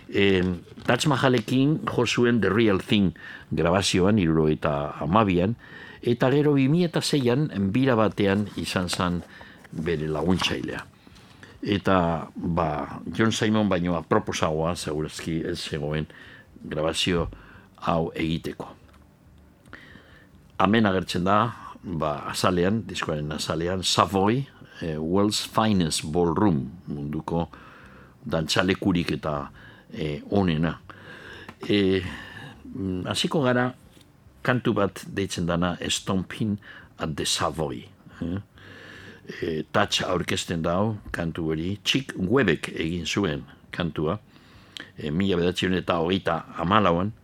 E, 0.08 0.42
Taj 0.86 1.06
Mahalekin 1.10 1.80
jo 1.86 2.06
zuen 2.06 2.40
The 2.40 2.50
Real 2.50 2.80
Thing 2.80 3.12
grabazioan, 3.50 4.18
iruro 4.18 4.48
eta 4.48 4.94
amabian, 5.00 5.56
eta 6.02 6.30
gero 6.30 6.54
bimi 6.54 6.84
eta 6.86 7.02
zeian, 7.02 7.50
bira 7.72 7.96
batean 7.98 8.48
izan 8.56 8.88
zan 8.88 9.22
bere 9.70 10.08
laguntzailea. 10.08 10.86
Eta 11.60 12.30
ba, 12.34 13.00
John 13.12 13.32
Simon 13.32 13.68
baino 13.68 13.98
aproposagoa, 13.98 14.76
segurazki 14.76 15.42
ez 15.44 15.58
zegoen 15.60 16.08
grabazio 16.64 17.28
hau 17.86 18.12
egiteko 18.14 18.68
amen 20.60 20.86
agertzen 20.86 21.24
da, 21.24 21.38
ba, 21.82 22.12
azalean, 22.30 22.82
diskoaren 22.88 23.32
azalean, 23.32 23.82
Savoy, 23.82 24.42
e, 24.80 24.96
World's 24.98 25.40
Finest 25.48 26.04
Ballroom, 26.12 26.66
munduko 26.92 27.46
dantzalekurik 28.20 29.14
eta 29.16 29.34
e, 29.88 30.20
onena. 30.36 30.74
E, 31.64 32.02
hasiko 33.08 33.40
gara, 33.46 33.70
kantu 34.44 34.76
bat 34.76 35.04
deitzen 35.08 35.48
dana, 35.48 35.76
Stomping 35.88 36.58
at 36.98 37.16
the 37.16 37.24
Savoy. 37.24 37.86
E? 38.20 38.28
e, 39.40 39.62
touch 39.72 40.04
aurkezten 40.04 40.60
dau 40.66 40.98
kantu 41.14 41.54
hori, 41.54 41.78
txik 41.84 42.12
webek 42.20 42.68
egin 42.74 43.08
zuen 43.08 43.46
kantua, 43.72 44.18
e, 44.98 45.08
mila 45.08 45.40
bedatzen 45.40 45.78
eta 45.78 46.02
hogeita 46.04 46.42
amalauan, 46.60 47.14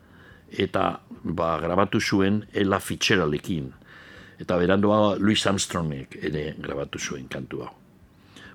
eta 0.59 1.01
ba, 1.23 1.57
grabatu 1.61 2.01
zuen 2.01 2.45
Ella 2.53 2.81
Fitzgeraldekin. 2.81 3.73
Eta 4.41 4.59
berandoa 4.61 5.17
Louis 5.19 5.47
Armstrongek 5.47 6.19
ere 6.23 6.55
grabatu 6.61 6.99
zuen 6.99 7.29
kantu 7.29 7.65
hau. 7.65 7.75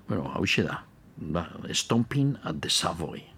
Bueno, 0.08 0.30
hau 0.34 0.44
da, 0.64 0.82
da, 1.16 1.46
Stomping 1.72 2.36
at 2.44 2.60
the 2.60 2.70
Savoy. 2.70 3.31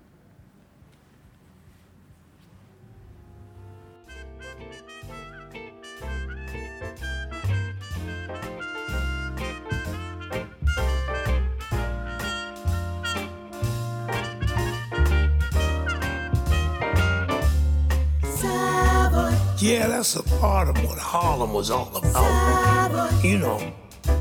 Yeah, 19.64 19.86
that's 19.86 20.14
a 20.14 20.22
part 20.22 20.68
of 20.68 20.76
what 20.84 20.98
Harlem 20.98 21.54
was 21.54 21.70
all 21.70 21.88
about. 21.96 23.24
You 23.24 23.38
know, 23.38 23.72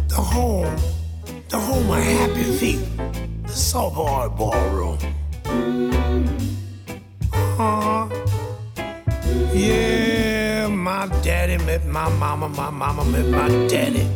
the 0.07 0.15
home, 0.15 0.73
the 1.49 1.59
home 1.59 1.89
of 1.89 2.01
happy 2.01 2.43
feet, 2.43 2.79
the 3.43 3.49
Savoy 3.51 4.29
Ballroom. 4.29 4.97
Uh, 7.33 7.57
huh. 7.57 8.07
yeah, 9.53 10.67
my 10.67 11.07
daddy 11.21 11.61
met 11.65 11.85
my 11.87 12.07
mama, 12.07 12.47
my 12.47 12.69
mama 12.69 13.03
met 13.03 13.27
my 13.27 13.49
daddy. 13.67 14.09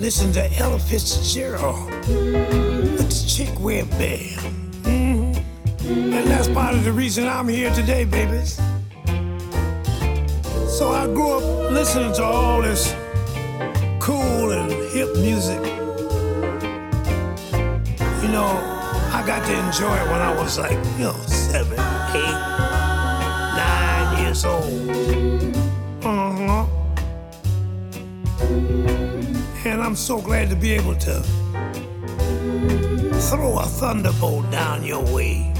Listen 0.00 0.32
to 0.32 0.52
Ella 0.58 0.80
Fitzgerald 0.80 1.90
with 2.08 2.98
the 2.98 3.24
Chick 3.28 3.56
Webb 3.60 3.88
Band. 3.90 4.74
Mm-hmm. 4.82 6.12
And 6.12 6.26
that's 6.26 6.48
part 6.48 6.74
of 6.74 6.82
the 6.82 6.90
reason 6.90 7.28
I'm 7.28 7.46
here 7.46 7.72
today, 7.72 8.04
babies. 8.04 8.60
So 10.76 10.90
I 10.90 11.06
grew 11.06 11.38
up 11.38 11.72
listening 11.72 12.12
to 12.16 12.22
all 12.22 12.60
this 12.60 12.92
cool 13.98 14.52
and 14.52 14.70
hip 14.92 15.08
music. 15.16 15.56
You 18.20 18.28
know, 18.28 18.60
I 19.10 19.24
got 19.26 19.46
to 19.46 19.54
enjoy 19.66 19.96
it 19.96 20.06
when 20.10 20.20
I 20.20 20.34
was 20.36 20.58
like, 20.58 20.76
you 20.98 21.04
know, 21.04 21.14
seven, 21.26 21.80
eight, 22.12 22.40
nine 23.56 24.22
years 24.22 24.44
old. 24.44 25.56
Uh-huh. 26.04 26.66
And 29.64 29.80
I'm 29.80 29.96
so 29.96 30.20
glad 30.20 30.50
to 30.50 30.56
be 30.56 30.72
able 30.74 30.96
to 30.96 31.22
throw 33.30 33.60
a 33.60 33.64
thunderbolt 33.64 34.50
down 34.50 34.84
your 34.84 35.02
way. 35.10 35.54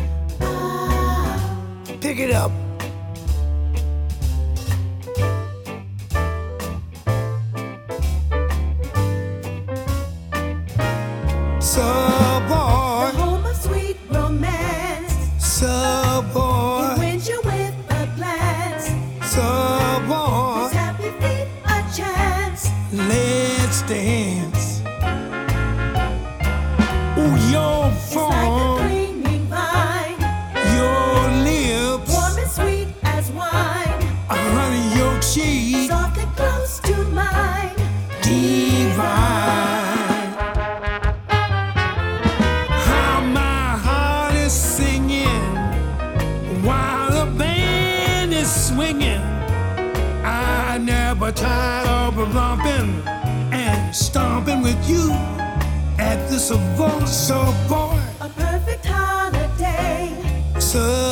Pick 2.02 2.18
it 2.18 2.32
up 2.32 2.52
so 11.76 12.05
you 54.88 55.10
at 55.98 56.28
the 56.28 56.38
Savoy, 56.38 57.04
Shore 57.06 57.54
A 58.20 58.28
perfect 58.28 58.86
holiday. 58.86 60.12
So 60.60 61.05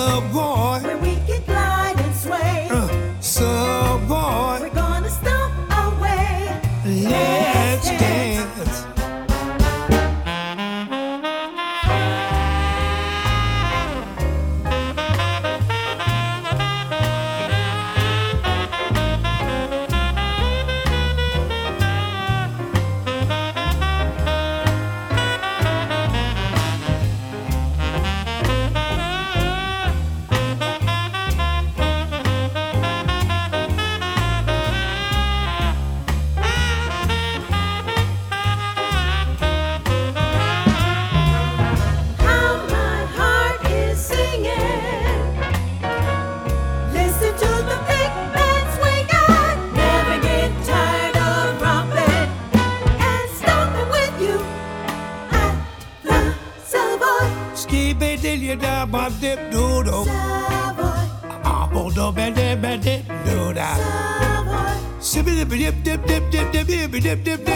We 66.95 67.01
dip 67.01 67.25
dip 67.25 67.45
dip. 67.45 67.54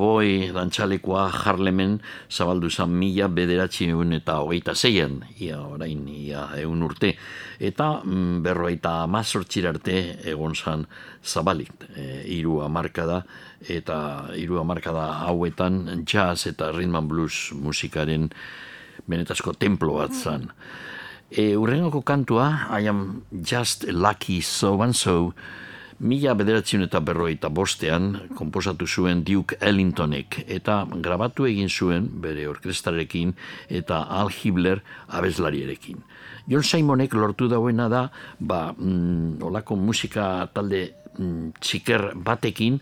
Savoy 0.00 0.48
dantxalekoa 0.48 1.26
Harlemen 1.28 1.98
zabaldu 2.32 2.70
zan 2.72 2.88
mila 2.96 3.26
bederatzi 3.28 3.90
egun 3.92 4.14
eta 4.16 4.38
hogeita 4.40 4.72
zeian, 4.72 5.18
ia 5.44 5.58
orain, 5.60 6.06
ia 6.08 6.46
egun 6.56 6.86
urte. 6.86 7.10
Eta 7.60 7.88
mm, 8.00 8.38
berroita 8.40 8.94
mazortxirarte 9.04 10.24
egon 10.32 10.56
zan 10.56 10.86
zabalik, 11.20 11.84
e, 11.92 12.24
iru 12.32 12.62
amarkada, 12.64 13.20
eta 13.68 13.98
iru 14.40 14.62
amarkada 14.62 15.04
hauetan 15.26 16.06
jazz 16.08 16.48
eta 16.48 16.72
rhythm 16.72 16.96
and 16.96 17.12
blues 17.12 17.52
musikaren 17.52 18.30
benetazko 19.04 19.52
templo 19.52 19.98
bat 20.00 20.16
zan. 20.16 20.48
E, 21.28 21.58
urrengoko 21.60 22.00
kantua, 22.00 22.70
I 22.70 22.88
am 22.88 23.26
just 23.44 23.84
lucky 23.84 24.40
so 24.40 24.80
and 24.80 24.96
so, 24.96 25.34
Mila 26.00 26.32
bederatzen 26.32 26.80
eta 26.86 27.02
berroita 27.04 27.50
bostean, 27.52 28.14
komposatu 28.32 28.86
zuen 28.88 29.20
Duke 29.20 29.58
Ellingtonek, 29.60 30.38
eta 30.48 30.86
grabatu 31.04 31.44
egin 31.44 31.68
zuen 31.68 32.06
bere 32.22 32.46
orkestarekin 32.48 33.34
eta 33.68 33.98
Al 34.08 34.32
Hibler 34.32 34.80
abezlarierekin. 35.08 36.00
John 36.48 36.64
Simonek 36.64 37.12
lortu 37.12 37.50
dauena 37.52 37.90
da, 37.92 38.06
ba, 38.40 38.72
mm, 38.72 39.42
olako 39.44 39.76
musika 39.76 40.48
talde 40.54 40.86
mm, 41.18 41.52
txiker 41.60 42.06
batekin, 42.16 42.80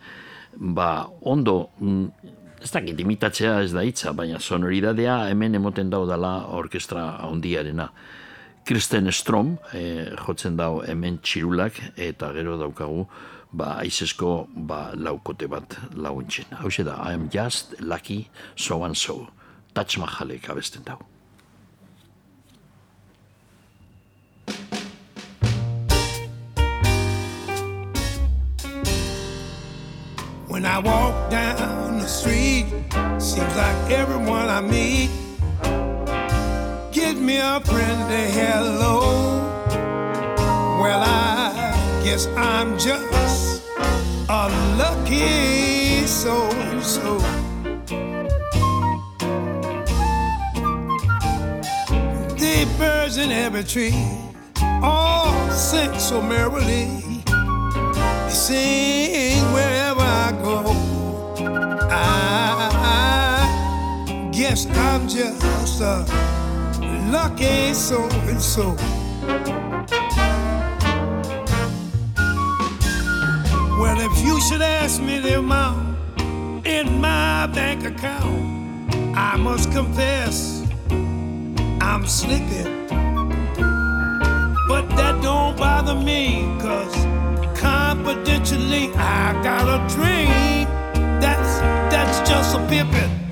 ba, 0.54 1.08
ondo, 1.26 1.56
mm, 1.80 2.30
ez 2.62 2.70
dakit 2.70 3.02
imitatzea 3.02 3.58
ez 3.64 3.72
da 3.74 3.82
hitza, 3.82 4.14
baina 4.14 4.38
sonoridadea 4.38 5.24
hemen 5.32 5.58
emoten 5.58 5.90
daudala 5.90 6.36
orkestra 6.54 7.16
handiarena 7.26 7.90
Kristen 8.68 9.10
Strom, 9.12 9.54
e, 9.72 10.10
jotzen 10.26 10.58
dau 10.58 10.82
hemen 10.84 11.14
txirulak, 11.24 11.78
eta 11.96 12.28
gero 12.36 12.58
daukagu, 12.60 13.06
ba, 13.56 13.78
aizesko, 13.80 14.32
ba, 14.68 14.90
laukote 14.92 15.46
bat 15.48 15.78
launtxen. 15.96 16.52
Hau 16.60 16.68
da, 16.84 16.98
I 17.00 17.14
am 17.14 17.30
just 17.32 17.80
lucky, 17.80 18.28
so 18.56 18.84
and 18.84 18.94
so. 18.94 19.28
Touch 19.72 19.96
Mahalek 19.96 20.50
abesten 20.52 20.84
dau. 20.84 20.98
When 30.48 30.66
I 30.66 30.78
walk 30.80 31.30
down 31.30 32.00
the 32.00 32.06
street, 32.06 32.66
seems 33.16 33.56
like 33.56 33.90
everyone 33.90 34.50
I 34.50 34.60
meet 34.60 35.27
me 37.20 37.38
a 37.38 37.60
friendly 37.60 38.30
hello. 38.30 39.00
Well, 40.80 41.02
I 41.02 42.00
guess 42.04 42.26
I'm 42.36 42.78
just 42.78 43.62
a 44.28 44.48
lucky 44.76 46.06
so 46.06 46.50
so. 46.82 47.18
The 52.36 52.66
birds 52.78 53.16
in 53.16 53.32
every 53.32 53.64
tree 53.64 53.94
all 54.82 55.50
sing 55.50 55.98
so 55.98 56.20
merrily. 56.22 56.86
They 57.26 58.30
sing 58.30 59.44
wherever 59.52 60.02
I 60.02 60.32
go. 60.42 60.64
I, 61.90 62.70
I 64.10 64.30
guess 64.32 64.66
I'm 64.66 65.08
just 65.08 65.80
a 65.80 66.37
lucky 67.10 67.72
so 67.72 68.06
and 68.28 68.40
so. 68.40 68.74
Well, 73.80 73.98
if 74.00 74.24
you 74.24 74.40
should 74.42 74.62
ask 74.62 75.00
me 75.00 75.18
the 75.18 75.38
amount 75.38 75.96
in 76.66 77.00
my 77.00 77.46
bank 77.46 77.84
account, 77.84 78.94
I 79.16 79.36
must 79.36 79.72
confess 79.72 80.66
I'm 81.80 82.06
sleeping. 82.06 82.86
But 84.68 84.86
that 84.96 85.22
don't 85.22 85.56
bother 85.56 85.94
me, 85.94 86.44
cause 86.60 86.94
confidentially 87.58 88.92
I 88.94 89.32
got 89.42 89.64
a 89.66 89.78
dream 89.94 90.66
that's 91.20 91.60
that's 91.90 92.28
just 92.28 92.54
a 92.54 92.60
pippin. 92.68 93.27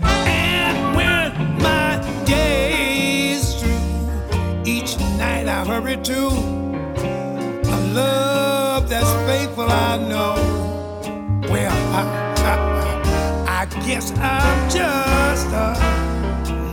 Hurry 5.67 5.97
to 5.97 6.29
a 6.29 7.79
love 7.93 8.89
that's 8.89 9.11
faithful. 9.29 9.69
I 9.69 9.97
know. 9.99 10.35
Well, 11.51 11.73
I, 11.93 12.03
I, 12.53 13.63
I 13.63 13.87
guess 13.87 14.13
I'm 14.13 14.71
just 14.71 15.49
a 15.49 15.75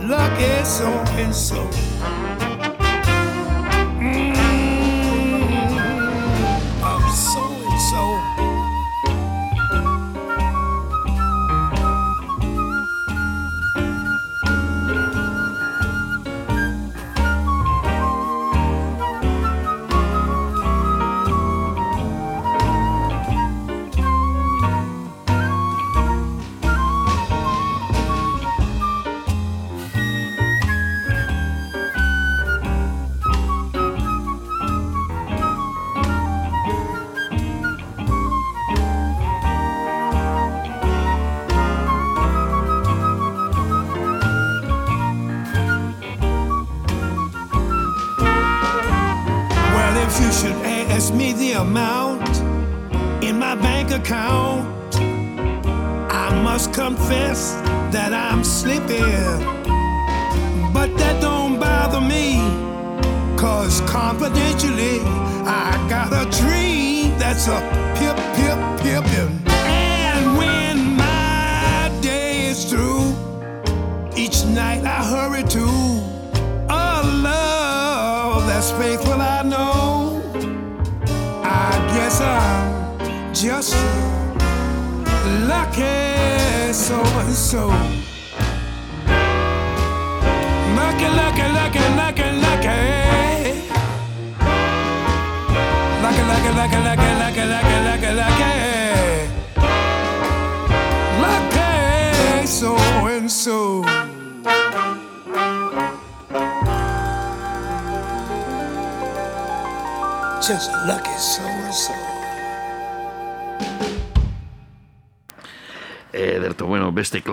lucky 0.06 0.64
so 0.64 0.86
and 1.18 1.34
so. 1.34 2.43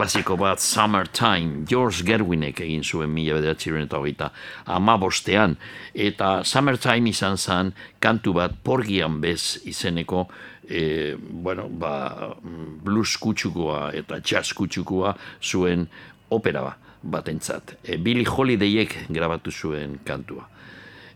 Klasiko 0.01 0.33
bat 0.33 0.57
Summertime, 0.57 1.61
George 1.69 2.01
Gerwinek 2.01 2.63
egin 2.65 2.81
zuen 2.81 3.11
mila 3.13 3.35
bederatxiren 3.37 3.83
eta 3.85 3.99
hogeita 4.01 4.29
amabostean, 4.73 5.53
eta 5.93 6.39
Summertime 6.41 7.11
izan 7.11 7.37
zen 7.37 7.69
kantu 8.01 8.33
bat 8.33 8.55
porgian 8.65 9.19
bez 9.21 9.59
izeneko 9.69 10.23
e, 10.65 11.13
bueno, 11.13 11.67
ba, 11.69 12.33
blues 12.41 13.13
kutsukoa 13.21 13.91
eta 13.93 14.17
jazz 14.25 14.55
kutsukoa 14.57 15.13
zuen 15.37 15.85
opera 16.33 16.65
ba, 16.65 16.73
batentzat. 17.03 17.77
E, 17.85 17.99
Billy 18.01 18.25
Holidayek 18.25 19.03
grabatu 19.13 19.53
zuen 19.53 19.99
kantua. 20.07 20.47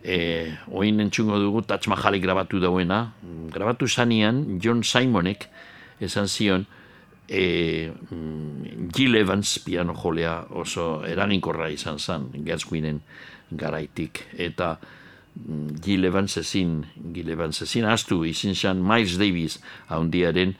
E, 0.06 0.54
oin 0.70 1.02
entzungo 1.02 1.42
dugu 1.42 1.66
Taj 1.66 1.90
Mahalik 1.90 2.22
grabatu 2.22 2.62
dauena, 2.62 3.08
grabatu 3.50 3.90
zanean 3.90 4.60
John 4.62 4.86
Simonek 4.86 5.50
esan 6.06 6.30
zion 6.30 6.70
e, 7.28 7.92
Gil 8.96 9.16
Evans 9.16 9.60
piano 9.66 9.94
jolea 9.94 10.46
oso 10.50 11.04
eraginkorra 11.08 11.70
izan 11.74 12.00
zan 12.00 12.30
Gershwinen 12.46 13.02
garaitik 13.52 14.24
eta 14.38 14.76
mm, 14.78 15.82
Gil 15.84 16.06
Evans 16.06 16.38
ezin 16.38 16.84
Gil 17.14 17.30
Evans 17.30 17.62
ezin 17.62 17.86
astu 17.86 18.24
izin 18.26 18.56
zan 18.56 18.84
Miles 18.84 19.18
Davis 19.18 19.60
haundiaren 19.88 20.56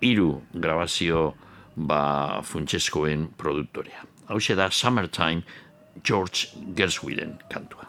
hiru 0.00 0.40
grabazio 0.54 1.34
ba 1.76 2.42
funtseskoen 2.42 3.28
produktorea. 3.38 4.04
Hau 4.28 4.38
da 4.56 4.70
Summertime 4.70 5.42
George 6.04 6.48
Gershwinen 6.74 7.38
kantua. 7.50 7.86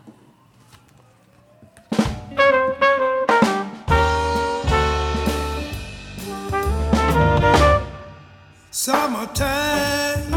Summertime 8.81 10.33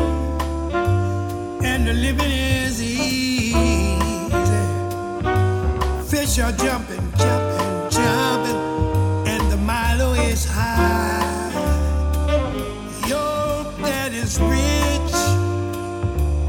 and 1.62 1.86
the 1.86 1.92
living 1.92 2.32
is 2.32 2.82
easy. 2.82 3.52
Fish 6.10 6.40
are 6.40 6.50
jumping, 6.50 7.08
jumping, 7.18 7.88
jumping, 7.88 8.58
and 9.28 9.48
the 9.48 9.56
Milo 9.58 10.14
is 10.14 10.44
high. 10.44 11.52
Your 13.06 13.62
dad 13.80 14.12
is 14.12 14.40
rich 14.40 15.14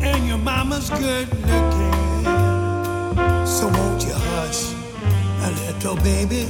and 0.03 0.27
your 0.27 0.39
mama's 0.39 0.89
good 0.89 1.29
looking. 1.45 2.25
So 3.45 3.67
won't 3.67 4.03
you? 4.03 4.13
hush, 4.15 4.73
a 5.45 5.51
little 5.67 5.97
baby, 5.97 6.49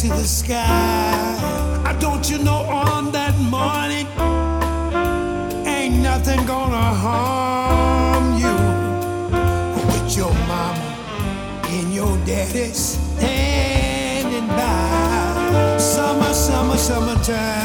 to 0.00 0.08
the 0.10 0.24
sky. 0.24 1.82
I 1.84 1.92
don't 1.98 2.30
you 2.30 2.38
know 2.38 2.62
on 2.70 3.10
that 3.10 3.36
morning, 3.40 4.06
ain't 5.66 5.96
nothing 6.00 6.46
gonna 6.46 6.94
harm 7.04 8.38
you 8.38 8.54
with 9.90 10.16
your 10.16 10.32
mama 10.46 10.96
and 11.70 11.92
your 11.92 12.16
daddy 12.24 12.72
standing 12.72 14.46
by. 14.46 15.76
Summer, 15.78 16.32
summer, 16.32 16.76
summertime. 16.76 17.57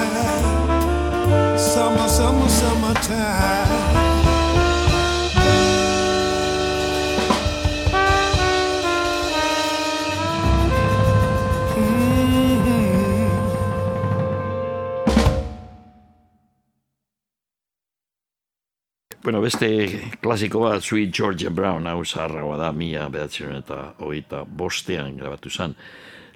Beste 19.43 19.67
klasiko 20.21 20.61
bat, 20.63 20.83
Sweet 20.83 21.11
Georgia 21.11 21.51
Brown, 21.51 21.87
hau 21.89 22.03
zaharragoa 22.05 22.57
da, 22.61 22.71
mila 22.75 23.09
behatzen 23.11 23.57
eta 23.57 23.79
hogeita 23.99 24.43
bostean 24.47 25.17
grabatu 25.19 25.51
zen, 25.51 25.75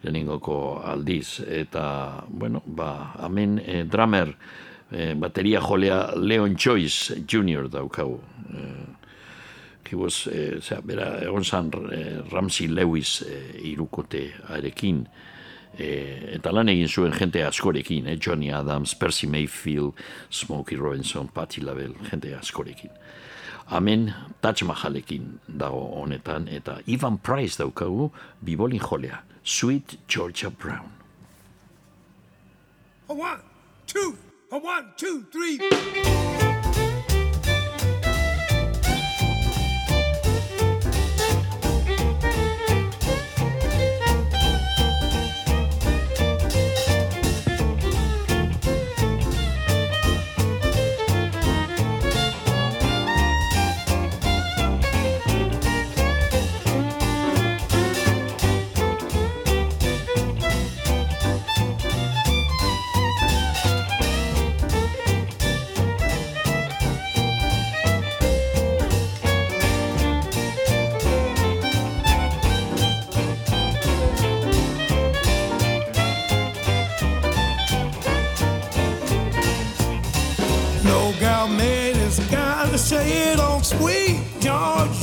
lehenengoko 0.03 0.57
aldiz. 0.85 1.39
Eta, 1.47 1.85
bueno, 2.27 2.61
ba, 2.65 3.13
hemen 3.23 3.57
eh, 3.63 3.83
drummer, 3.87 4.33
eh, 4.91 5.13
bateria 5.15 5.61
jolea 5.63 6.01
Leon 6.17 6.57
Joyce 6.59 7.21
Jr. 7.23 7.69
daukagu. 7.71 8.19
Eh, 8.51 8.85
he 9.89 9.95
was, 9.95 10.27
eh, 10.27 10.59
zera, 10.59 10.81
bera, 10.83 11.07
egon 11.23 11.45
zan 11.45 11.71
eh, 11.91 12.19
Ramsey 12.31 12.67
Lewis 12.67 13.21
eh, 13.23 13.71
irukote 13.71 14.25
arekin, 14.51 15.05
eh, 15.77 16.35
eta 16.37 16.51
lan 16.51 16.69
egin 16.69 16.87
zuen 16.87 17.13
jente 17.13 17.43
askorekin, 17.45 18.07
eh, 18.07 18.17
Johnny 18.17 18.51
Adams, 18.51 18.95
Percy 18.95 19.27
Mayfield, 19.27 19.93
Smokey 20.29 20.77
Robinson, 20.77 21.27
Patti 21.27 21.61
LaBelle, 21.61 21.95
jente 22.11 22.35
askorekin. 22.35 22.91
Hemen 23.67 24.13
Taj 24.41 24.63
Mahalekin 24.63 25.39
dago 25.47 25.81
honetan, 26.01 26.47
eta 26.47 26.79
Ivan 26.87 27.17
Price 27.17 27.57
daukagu 27.59 28.11
bibolin 28.45 28.79
jolea, 28.79 29.23
Sweet 29.43 29.97
Georgia 30.07 30.49
Brown. 30.49 30.91
A 33.09 33.13
one, 33.13 33.39
two, 33.85 34.17
a 34.51 34.57
one, 34.57 34.93
two, 34.97 35.23
three. 35.31 36.46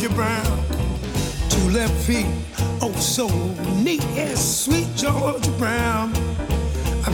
Georgia 0.04 0.16
Brown. 0.16 0.64
Two 1.48 1.70
left 1.70 1.94
feet, 2.04 2.26
oh 2.82 2.92
so 2.92 3.26
neat 3.82 4.04
as 4.18 4.64
sweet 4.64 4.86
Georgia 4.96 5.50
Brown. 5.52 6.12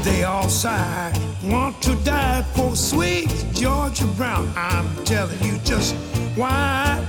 They 0.03 0.25
all 0.25 0.49
sigh, 0.49 1.13
want 1.45 1.81
to 1.83 1.95
die 1.97 2.43
for 2.57 2.75
sweet 2.75 3.29
Georgia 3.53 4.07
Brown. 4.17 4.51
I'm 4.57 4.89
telling 5.05 5.41
you 5.45 5.59
just 5.59 5.95
why 6.35 7.07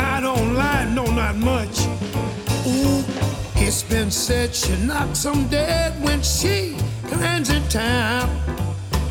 I 0.00 0.20
don't 0.20 0.54
lie, 0.54 0.88
no, 0.92 1.04
not 1.04 1.36
much. 1.36 1.78
Ooh, 2.66 3.04
it's 3.54 3.84
been 3.84 4.10
said 4.10 4.52
she 4.52 4.74
knocks 4.78 5.24
'em 5.24 5.46
dead 5.48 6.02
when 6.02 6.22
she 6.22 6.76
lands 7.20 7.50
in 7.50 7.62
town. 7.68 8.28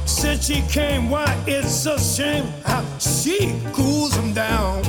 Since 0.05 0.47
she 0.47 0.63
came, 0.63 1.09
why 1.09 1.33
it's 1.45 1.85
a 1.85 1.97
shame 1.97 2.45
how 2.65 2.83
she 2.99 3.55
cools 3.71 4.11
them 4.17 4.33
down. 4.33 4.83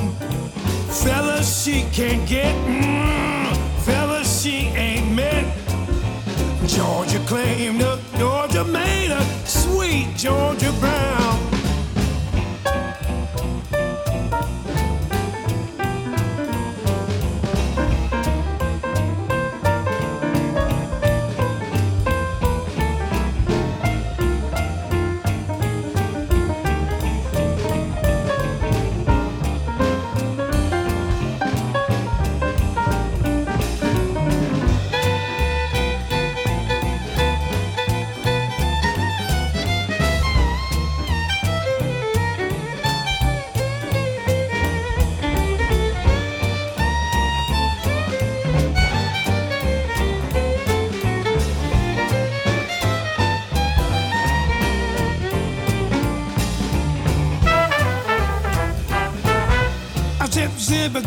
Fellas, 0.89 1.63
she 1.63 1.85
can't 1.91 2.27
get, 2.27 2.53
mm, 2.65 3.55
fellas, 3.85 4.41
she 4.41 4.67
ain't 4.75 5.15
met. 5.15 5.45
Georgia 6.67 7.19
claimed 7.25 7.81
her, 7.81 7.99
Georgia 8.17 8.63
made 8.65 9.11
her, 9.11 9.45
sweet 9.45 10.07
Georgia 10.15 10.71
Brown. 10.79 11.48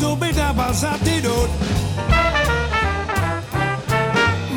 to 0.02 0.16
be 0.16 0.32
da 0.32 0.32
dooby 0.32 0.32
dabba 0.32 0.72
zappy 0.72 1.22
doot. 1.22 1.50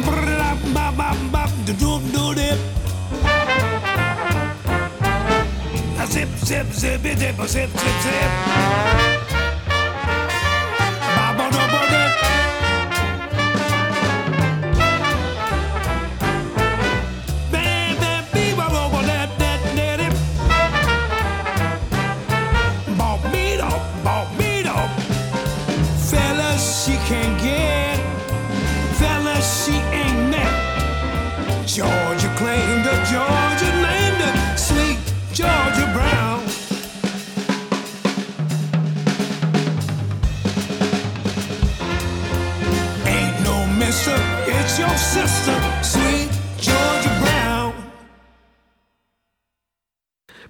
Brap 0.06 0.60
bap 0.74 0.98
bap 0.98 1.18
bap 1.32 1.52
do 1.66 1.74
do 1.74 2.00
do. 2.14 2.34
dip. 2.34 2.60
Zip 6.14 6.30
zip 6.48 6.68
zip 6.74 7.02
zip 7.02 7.48
zip 7.48 7.70
zip 7.70 7.98
zip. 8.04 9.15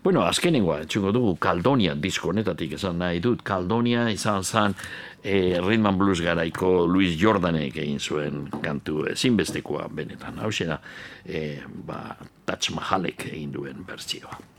Bueno, 0.06 0.22
azkenengoa, 0.22 0.84
etxuko 0.86 1.10
dugu 1.10 1.32
Caldonia 1.42 1.96
disko 1.98 2.30
honetatik 2.30 2.76
esan 2.78 3.00
nahi 3.02 3.18
dut. 3.26 3.42
Caldonia 3.42 4.04
izan 4.14 4.44
zen 4.46 4.76
e, 5.24 5.58
Rhythm 5.58 5.90
and 5.90 5.98
Blues 5.98 6.22
garaiko 6.22 6.86
Luis 6.86 7.18
Jordanek 7.18 7.80
egin 7.82 7.98
zuen 8.00 8.44
kantu 8.62 9.08
ezinbestekoa 9.10 9.88
benetan. 9.90 10.38
Hau 10.46 10.52
da, 10.60 10.78
e, 11.26 11.64
ba, 11.88 12.04
Taj 12.46 12.70
Mahalek 12.78 13.32
egin 13.32 13.52
duen 13.58 13.82
bertsioa. 13.88 14.55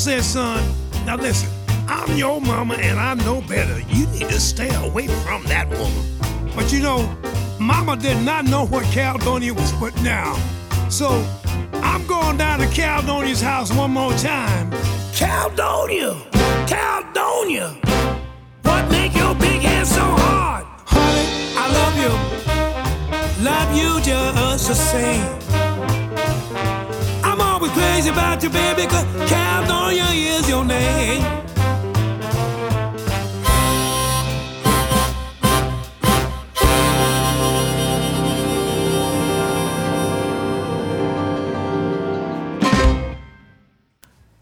Said, 0.00 0.24
son, 0.24 0.64
now 1.04 1.14
listen, 1.14 1.50
I'm 1.86 2.16
your 2.16 2.40
mama 2.40 2.72
and 2.76 2.98
I 2.98 3.12
know 3.22 3.42
better. 3.42 3.80
You 3.80 4.06
need 4.06 4.30
to 4.30 4.40
stay 4.40 4.74
away 4.86 5.08
from 5.08 5.44
that 5.44 5.68
woman. 5.68 6.52
But 6.56 6.72
you 6.72 6.80
know, 6.80 7.02
mama 7.60 7.98
did 7.98 8.16
not 8.24 8.46
know 8.46 8.64
what 8.64 8.84
Caledonia 8.94 9.52
was 9.52 9.70
putting 9.72 10.02
down. 10.02 10.40
So 10.90 11.22
I'm 11.74 12.06
going 12.06 12.38
down 12.38 12.60
to 12.60 12.66
Caledonia's 12.68 13.42
house 13.42 13.74
one 13.74 13.90
more 13.90 14.14
time. 14.14 14.70
Caledonia! 15.14 16.16
Caledonia! 16.66 17.76
What 18.62 18.90
make 18.90 19.14
your 19.14 19.34
big 19.34 19.60
head 19.60 19.86
so 19.86 20.00
hard? 20.00 20.64
Honey, 20.86 21.28
I 21.58 21.66
love 21.78 21.96
you. 23.38 23.44
Love 23.44 23.76
you 23.76 24.00
just 24.00 24.66
the 24.66 24.74
same. 24.74 25.49
Crazy 28.00 28.12
about 28.12 28.42
you, 28.42 28.48
baby, 28.48 28.86
cause 28.86 29.04
Caledonia 29.28 30.08
is 30.14 30.48
your 30.48 30.64
name. 30.64 31.22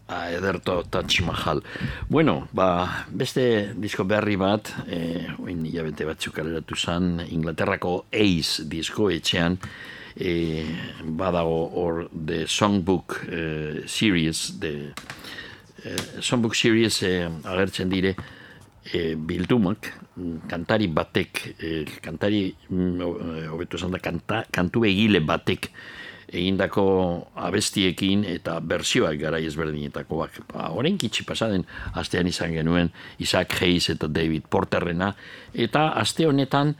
Ah, 0.07 0.31
ederto 0.31 0.85
Taj 0.89 1.19
Mahal. 1.19 1.61
Bueno, 2.07 2.47
ba, 2.53 3.03
beste 3.11 3.73
disko 3.75 4.05
berri 4.05 4.37
bat, 4.37 4.71
eh, 4.87 5.27
oin 5.35 5.65
hilabete 5.65 6.07
batzuk 6.07 6.39
kaleratu 6.39 6.79
zen, 6.79 7.25
Inglaterrako 7.27 8.05
Ace 8.09 8.63
disko 8.63 9.11
etxean, 9.11 9.59
eh, 10.19 10.65
badago 11.03 11.69
hor 11.79 12.09
The 12.13 12.45
Songbook 12.47 13.21
eh, 13.29 13.83
Series, 13.87 14.59
de, 14.59 14.91
eh, 15.83 16.03
Songbook 16.19 16.55
Series 16.55 17.01
eh, 17.03 17.29
agertzen 17.43 17.89
dire, 17.89 18.15
e, 18.93 19.15
bildumak, 19.15 19.93
kantari 20.49 20.87
batek, 20.87 21.55
e, 21.59 21.85
kantari, 22.01 22.55
mm, 22.69 23.01
e, 23.01 23.47
hobeto 23.47 23.77
esan 23.77 23.91
da, 23.91 24.01
kanta, 24.03 24.43
kantu 24.51 24.85
egile 24.87 25.21
batek, 25.23 25.69
egindako 26.29 26.83
abestiekin 27.41 28.21
eta 28.29 28.59
bersioak 28.61 29.17
gara 29.17 29.39
ezberdinetakoak. 29.41 30.43
Ba, 30.51 30.69
orain 30.77 30.97
kitsi 31.01 31.25
pasaden, 31.25 31.65
astean 31.97 32.29
izan 32.29 32.53
genuen 32.53 32.91
Isaac 33.17 33.55
Hayes 33.61 33.89
eta 33.95 34.07
David 34.07 34.45
Porterrena, 34.49 35.15
eta 35.53 35.89
aste 35.97 36.27
honetan 36.29 36.75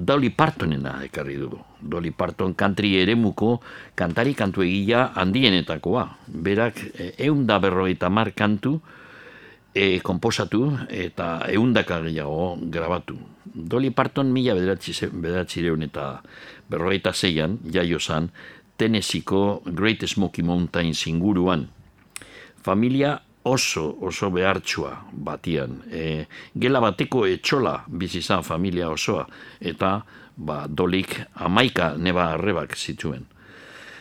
Dolly 0.00 0.30
Partonena 0.32 0.94
ekarri 1.04 1.36
dugu. 1.36 1.58
Dolly 1.76 2.10
Parton 2.10 2.54
country 2.56 2.96
eremuko 3.02 3.60
kantari 3.94 4.32
kantu 4.32 4.64
egila 4.64 5.10
handienetakoa. 5.12 6.06
Berak 6.26 6.80
eh, 6.96 7.12
eun 7.26 7.44
da 7.46 7.58
berrogeita 7.60 8.08
mar 8.08 8.32
kantu 8.32 8.78
e, 9.74 10.00
komposatu 10.00 10.72
eta 10.88 11.44
eundaka 11.52 12.00
gehiago 12.06 12.56
grabatu. 12.72 13.18
Dolly 13.44 13.90
Parton 13.90 14.32
mila 14.32 14.54
bederatzireun 14.56 15.84
eta 15.84 16.22
berrogeita 16.70 17.12
zeian, 17.12 17.58
jaio 17.68 18.00
zan, 18.00 18.30
Tennesseeko 18.80 19.62
Great 19.66 20.06
Smoky 20.08 20.42
Mountains 20.42 21.04
inguruan. 21.06 21.68
Familia 22.64 23.20
oso, 23.42 23.96
oso 24.00 24.30
behartsua 24.30 25.06
batian. 25.12 25.80
E, 25.90 26.26
gela 26.54 26.80
bateko 26.80 27.24
etxola 27.26 27.80
bizi 27.88 28.20
izan 28.20 28.44
familia 28.44 28.90
osoa, 28.90 29.26
eta 29.60 30.00
ba, 30.36 30.64
dolik 30.68 31.16
amaika 31.34 31.94
neba 31.96 32.32
arrebak 32.34 32.76
zituen. 32.76 33.26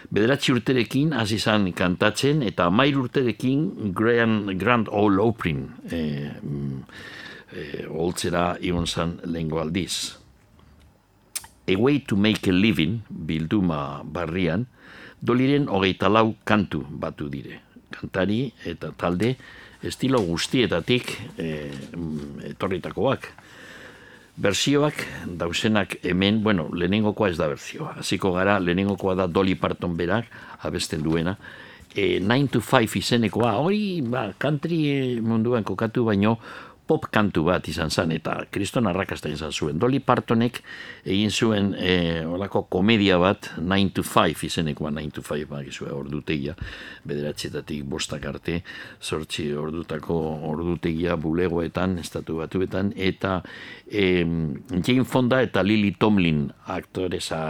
Bederatzi 0.10 0.56
urterekin 0.56 1.14
hasi 1.14 1.38
izan 1.38 1.68
kantatzen 1.78 2.42
eta 2.44 2.66
amair 2.66 2.98
urterekin 2.98 3.94
Grand, 3.94 4.50
Grand 4.58 4.90
Ole 4.90 5.22
Opry 5.22 5.54
e, 5.92 6.00
e, 7.54 7.86
holtzera 7.86 8.56
igon 8.62 8.88
zan 8.88 9.20
lehengo 9.24 9.62
aldiz. 9.62 10.18
A 11.70 11.76
Way 11.78 12.00
to 12.10 12.18
Make 12.18 12.50
a 12.50 12.54
Living 12.54 13.04
bilduma 13.10 14.02
barrian, 14.04 14.66
doliren 15.22 15.70
hogeita 15.70 16.10
lau 16.10 16.34
kantu 16.44 16.82
batu 16.90 17.30
dire. 17.30 17.69
Kantari 18.00 18.46
eta 18.66 18.94
talde 18.98 19.36
estilo 19.84 20.22
guztietatik 20.24 21.12
e, 21.38 21.72
etorritakoak. 22.52 23.30
Bersioak 24.40 25.02
dausenak 25.40 25.98
hemen, 26.08 26.44
bueno, 26.44 26.70
lehenengokoa 26.72 27.30
ez 27.30 27.38
da 27.40 27.50
berzioa. 27.52 27.98
Hasiko 28.00 28.32
gara, 28.38 28.60
lehenengokoa 28.64 29.18
da 29.20 29.28
Dolly 29.28 29.58
Parton 29.60 29.98
berak, 30.00 30.30
abesten 30.64 31.04
duena. 31.04 31.36
E, 31.92 32.22
9 32.24 32.48
to 32.54 32.62
5 32.64 32.96
izenekoa, 33.02 33.58
hori 33.60 34.00
ba, 34.06 34.30
country 34.40 35.20
munduan 35.26 35.66
kokatu 35.68 36.06
baino, 36.08 36.38
pop 36.90 37.06
kantu 37.14 37.44
bat 37.46 37.68
izan 37.70 37.92
zen, 37.94 38.12
eta 38.16 38.36
kriston 38.50 38.90
arrakasta 38.90 39.30
izan 39.30 39.54
zuen. 39.54 39.78
Dolly 39.82 40.00
Partonek 40.02 40.58
egin 41.06 41.30
zuen 41.30 41.72
e, 41.78 42.26
olako 42.26 42.64
komedia 42.74 43.20
bat, 43.22 43.52
9 43.62 43.94
to 44.00 44.06
5 44.06 44.48
izenekoa, 44.48 44.90
9 44.96 45.14
to 45.20 45.24
5 45.26 45.46
bagizue 45.52 45.94
ordutegia, 45.94 46.56
bederatzietatik 47.10 47.86
bostak 47.90 48.26
arte, 48.32 48.60
sortzi 49.00 49.52
ordutako 49.54 50.18
ordutegia 50.50 51.18
bulegoetan, 51.22 52.00
estatu 52.02 52.40
batuetan, 52.42 52.94
eta 52.98 53.40
e, 53.86 54.26
Jane 54.82 55.06
Fonda 55.06 55.44
eta 55.46 55.64
Lily 55.66 55.94
Tomlin 56.02 56.48
aktoresa, 56.74 57.42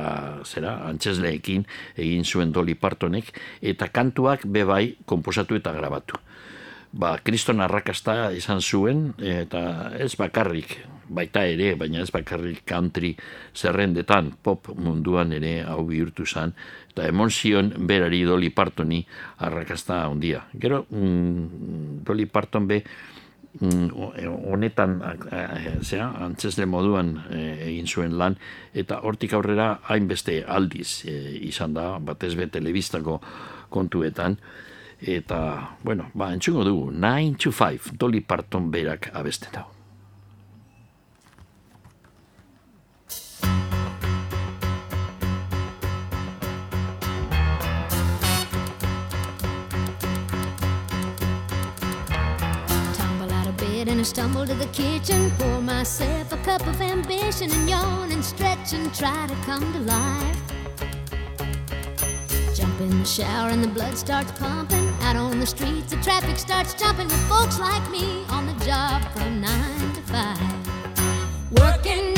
zera, 0.44 0.82
antzesleekin 0.92 1.64
egin 1.96 2.28
zuen 2.28 2.52
Dolly 2.56 2.76
Partonek, 2.76 3.32
eta 3.62 3.88
kantuak 3.94 4.44
bebai 4.52 4.98
komposatu 5.08 5.56
eta 5.60 5.76
grabatu 5.76 6.20
ba, 6.92 7.18
kriston 7.24 7.62
arrakasta 7.62 8.32
izan 8.36 8.62
zuen, 8.62 9.12
eta 9.22 9.92
ez 10.00 10.16
bakarrik, 10.18 10.78
baita 11.10 11.44
ere, 11.50 11.74
baina 11.78 12.02
ez 12.04 12.10
bakarrik 12.14 12.64
country 12.70 13.16
zerrendetan, 13.56 14.34
pop 14.44 14.72
munduan 14.78 15.34
ere 15.34 15.60
hau 15.66 15.84
bihurtu 15.88 16.26
zen, 16.26 16.54
eta 16.92 17.08
emon 17.10 17.32
zion 17.34 17.72
berari 17.90 18.24
Dolly 18.26 18.50
Partoni 18.54 19.04
arrakasta 19.46 20.04
handia. 20.06 20.46
Gero, 20.54 20.86
mm, 20.90 22.04
Dolly 22.06 22.26
Parton 22.26 22.68
be, 22.68 22.82
mm, 23.60 23.90
honetan 24.50 25.00
eh, 25.32 25.78
zera, 25.82 26.12
antzesle 26.26 26.66
moduan 26.66 27.16
eh, 27.30 27.68
egin 27.70 27.88
zuen 27.88 28.18
lan, 28.18 28.38
eta 28.74 29.02
hortik 29.04 29.34
aurrera 29.34 29.80
hainbeste 29.90 30.44
aldiz 30.46 31.06
eh, 31.06 31.38
izan 31.50 31.74
da, 31.74 31.98
batez 32.00 32.36
be 32.36 32.48
telebistako 32.48 33.20
kontuetan, 33.70 34.38
eta, 35.02 35.78
bueno, 35.84 36.12
ba, 36.14 36.34
entzungo 36.34 36.64
dugu, 36.64 36.92
9 36.92 37.36
to 37.38 37.52
5, 37.52 37.92
Dolly 37.98 38.22
Parton 38.22 38.72
berak 38.72 39.12
abesten 39.14 39.66
and 54.00 54.00
I 54.00 54.04
stumble 54.04 54.46
to 54.46 54.54
the 54.54 54.68
kitchen. 54.68 55.30
Pour 55.32 55.62
myself 55.62 56.32
a 56.32 56.38
cup 56.38 56.66
of 56.68 56.80
ambition 56.80 57.52
and 57.52 57.70
yawn 57.70 58.12
and 58.12 58.24
stretch 58.24 58.72
and 58.74 58.94
try 58.94 59.28
to 59.28 59.36
come 59.46 59.74
to 59.74 59.80
life. 59.80 60.59
In 62.80 63.00
the 63.00 63.06
shower 63.06 63.50
and 63.50 63.62
the 63.62 63.68
blood 63.68 63.98
starts 63.98 64.32
pumping. 64.32 64.88
Out 65.02 65.18
on 65.18 65.38
the 65.42 65.46
streets, 65.46 65.90
the 65.90 65.98
traffic 65.98 66.38
starts 66.38 66.74
jumping 66.74 67.08
with 67.08 67.28
folks 67.28 67.60
like 67.60 67.92
me 67.92 68.24
on 68.30 68.46
the 68.46 68.66
job 68.66 69.04
from 69.12 69.42
nine 69.42 69.94
to 69.96 70.02
five. 70.04 71.52
Working 71.52 72.09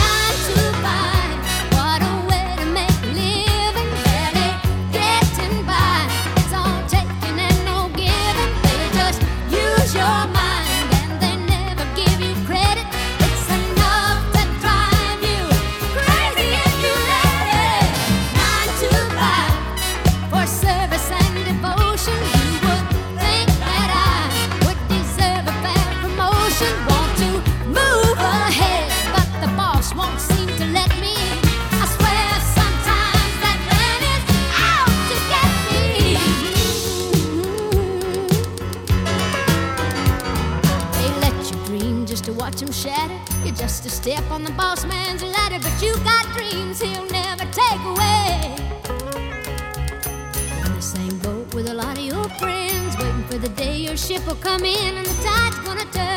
ship 54.11 54.27
will 54.27 54.35
come 54.35 54.65
in 54.65 54.97
and 54.97 55.05
the 55.05 55.23
tide's 55.23 55.59
gonna 55.59 55.85
turn 55.93 56.10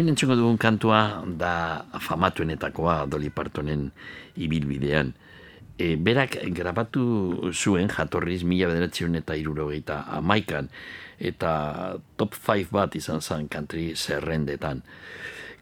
orain 0.00 0.14
entzungo 0.16 0.32
dugun 0.32 0.56
kantua 0.56 1.20
da 1.36 1.84
famatuenetakoa 2.00 3.04
Dolly 3.04 3.28
Partonen 3.28 3.90
ibilbidean. 4.40 5.12
E, 5.76 5.96
berak 6.00 6.38
grabatu 6.56 7.52
zuen 7.52 7.90
jatorriz 7.92 8.40
mila 8.48 8.70
bederatzen 8.70 9.18
eta 9.20 9.36
irurogeita 9.36 10.06
amaikan 10.16 10.70
eta 11.20 11.98
top 12.16 12.32
5 12.32 12.72
bat 12.72 12.96
izan 12.96 13.20
zen 13.20 13.48
country 13.52 13.92
zerrendetan. 13.92 14.80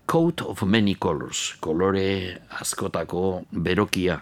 Coat 0.07 0.47
of 0.47 0.63
Many 0.63 0.95
Colors, 0.95 1.59
kolore 1.59 2.39
askotako 2.63 3.43
berokia. 3.51 4.21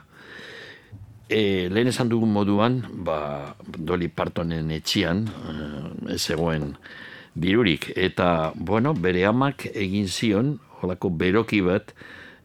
E, 1.28 1.68
lehen 1.68 1.92
esan 1.92 2.08
dugun 2.08 2.32
moduan, 2.32 2.80
ba, 3.04 3.52
Dolly 3.60 4.08
Partonen 4.08 4.72
etxian, 4.72 5.26
eh, 5.28 6.14
ez 6.16 6.24
egoen 6.32 6.72
dirurik. 7.36 7.90
Eta, 7.96 8.52
bueno, 8.56 8.94
bere 8.94 9.26
amak 9.28 9.68
egin 9.74 10.08
zion, 10.08 10.56
holako 10.80 11.10
beroki 11.10 11.60
bat, 11.64 11.92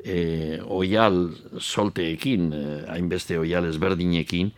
e, 0.03 0.59
oial 0.68 1.23
solteekin, 1.59 2.51
e, 2.53 2.65
hainbeste 2.91 3.39
oial 3.39 3.69
ezberdinekin, 3.69 4.51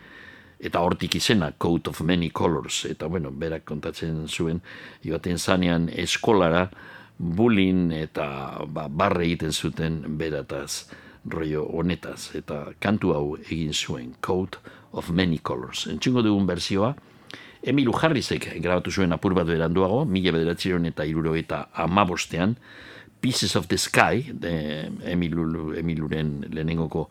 eta 0.64 0.82
hortik 0.82 1.16
izena, 1.20 1.52
Coat 1.60 1.92
of 1.92 2.02
Many 2.02 2.32
Colors. 2.32 2.84
Eta, 2.90 3.08
bueno, 3.12 3.32
berak 3.32 3.66
kontatzen 3.70 4.26
zuen, 4.28 4.64
joaten 5.06 5.38
zanean 5.38 5.90
eskolara, 5.90 6.70
bulin 7.18 7.92
eta 7.94 8.26
ba, 8.74 8.88
barre 8.90 9.28
egiten 9.28 9.54
zuten 9.54 10.02
berataz 10.18 10.88
rollo 11.30 11.68
honetaz. 11.72 12.34
Eta 12.36 12.74
kantu 12.82 13.14
hau 13.14 13.26
egin 13.44 13.74
zuen, 13.74 14.16
Coat 14.22 14.58
of 14.92 15.10
Many 15.10 15.40
Colors. 15.40 15.88
Entzungo 15.92 16.24
dugun 16.26 16.48
berzioa, 16.48 16.94
Emilu 17.64 17.94
Harrisek 17.96 18.50
grabatu 18.60 18.92
zuen 18.92 19.16
apur 19.16 19.34
bat 19.38 19.48
beranduago, 19.48 20.04
mila 20.04 20.34
bederatzeron 20.36 20.86
eta 20.90 21.06
iruro 21.08 21.36
eta 21.40 21.70
amabostean, 21.74 22.58
Pieces 23.24 23.56
of 23.56 23.70
the 23.70 23.78
Sky, 23.78 24.34
de 24.34 24.92
Emilu, 25.08 25.72
Emiluren 25.80 26.42
lehenengoko 26.52 27.10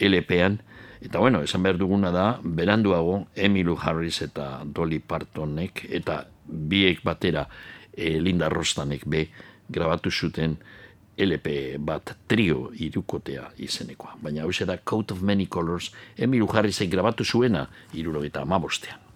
LP-an, 0.00 0.58
eta 1.06 1.20
bueno, 1.22 1.44
esan 1.46 1.62
behar 1.62 1.78
duguna 1.78 2.10
da, 2.10 2.40
beranduago, 2.42 3.28
Emilu 3.36 3.76
Harris 3.78 4.24
eta 4.26 4.64
Dolly 4.66 4.98
Partonek, 4.98 5.84
eta 5.86 6.24
biek 6.46 7.04
batera 7.06 7.46
e, 7.94 8.18
Linda 8.18 8.50
Rostanek 8.50 9.06
be, 9.06 9.28
grabatu 9.70 10.10
zuten 10.10 10.58
LP 11.14 11.76
bat 11.78 12.16
trio 12.26 12.72
irukotea 12.74 13.52
izenekoa. 13.62 14.16
Baina 14.18 14.42
hau 14.42 14.50
da 14.66 14.78
Coat 14.82 15.12
of 15.12 15.22
Many 15.22 15.46
Colors, 15.46 15.92
Emilu 16.18 16.50
Harrisek 16.50 16.90
grabatu 16.90 17.24
zuena, 17.24 17.68
iruro 17.94 18.24
eta 18.24 18.42
amabostean. 18.42 19.11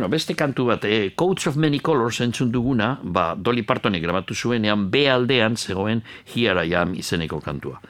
Bueno, 0.00 0.16
beste 0.16 0.32
kantu 0.32 0.64
bat, 0.64 0.84
eh, 0.86 1.12
Coats 1.14 1.46
of 1.46 1.56
Many 1.56 1.78
Colors 1.78 2.22
entzun 2.22 2.50
duguna, 2.50 2.98
ba, 3.04 3.34
Dolly 3.36 3.60
Partonek 3.62 4.00
grabatu 4.00 4.32
zuenean, 4.34 4.90
B 4.90 5.04
aldean 5.06 5.58
zegoen 5.58 6.02
Here 6.24 6.64
I 6.64 6.72
Am 6.72 6.94
izeneko 6.94 7.38
kantua. 7.38 7.82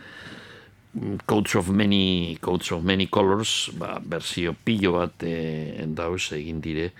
Mm, 0.94 1.20
Coats 1.24 1.54
of 1.54 1.68
Many, 1.68 2.36
Coats 2.40 2.72
of 2.72 2.82
Many 2.82 3.06
Colors, 3.06 3.70
ba, 3.78 4.00
berzio 4.02 4.56
pilo 4.64 4.96
bat 4.98 5.22
eh, 5.22 5.78
endauz 5.84 6.32
egin 6.32 6.60
dire, 6.60 6.90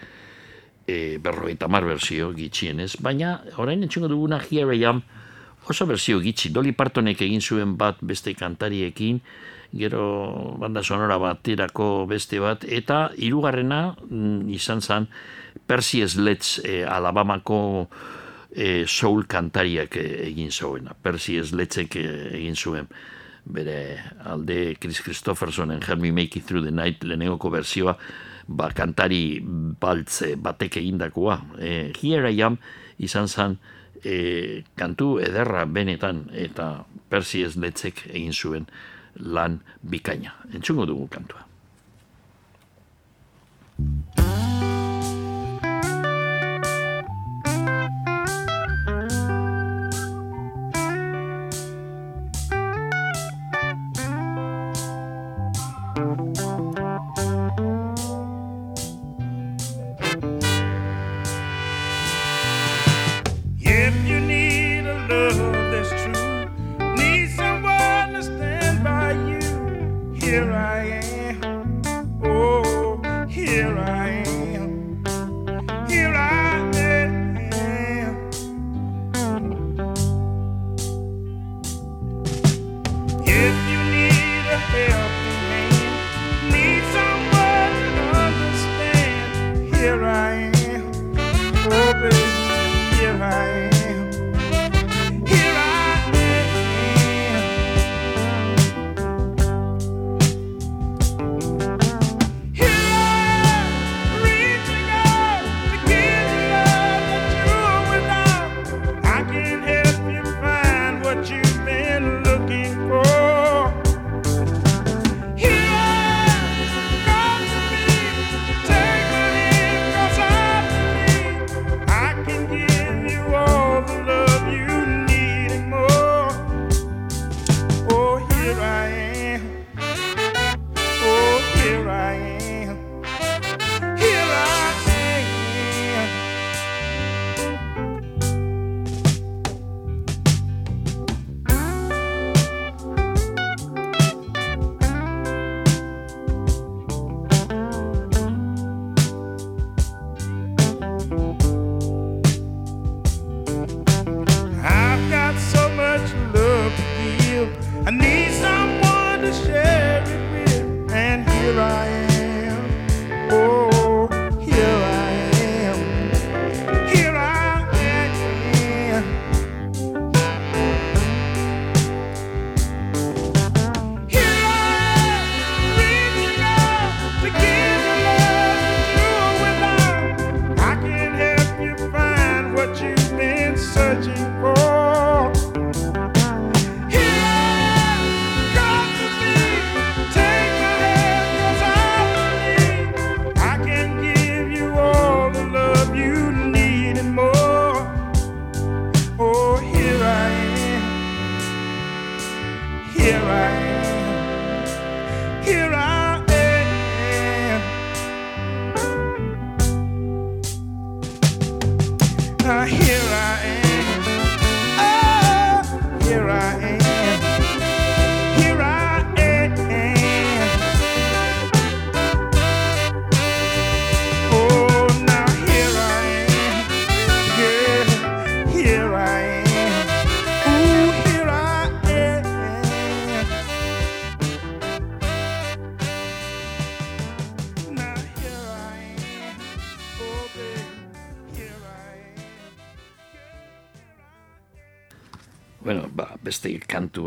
e, 0.86 1.18
berrogeita 1.18 1.66
mar 1.66 1.82
berzio 1.84 2.30
gitxienez, 2.32 2.94
baina 3.02 3.40
orain 3.56 3.82
entzungo 3.82 4.06
duguna 4.06 4.38
Here 4.38 4.76
I 4.76 4.84
Am 4.84 5.02
oso 5.66 5.86
berzio 5.86 6.20
gitxi, 6.20 6.52
Dolly 6.54 6.70
Partonek 6.70 7.20
egin 7.26 7.42
zuen 7.42 7.74
bat 7.76 7.98
beste 8.00 8.30
kantariekin, 8.38 9.18
gero 9.72 10.56
banda 10.58 10.82
sonora 10.82 11.18
baterako 11.18 12.06
beste 12.10 12.40
bat, 12.42 12.64
eta 12.64 13.10
hirugarrena 13.16 13.96
mm, 14.08 14.48
izan 14.50 14.80
zen 14.80 15.06
Percy 15.66 16.02
Sledge 16.08 16.62
e, 16.64 16.84
Alabamako 16.84 17.88
e, 18.50 18.84
soul 18.86 19.26
kantariak 19.30 19.96
e, 19.96 20.06
egin 20.28 20.50
zuena. 20.50 20.94
Percy 20.94 21.38
Sledgeek 21.44 21.96
e, 21.96 22.06
egin 22.40 22.56
zuen 22.56 22.90
bere 23.44 23.98
alde 24.26 24.76
Chris 24.80 25.00
Christophersonen 25.00 25.82
Help 25.86 26.00
Me 26.00 26.12
Make 26.12 26.38
It 26.38 26.46
Through 26.46 26.64
the 26.64 26.74
Night 26.74 27.04
lehenengoko 27.04 27.50
berzioa 27.50 27.96
ba, 28.46 28.70
kantari 28.74 29.40
baltze 29.42 30.34
batek 30.36 30.80
egindakoa. 30.82 31.40
E, 31.58 31.92
Here 32.00 32.30
I 32.32 32.42
Am 32.42 32.58
izan 32.98 33.28
zen 33.28 33.58
e, 34.04 34.62
kantu 34.76 35.18
ederra 35.22 35.64
benetan 35.66 36.26
eta 36.34 36.84
Percy 37.10 37.46
Sledgeek 37.48 38.08
egin 38.10 38.34
zuen 38.34 38.66
lan 39.16 39.58
bikaina. 39.82 40.32
Entzungo 40.54 40.86
dugu 40.86 41.06
kantua. 41.06 41.44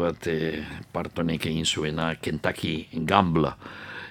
Bat 0.04 0.28
e, 0.28 0.38
partonek 0.94 1.48
egin 1.50 1.66
zuena, 1.66 2.14
Kentucky 2.22 2.90
Gambla. 3.08 3.56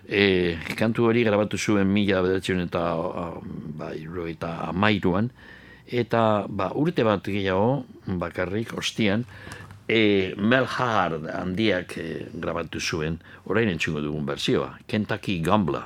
E, 0.09 0.59
kantu 0.77 1.06
hori 1.10 1.23
grabatu 1.24 1.59
zuen 1.59 1.86
mila 1.93 2.23
bederatzen 2.24 2.64
eta 2.64 2.82
ah, 2.98 3.39
ba, 3.78 3.93
eta 4.28 4.55
amairuan, 4.73 5.31
eta 5.86 6.44
ba, 6.48 6.73
urte 6.74 7.05
bat 7.06 7.23
gehiago, 7.23 7.85
bakarrik, 8.19 8.74
ostian, 8.78 9.24
e, 9.86 10.35
Mel 10.36 10.66
Hard 10.66 11.28
handiak 11.31 11.97
e, 12.01 12.09
grabatu 12.32 12.81
zuen, 12.81 13.20
orain 13.47 13.70
entzungo 13.70 14.02
dugun 14.02 14.27
berzioa, 14.27 14.78
Kentucky 14.89 15.40
Gambla. 15.44 15.85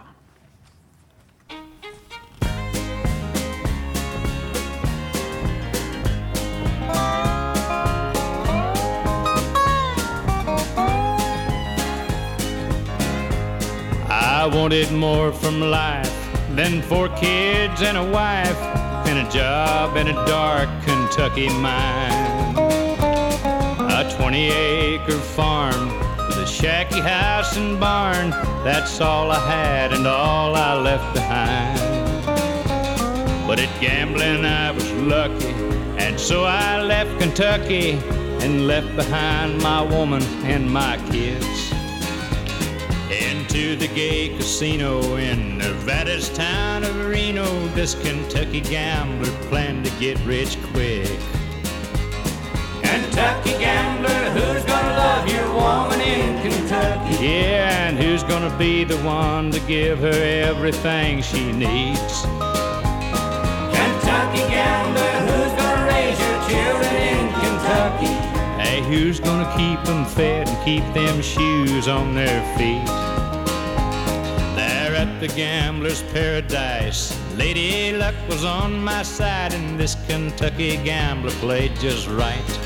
I 14.47 14.48
wanted 14.48 14.93
more 14.93 15.32
from 15.32 15.60
life 15.60 16.14
than 16.55 16.81
four 16.81 17.09
kids 17.09 17.82
and 17.82 17.97
a 17.98 18.05
wife, 18.12 18.56
and 19.09 19.27
a 19.27 19.28
job 19.28 19.97
in 19.97 20.06
a 20.06 20.14
dark 20.24 20.68
Kentucky 20.85 21.48
mine. 21.48 22.56
A 23.90 24.09
20 24.16 24.47
acre 24.47 25.18
farm 25.18 25.89
with 26.28 26.39
a 26.39 26.47
shacky 26.47 27.02
house 27.02 27.56
and 27.56 27.81
barn, 27.81 28.31
that's 28.62 29.01
all 29.01 29.32
I 29.32 29.40
had 29.51 29.93
and 29.93 30.06
all 30.06 30.55
I 30.55 30.74
left 30.74 31.12
behind. 31.12 31.81
But 33.48 33.59
at 33.59 33.81
gambling 33.81 34.44
I 34.44 34.70
was 34.70 34.89
lucky, 34.93 35.55
and 35.98 36.20
so 36.20 36.44
I 36.44 36.81
left 36.82 37.18
Kentucky 37.18 37.98
and 38.44 38.68
left 38.68 38.94
behind 38.94 39.60
my 39.60 39.82
woman 39.82 40.23
and 40.44 40.70
my 40.70 40.98
kids. 41.10 41.86
Into 43.57 43.74
the 43.74 43.95
gay 43.95 44.28
casino 44.37 45.16
in 45.16 45.57
Nevada's 45.57 46.28
town 46.28 46.85
of 46.85 47.07
Reno, 47.07 47.66
this 47.69 47.95
Kentucky 47.95 48.61
gambler 48.61 49.31
planned 49.49 49.87
to 49.87 49.91
get 49.93 50.19
rich 50.27 50.59
quick. 50.74 51.09
Kentucky 52.83 53.53
gambler, 53.53 54.31
who's 54.37 54.62
gonna 54.65 54.99
love 54.99 55.27
your 55.33 55.55
woman 55.55 56.03
in 56.03 56.43
Kentucky? 56.43 57.24
Yeah, 57.24 57.89
and 57.89 57.97
who's 57.97 58.23
gonna 58.23 58.55
be 58.59 58.85
the 58.85 58.99
one 58.99 59.51
to 59.53 59.61
give 59.61 60.01
her 60.01 60.11
everything 60.11 61.23
she 61.23 61.51
needs? 61.51 62.27
Kentucky 63.73 64.45
gambler, 64.53 65.16
who's 65.33 65.53
gonna 65.62 65.87
raise 65.87 66.20
your 66.20 66.41
children 66.51 66.95
in 66.95 67.33
Kentucky? 67.41 68.12
Hey, 68.62 68.83
who's 68.83 69.19
gonna 69.19 69.51
keep 69.57 69.83
them 69.87 70.05
fed 70.05 70.47
and 70.47 70.62
keep 70.62 70.85
them 70.93 71.23
shoes 71.23 71.89
on 71.89 72.15
their 72.15 72.43
feet? 72.59 73.26
The 75.20 75.28
gambler's 75.28 76.03
paradise, 76.12 77.19
Lady 77.37 77.97
Luck 77.97 78.15
was 78.28 78.45
on 78.45 78.85
my 78.85 79.03
side, 79.03 79.55
and 79.55 79.81
this 79.81 79.97
Kentucky 80.07 80.77
gambler 80.85 81.31
played 81.33 81.74
just 81.77 82.07
right. 82.09 82.61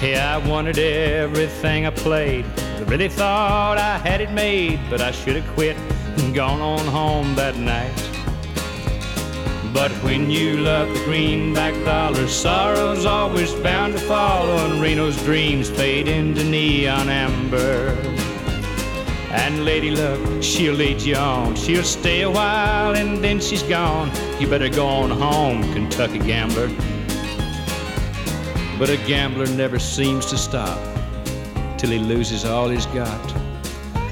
Yeah, 0.00 0.36
I 0.36 0.48
wanted 0.48 0.78
everything 0.78 1.86
I 1.86 1.90
played. 1.90 2.44
I 2.56 2.82
really 2.84 3.08
thought 3.08 3.78
I 3.78 3.98
had 3.98 4.20
it 4.20 4.30
made, 4.30 4.80
but 4.90 5.00
I 5.00 5.10
should 5.10 5.36
have 5.36 5.54
quit 5.54 5.76
and 6.18 6.34
gone 6.34 6.60
on 6.60 6.86
home 6.86 7.34
that 7.34 7.56
night. 7.56 8.12
But 9.72 9.90
when 10.04 10.30
you 10.30 10.58
love 10.58 10.88
the 10.88 11.04
greenback 11.04 11.74
dollar, 11.84 12.28
sorrow's 12.28 13.06
always 13.06 13.52
bound 13.54 13.94
to 13.94 14.00
follow, 14.00 14.56
and 14.66 14.80
Reno's 14.80 15.16
dreams 15.24 15.70
fade 15.70 16.08
into 16.08 16.44
neon 16.44 17.08
amber. 17.08 17.96
And 19.32 19.64
Lady 19.64 19.90
Luck, 19.90 20.42
she'll 20.42 20.74
lead 20.74 21.00
you 21.00 21.16
on. 21.16 21.56
She'll 21.56 21.82
stay 21.82 22.20
a 22.20 22.30
while 22.30 22.94
and 22.94 23.24
then 23.24 23.40
she's 23.40 23.62
gone. 23.62 24.10
You 24.38 24.46
better 24.46 24.68
go 24.68 24.86
on 24.86 25.10
home, 25.10 25.62
Kentucky 25.72 26.18
gambler. 26.18 26.68
But 28.78 28.90
a 28.90 28.98
gambler 29.06 29.46
never 29.46 29.78
seems 29.78 30.26
to 30.26 30.36
stop 30.36 30.78
till 31.78 31.90
he 31.90 31.98
loses 31.98 32.44
all 32.44 32.68
he's 32.68 32.86
got. 32.86 33.36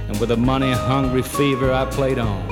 And 0.08 0.18
with 0.18 0.30
a 0.30 0.36
money 0.36 0.72
hungry 0.72 1.22
fever, 1.22 1.70
I 1.70 1.84
played 1.84 2.18
on. 2.18 2.50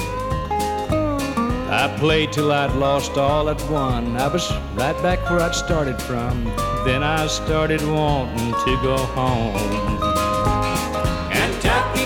I 1.70 1.94
played 1.98 2.32
till 2.32 2.52
I'd 2.52 2.74
lost 2.76 3.16
all 3.16 3.48
at 3.48 3.60
one. 3.62 4.16
I 4.16 4.28
was 4.28 4.50
right 4.74 5.00
back 5.02 5.30
where 5.30 5.40
I'd 5.40 5.54
started 5.54 6.00
from. 6.02 6.44
Then 6.84 7.02
I 7.02 7.26
started 7.28 7.80
wanting 7.82 8.52
to 8.52 8.82
go 8.82 8.96
home. 8.96 10.27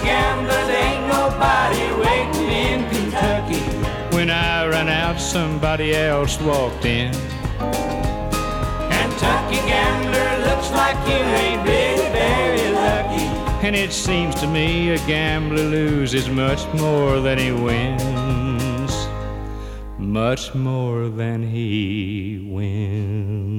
Kentucky 0.03 0.19
gamblers 0.19 0.69
ain't 0.69 1.07
nobody 1.07 1.85
waiting 2.03 2.51
in 2.51 2.91
Kentucky. 2.91 3.63
When 4.17 4.31
I 4.31 4.67
ran 4.67 4.89
out, 4.89 5.21
somebody 5.21 5.95
else 5.95 6.41
walked 6.41 6.85
in. 6.85 7.13
Kentucky 8.91 9.61
gambler 9.69 10.39
looks 10.47 10.71
like 10.73 10.97
you 11.07 11.23
ain't 11.43 11.63
really 11.65 12.11
very 12.11 12.73
lucky. 12.73 13.27
And 13.65 13.77
it 13.77 13.93
seems 13.93 14.35
to 14.41 14.49
me 14.49 14.91
a 14.91 14.99
gambler 15.07 15.63
loses 15.63 16.29
much 16.29 16.67
more 16.75 17.21
than 17.21 17.39
he 17.39 17.53
wins. 17.53 18.93
Much 19.99 20.53
more 20.53 21.09
than 21.09 21.45
he 21.45 22.45
wins. 22.51 23.52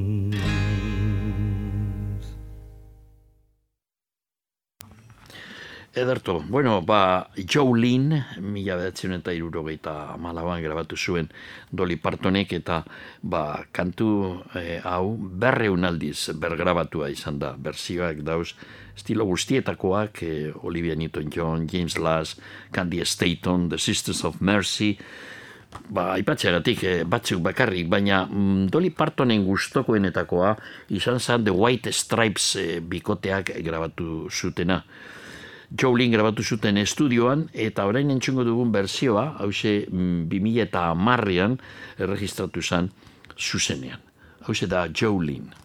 Ederto, 5.95 6.43
bueno, 6.49 6.81
ba, 6.81 7.29
Joe 7.37 7.77
Lynn, 7.77 8.15
mila 8.41 8.79
behatzen 8.79 9.11
eta 9.13 9.29
irurogeita 9.29 10.15
malaban 10.17 10.63
grabatu 10.65 10.97
zuen 10.97 11.27
Dolly 11.69 11.99
Partonek 12.01 12.55
eta 12.57 12.79
ba, 13.21 13.61
kantu 13.71 14.07
eh, 14.57 14.79
hau 14.81 15.13
berreun 15.13 15.85
aldiz 15.85 16.33
bergrabatua 16.33 17.11
izan 17.13 17.37
da. 17.37 17.51
Berzioak 17.53 18.23
dauz, 18.25 18.55
estilo 18.97 19.29
guztietakoak, 19.29 20.23
eh, 20.25 20.49
Olivia 20.65 20.97
Newton-John, 20.97 21.69
James 21.69 21.99
Lass, 22.01 22.41
Candy 22.73 23.05
Staton, 23.05 23.69
The 23.69 23.77
Sisters 23.77 24.25
of 24.25 24.41
Mercy, 24.41 24.97
ba, 25.93 26.09
aipatzeagatik 26.17 26.83
eh, 26.89 26.97
batzuk 27.05 27.45
bakarrik, 27.45 27.85
baina 27.89 28.25
mm, 28.25 28.67
Dolly 28.73 28.89
Partonen 28.89 29.45
gustokoenetakoa 29.45 30.55
izan 30.97 31.19
zen 31.19 31.45
The 31.45 31.53
White 31.53 31.93
Stripes 31.93 32.55
eh, 32.57 32.79
bikoteak 32.81 33.59
grabatu 33.61 34.29
zutena. 34.31 34.81
Jolin 35.73 36.11
grabatu 36.13 36.43
zuten 36.43 36.77
estudioan, 36.77 37.47
eta 37.53 37.87
orain 37.89 38.11
entzungo 38.13 38.45
dugun 38.45 38.71
berzioa, 38.71 39.25
hause 39.41 39.87
2000 39.89 40.61
eta 40.67 40.85
marrian 40.93 41.57
erregistratu 41.97 42.61
zen 42.61 42.91
zuzenean. 43.39 43.99
Hause 44.45 44.67
da 44.69 44.85
Jolin. 44.93 45.62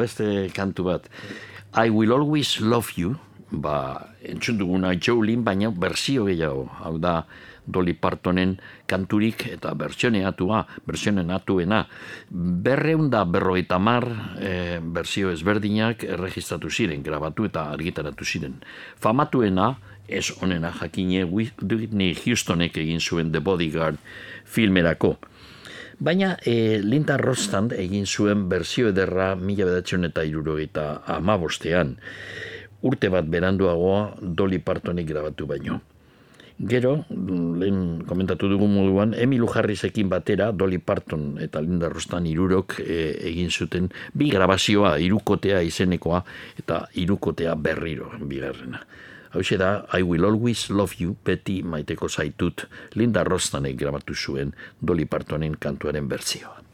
Beste 0.00 0.48
kantu 0.56 0.88
bat. 0.90 1.10
I 1.76 1.90
will 1.92 2.12
always 2.16 2.58
love 2.60 2.96
you, 2.96 3.14
ba, 3.52 4.08
entzun 4.26 4.58
duguna 4.58 4.96
Jolin, 4.98 5.44
baina 5.46 5.70
berzio 5.70 6.26
gehiago. 6.26 6.66
Hau 6.82 6.96
da, 6.98 7.20
Dolly 7.70 7.94
Partonen 7.94 8.56
kanturik 8.90 9.46
eta 9.52 9.72
bertsioneatua, 9.78 10.64
bertsioneatuena. 10.86 11.84
Berreun 12.30 13.10
da 13.10 13.24
berroita 13.24 13.78
mar 13.78 14.06
e, 14.40 14.80
berzio 14.82 15.30
ezberdinak 15.30 16.04
erregistratu 16.04 16.70
ziren, 16.70 17.04
grabatu 17.06 17.46
eta 17.46 17.68
argitaratu 17.70 18.26
ziren. 18.26 18.58
Famatuena, 19.00 19.74
ez 20.08 20.32
onena 20.42 20.72
jakine, 20.74 21.24
Whitney 21.24 22.16
Houstonek 22.18 22.80
egin 22.82 23.00
zuen 23.00 23.30
The 23.32 23.40
Bodyguard 23.40 23.98
filmerako. 24.44 25.16
Baina 26.00 26.38
e, 26.48 26.80
Linda 26.80 27.18
Rostand 27.20 27.74
egin 27.76 28.06
zuen 28.08 28.46
berzio 28.48 28.88
ederra 28.88 29.34
mila 29.36 29.66
bedatzen 29.68 30.08
eta 30.08 30.24
irurogeita 30.24 31.02
amabostean. 31.12 31.98
Urte 32.88 33.10
bat 33.12 33.28
beranduagoa 33.28 34.16
Dolly 34.22 34.62
Partonik 34.64 35.10
grabatu 35.10 35.44
baino. 35.50 35.76
Gero, 36.70 36.94
lehen 37.60 38.00
komentatu 38.08 38.48
dugu 38.48 38.66
moduan, 38.68 39.12
Emilu 39.12 39.46
Harrisekin 39.52 40.08
batera, 40.12 40.50
Dolly 40.52 40.80
Parton 40.80 41.38
eta 41.40 41.60
Linda 41.60 41.92
Rostan 41.92 42.26
irurok 42.28 42.78
e, 42.80 42.98
egin 43.32 43.52
zuten 43.52 43.92
bi 44.16 44.32
grabazioa, 44.32 44.96
irukotea 45.04 45.60
izenekoa 45.68 46.24
eta 46.60 46.86
irukotea 47.00 47.54
berriro, 47.60 48.08
bigarrena. 48.24 48.80
Hau 49.30 49.42
da, 49.58 49.86
I 49.92 50.02
will 50.02 50.24
always 50.24 50.70
love 50.70 50.98
you, 50.98 51.16
beti 51.24 51.62
maiteko 51.62 52.08
zaitut, 52.08 52.66
Linda 52.94 53.22
Rostanek 53.24 53.76
grabatu 53.78 54.14
zuen 54.14 54.54
Dolly 54.80 55.04
Partonen 55.04 55.54
kantuaren 55.54 56.08
berzioa. 56.08 56.69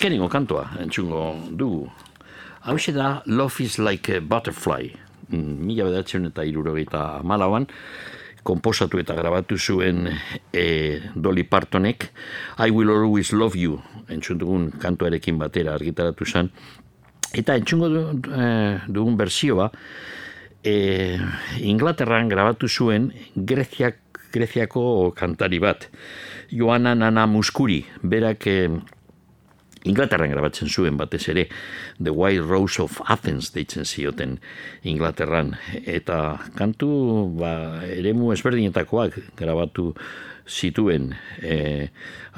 Azkenengo 0.00 0.30
kantua 0.32 0.64
entzungo 0.80 1.36
dugu. 1.52 1.90
Hau 2.62 2.76
da 2.94 3.22
Love 3.26 3.60
is 3.60 3.78
like 3.78 4.08
a 4.08 4.20
butterfly. 4.20 4.88
Mm, 5.28 5.58
Mila 5.60 5.84
bedatzen 5.84 6.24
eta 6.24 6.42
irurogeita 6.42 7.20
malauan, 7.22 7.66
komposatu 8.42 8.98
eta 8.98 9.14
grabatu 9.14 9.58
zuen 9.58 10.08
e, 10.54 11.00
Dolly 11.14 11.42
Partonek, 11.44 12.08
I 12.58 12.70
will 12.70 12.88
always 12.88 13.32
love 13.34 13.54
you, 13.54 13.82
entzun 14.08 14.38
dugun 14.38 14.70
kantuarekin 14.70 15.36
batera 15.36 15.74
argitaratu 15.74 16.24
zen. 16.24 16.48
Eta 17.34 17.56
entzungo 17.60 17.90
du, 17.90 18.00
e, 18.32 18.78
dugun 18.88 19.18
berzioa, 19.18 19.70
e, 20.64 21.18
Inglaterran 21.60 22.28
grabatu 22.28 22.68
zuen 22.68 23.12
Greziak, 23.36 24.00
Greziako 24.32 25.12
kantari 25.12 25.58
bat, 25.60 25.90
Joana 26.50 26.94
Nana 26.94 27.26
Muskuri, 27.26 27.84
berak 28.02 28.46
e, 28.46 28.56
Inglaterran 29.88 30.32
grabatzen 30.34 30.68
zuen 30.68 30.98
batez 31.00 31.22
ere 31.32 31.46
The 32.02 32.12
White 32.12 32.44
Rose 32.44 32.82
of 32.82 33.00
Athens 33.08 33.52
deitzen 33.54 33.86
zioten 33.86 34.38
Inglaterran. 34.84 35.54
Eta 35.86 36.40
kantu 36.56 36.90
ba, 37.40 37.80
eremu 37.88 38.34
ezberdinetakoak 38.34 39.16
grabatu 39.40 39.94
zituen. 40.50 41.14
E, 41.40 41.88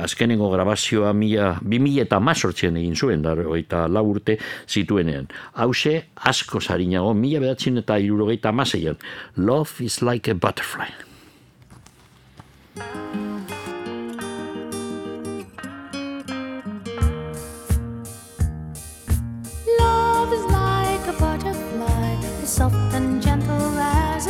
azkenengo 0.05 0.51
grabazioa 0.53 1.13
mila, 1.17 1.57
bi 1.63 1.81
mila 1.83 2.07
eta 2.07 2.21
mazortzen 2.21 2.79
egin 2.79 2.95
zuen 2.95 3.23
daro, 3.25 3.57
eta 3.57 3.87
lau 3.89 4.05
urte 4.13 4.39
zituenean. 4.69 5.31
Hause 5.59 5.99
asko 6.31 6.61
zarinago 6.61 7.15
mila 7.15 7.43
bedatzen 7.43 7.83
eta 7.83 7.99
irurogeita 7.99 8.53
mazeian 8.53 9.01
Love 9.37 9.81
is 9.81 10.03
like 10.03 10.31
a 10.31 10.35
butterfly 10.35 10.93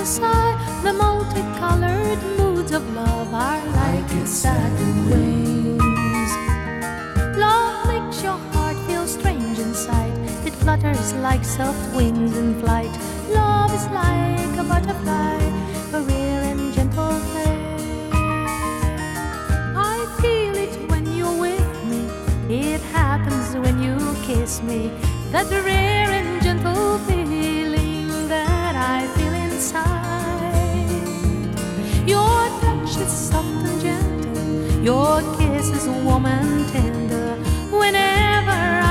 The 0.02 0.92
multicolored 0.98 2.20
moods 2.36 2.72
of 2.72 2.82
love 2.92 3.32
are 3.32 3.64
like 3.66 4.12
its 4.20 4.32
satin 4.32 5.08
wings. 5.08 6.32
Love 7.38 7.86
makes 7.86 8.20
your 8.20 8.36
heart 8.50 8.76
feel 8.88 9.06
strange 9.06 9.60
inside. 9.60 10.12
It 10.44 10.54
flutters 10.54 11.14
like 11.14 11.44
soft 11.44 11.94
wings 11.94 12.36
in 12.36 12.60
flight. 12.60 12.90
Love 13.30 13.72
is 13.72 13.86
like 13.90 14.58
a 14.58 14.64
butterfly, 14.64 15.38
a 15.92 16.00
rare 16.02 16.42
and 16.50 16.74
gentle 16.74 17.20
thing. 17.34 17.62
I 19.76 20.04
feel 20.20 20.56
it 20.56 20.90
when 20.90 21.06
you're 21.14 21.38
with 21.38 21.84
me. 21.84 22.08
It 22.48 22.80
happens 22.90 23.54
when 23.54 23.80
you 23.80 23.96
kiss 24.24 24.60
me. 24.62 24.90
That 25.30 25.48
rare 25.48 26.10
and 26.10 26.42
gentle 26.42 26.98
feeling 27.06 27.22
that 27.22 27.30
I 27.30 27.30
feel 27.46 27.61
inside. 29.62 30.88
Your 32.06 32.48
touch 32.60 32.96
is 32.96 33.12
soft 33.12 33.46
and 33.70 33.80
gentle. 33.80 34.82
Your 34.82 35.22
kiss 35.36 35.68
is 35.70 35.86
warm 36.04 36.26
and 36.26 36.68
tender. 36.72 37.36
Whenever 37.70 38.81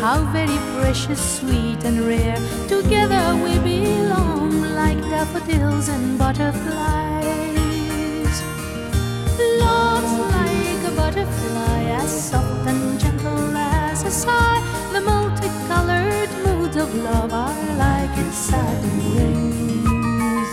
How 0.00 0.24
very 0.32 0.58
precious, 0.80 1.20
sweet 1.38 1.84
and 1.84 2.00
rare. 2.00 2.38
Together 2.68 3.36
we 3.44 3.58
belong 3.58 4.62
like 4.74 4.98
daffodils 5.10 5.88
and 5.90 6.18
butterflies. 6.18 7.26
Love's 9.60 10.14
like 10.32 10.82
a 10.90 10.92
butterfly, 10.96 11.82
as 12.00 12.30
soft 12.30 12.66
and 12.66 12.98
gentle 12.98 13.54
as 13.54 14.02
a 14.04 14.10
sigh. 14.10 14.62
The 14.94 15.02
multicolored 15.02 16.30
moods 16.46 16.76
of 16.76 16.94
love 16.94 17.34
are 17.34 17.62
like 17.76 18.16
its 18.24 18.38
satin 18.38 18.96
wings. 19.14 20.50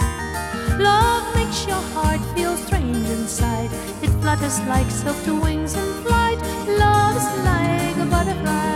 Love 0.77 1.23
makes 1.35 1.65
your 1.65 1.83
heart 1.95 2.19
feel 2.35 2.57
strange 2.57 3.07
inside. 3.17 3.71
It 4.01 4.11
flutters 4.19 4.59
like 4.67 4.91
soft 4.91 5.25
wings 5.25 5.73
in 5.73 5.87
flight. 6.03 6.39
Love's 6.67 7.27
like 7.47 7.95
a 7.95 8.05
butterfly, 8.11 8.66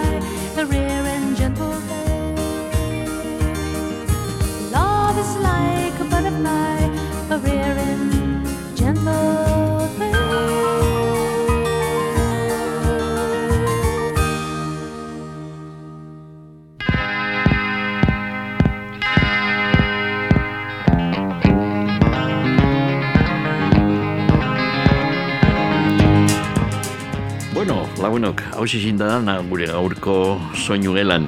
hausi 28.61 28.77
zindadana 28.77 29.39
gure 29.49 29.65
gaurko 29.65 30.37
soinu 30.53 30.93
gelan. 30.93 31.25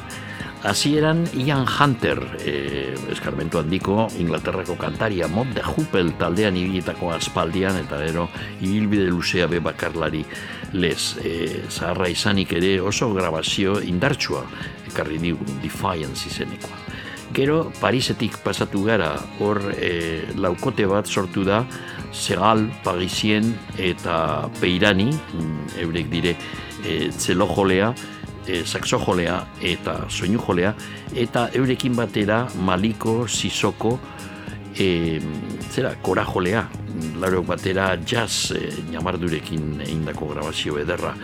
Hasieran 0.64 1.24
Ian 1.34 1.66
Hunter, 1.66 2.20
e, 2.46 2.94
eskarmentu 3.12 3.58
handiko, 3.58 4.06
Inglaterrako 4.22 4.76
kantaria 4.80 5.28
Mod 5.28 5.50
de 5.56 5.64
Huppel 5.66 6.14
taldean 6.20 6.56
ibilitako 6.56 7.10
aspaldian, 7.12 7.80
eta 7.82 7.98
gero 8.06 8.28
ibilbide 8.62 9.10
luzea 9.10 9.48
be 9.50 9.60
bakarlari 9.66 10.22
lez. 10.78 11.18
E, 11.26 11.34
zaharra 11.70 12.08
izanik 12.14 12.54
ere 12.54 12.78
oso 12.80 13.10
grabazio 13.18 13.80
indartsua, 13.82 14.46
ekarri 14.94 15.18
digu, 15.18 15.44
Defiance 15.66 16.30
izenekoa. 16.30 16.80
Gero, 17.34 17.72
Parisetik 17.82 18.38
pasatu 18.46 18.86
gara, 18.86 19.16
hor 19.42 19.58
e, 19.74 20.30
laukote 20.38 20.86
bat 20.86 21.10
sortu 21.10 21.44
da, 21.50 21.64
Segal, 22.14 22.68
Parisien 22.86 23.56
eta 23.82 24.52
Peirani, 24.62 25.10
mm, 25.10 25.80
eurek 25.82 26.14
dire 26.14 26.38
e, 26.84 27.10
tzelojolea, 27.10 27.94
e, 28.48 28.64
saxojolea 28.66 29.40
eta 29.62 30.04
soinujolea, 30.10 30.74
eta 31.16 31.50
eurekin 31.56 31.96
batera 31.96 32.48
Maliko, 32.60 33.28
Sisoko, 33.28 33.98
e, 34.78 35.20
zera, 35.72 35.96
korajolea, 36.02 36.68
laro 37.20 37.44
batera 37.44 37.94
jazz 38.06 38.52
e, 38.52 38.70
namardurekin 38.92 39.82
egindako 39.82 40.34
grabazio 40.34 40.78
ederra. 40.82 41.16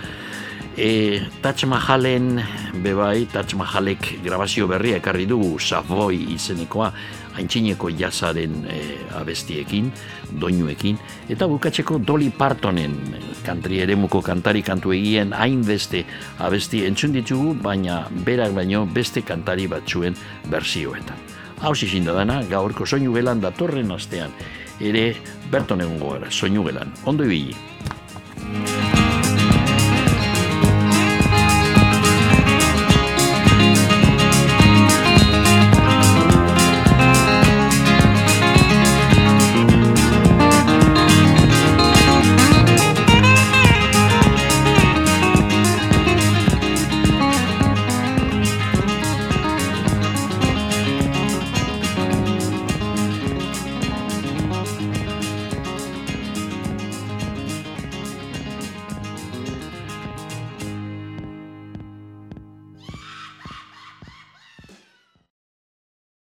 E, 0.79 1.19
Taj 1.41 1.65
Mahalen, 1.67 2.39
bebai, 2.83 3.27
Taj 3.31 3.55
Mahalek 3.59 4.13
grabazio 4.23 4.67
berria 4.67 4.99
ekarri 5.01 5.25
dugu 5.27 5.57
Savoy 5.59 6.21
izenekoa, 6.35 6.93
haintxineko 7.39 7.89
jazaren 7.97 8.61
e, 8.69 8.79
abestiekin, 9.17 9.89
doinuekin, 10.41 10.99
eta 11.31 11.47
bukatzeko 11.49 11.99
Dolly 12.05 12.29
Partonen, 12.35 12.95
e, 13.15 13.23
kantri 13.45 13.81
eremuko 13.85 14.21
kantari 14.25 14.61
kantu 14.65 14.93
egien 14.95 15.33
hainbeste 15.33 16.03
abesti 16.45 16.83
entzun 16.87 17.15
ditugu, 17.15 17.55
baina 17.63 18.03
berak 18.27 18.53
baino 18.57 18.85
beste 18.85 19.23
kantari 19.25 19.67
batzuen 19.71 20.17
berzioetan. 20.51 21.27
Hau 21.59 21.73
zizinda 21.75 22.13
dana, 22.15 22.39
gaurko 22.47 22.85
soinu 22.87 23.15
gelan 23.17 23.41
datorren 23.43 23.91
astean, 23.91 24.31
ere 24.79 25.11
berton 25.51 25.83
egongo 25.83 26.15
gara, 26.15 26.31
soinu 26.31 26.63
gelan. 26.69 26.95
Ondo 27.05 27.27
ibili. 27.27 28.98